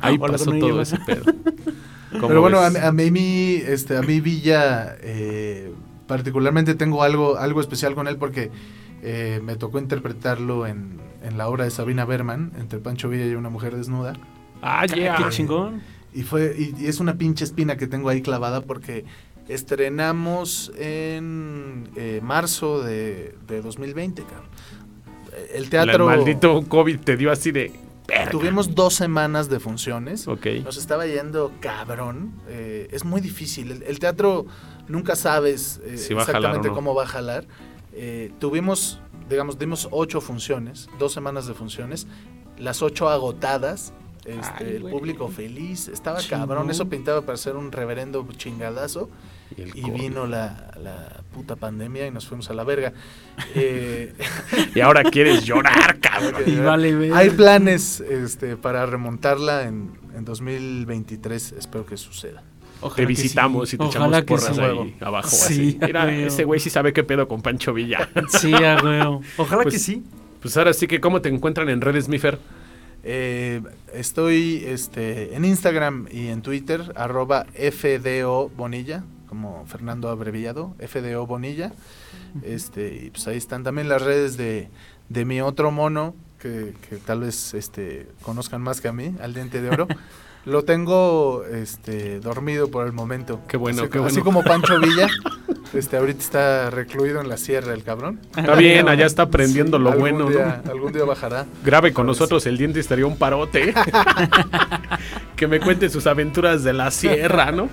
[0.01, 0.83] Ahí O pasó todo iba.
[0.83, 1.25] ese pedo.
[2.13, 2.93] ¿Cómo Pero bueno, a, ves?
[2.93, 5.73] mí- a mí, este, a mí Villa, eh,
[6.09, 8.51] particularmente tengo algo, algo especial con él porque
[9.03, 13.35] eh, me tocó interpretarlo en, en la obra de Sabina Berman, entre Pancho Villa y
[13.35, 14.15] una mujer desnuda.
[14.61, 15.17] Ah, yeah.
[15.17, 15.83] Qué chingón.
[16.13, 19.05] Y fue y, y es una pinche espina que tengo ahí clavada porque
[19.55, 24.49] estrenamos en eh, marzo de, de 2020, cabrón.
[25.55, 26.11] El teatro...
[26.11, 27.73] El maldito COVID te dio así de...
[28.07, 28.31] verga.
[28.31, 30.27] Tuvimos dos semanas de funciones.
[30.29, 30.47] Ok.
[30.65, 32.33] Nos estaba yendo cabrón.
[32.49, 33.71] eh, es muy difícil.
[33.73, 34.47] El, el teatro
[34.89, 36.75] nunca sabes eh, Si va exactamente no.
[36.75, 37.47] cómo va a jalar.
[37.93, 42.07] Eh, tuvimos, digamos, dimos ocho funciones, dos semanas de funciones,
[42.59, 43.93] las ocho agotadas.
[44.25, 49.09] este, Ay, el público feliz, estaba cabrón, eso pintaba para ser un reverendo chingadazo
[49.57, 50.01] Y el y COVID.
[50.01, 52.93] vino la, la puta pandemia y nos fuimos a la verga.
[53.55, 54.13] Eh,
[54.75, 56.43] Y ahora quieres llorar, cabrón.
[56.47, 57.15] Y vale, ver.
[57.15, 62.43] hay planes este, para remontarla en, en 2023, espero que suceda.
[62.83, 63.77] Ojalá Te visitamos sí.
[63.77, 64.63] y te Ojalá echamos porras sí.
[64.63, 65.29] ahí abajo.
[65.31, 65.79] Sí, así.
[65.83, 68.09] Mira, ese güey sí sabe qué pedo con Pancho Villa.
[68.29, 69.21] Sí, a huevo.
[69.37, 70.05] Ojalá Pues- que sí.
[70.41, 72.39] Pues ahora sí que, ¿cómo te encuentran en redes, mi Fer?
[73.03, 73.61] Eh,
[73.95, 81.73] estoy este, en Instagram y en Twitter, arroba FDO Bonilla, como Fernando abreviado, FDO Bonilla.
[82.43, 84.69] Este, y pues ahí están también las redes de,
[85.09, 89.33] de mi otro mono, que, que tal vez este, conozcan más que a mí, al
[89.33, 89.87] diente de oro.
[90.47, 93.41] Lo tengo este, dormido por el momento.
[93.47, 94.25] Qué bueno, así, qué así bueno.
[94.25, 95.09] como Pancho Villa,
[95.75, 98.21] este, ahorita está recluido en la sierra el cabrón.
[98.35, 100.71] Está bien, allá está aprendiendo lo Algún bueno, día, ¿no?
[100.71, 101.47] Algún día bajará.
[101.63, 103.75] Grabe con nosotros el diente estaría un parote.
[105.37, 107.69] que me cuente sus aventuras de la sierra, ¿no?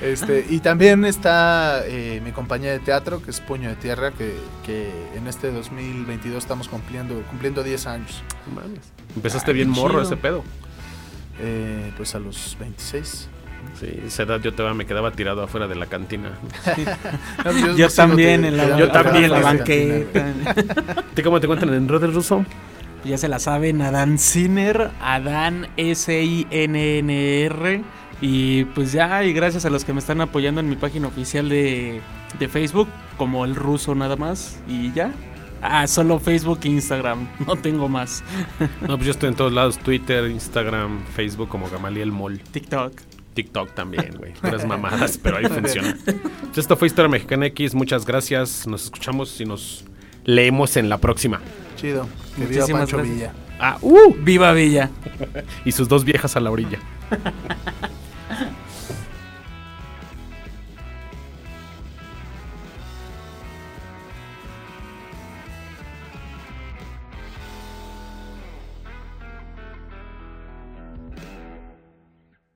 [0.00, 4.34] Este, y también está eh, mi compañía de teatro, que es Puño de Tierra, que,
[4.64, 8.22] que en este 2022 estamos cumpliendo, cumpliendo 10 años.
[8.54, 8.80] Mames.
[9.14, 10.02] Empezaste bien morro chido.
[10.02, 10.42] ese pedo.
[11.42, 13.28] Eh, pues a los 26.
[13.78, 16.30] Sí, esa edad yo todavía me quedaba tirado afuera de la cantina.
[17.44, 20.32] No, Yo, también te- en la, yo también en la banqueta.
[21.14, 22.44] ¿Te cómo te encuentran en redes ruso?
[23.04, 25.68] Ya se la saben, Adán Sinner, Adán
[26.70, 27.82] S-I-N-N-R.
[28.20, 31.48] Y pues ya, y gracias a los que me están apoyando en mi página oficial
[31.48, 32.02] de,
[32.38, 34.58] de Facebook, como el ruso nada más.
[34.68, 35.10] Y ya.
[35.62, 38.22] Ah, solo Facebook e Instagram, no tengo más.
[38.80, 42.92] No, pues yo estoy en todos lados, Twitter, Instagram, Facebook como Gamaliel Mall, TikTok.
[43.34, 44.32] TikTok también, güey.
[44.34, 45.96] Puras mamadas, pero ahí funciona.
[46.04, 48.66] Pues esto fue Historia Mexicana X, muchas gracias.
[48.66, 49.84] Nos escuchamos y nos
[50.24, 51.40] leemos en la próxima.
[51.76, 52.08] Chido.
[52.36, 53.16] Que viva Muchísimas Pancho gracias.
[53.16, 53.32] Villa.
[53.60, 54.90] Ah, uh, ¡Viva Villa!
[55.64, 56.78] y sus dos viejas a la orilla.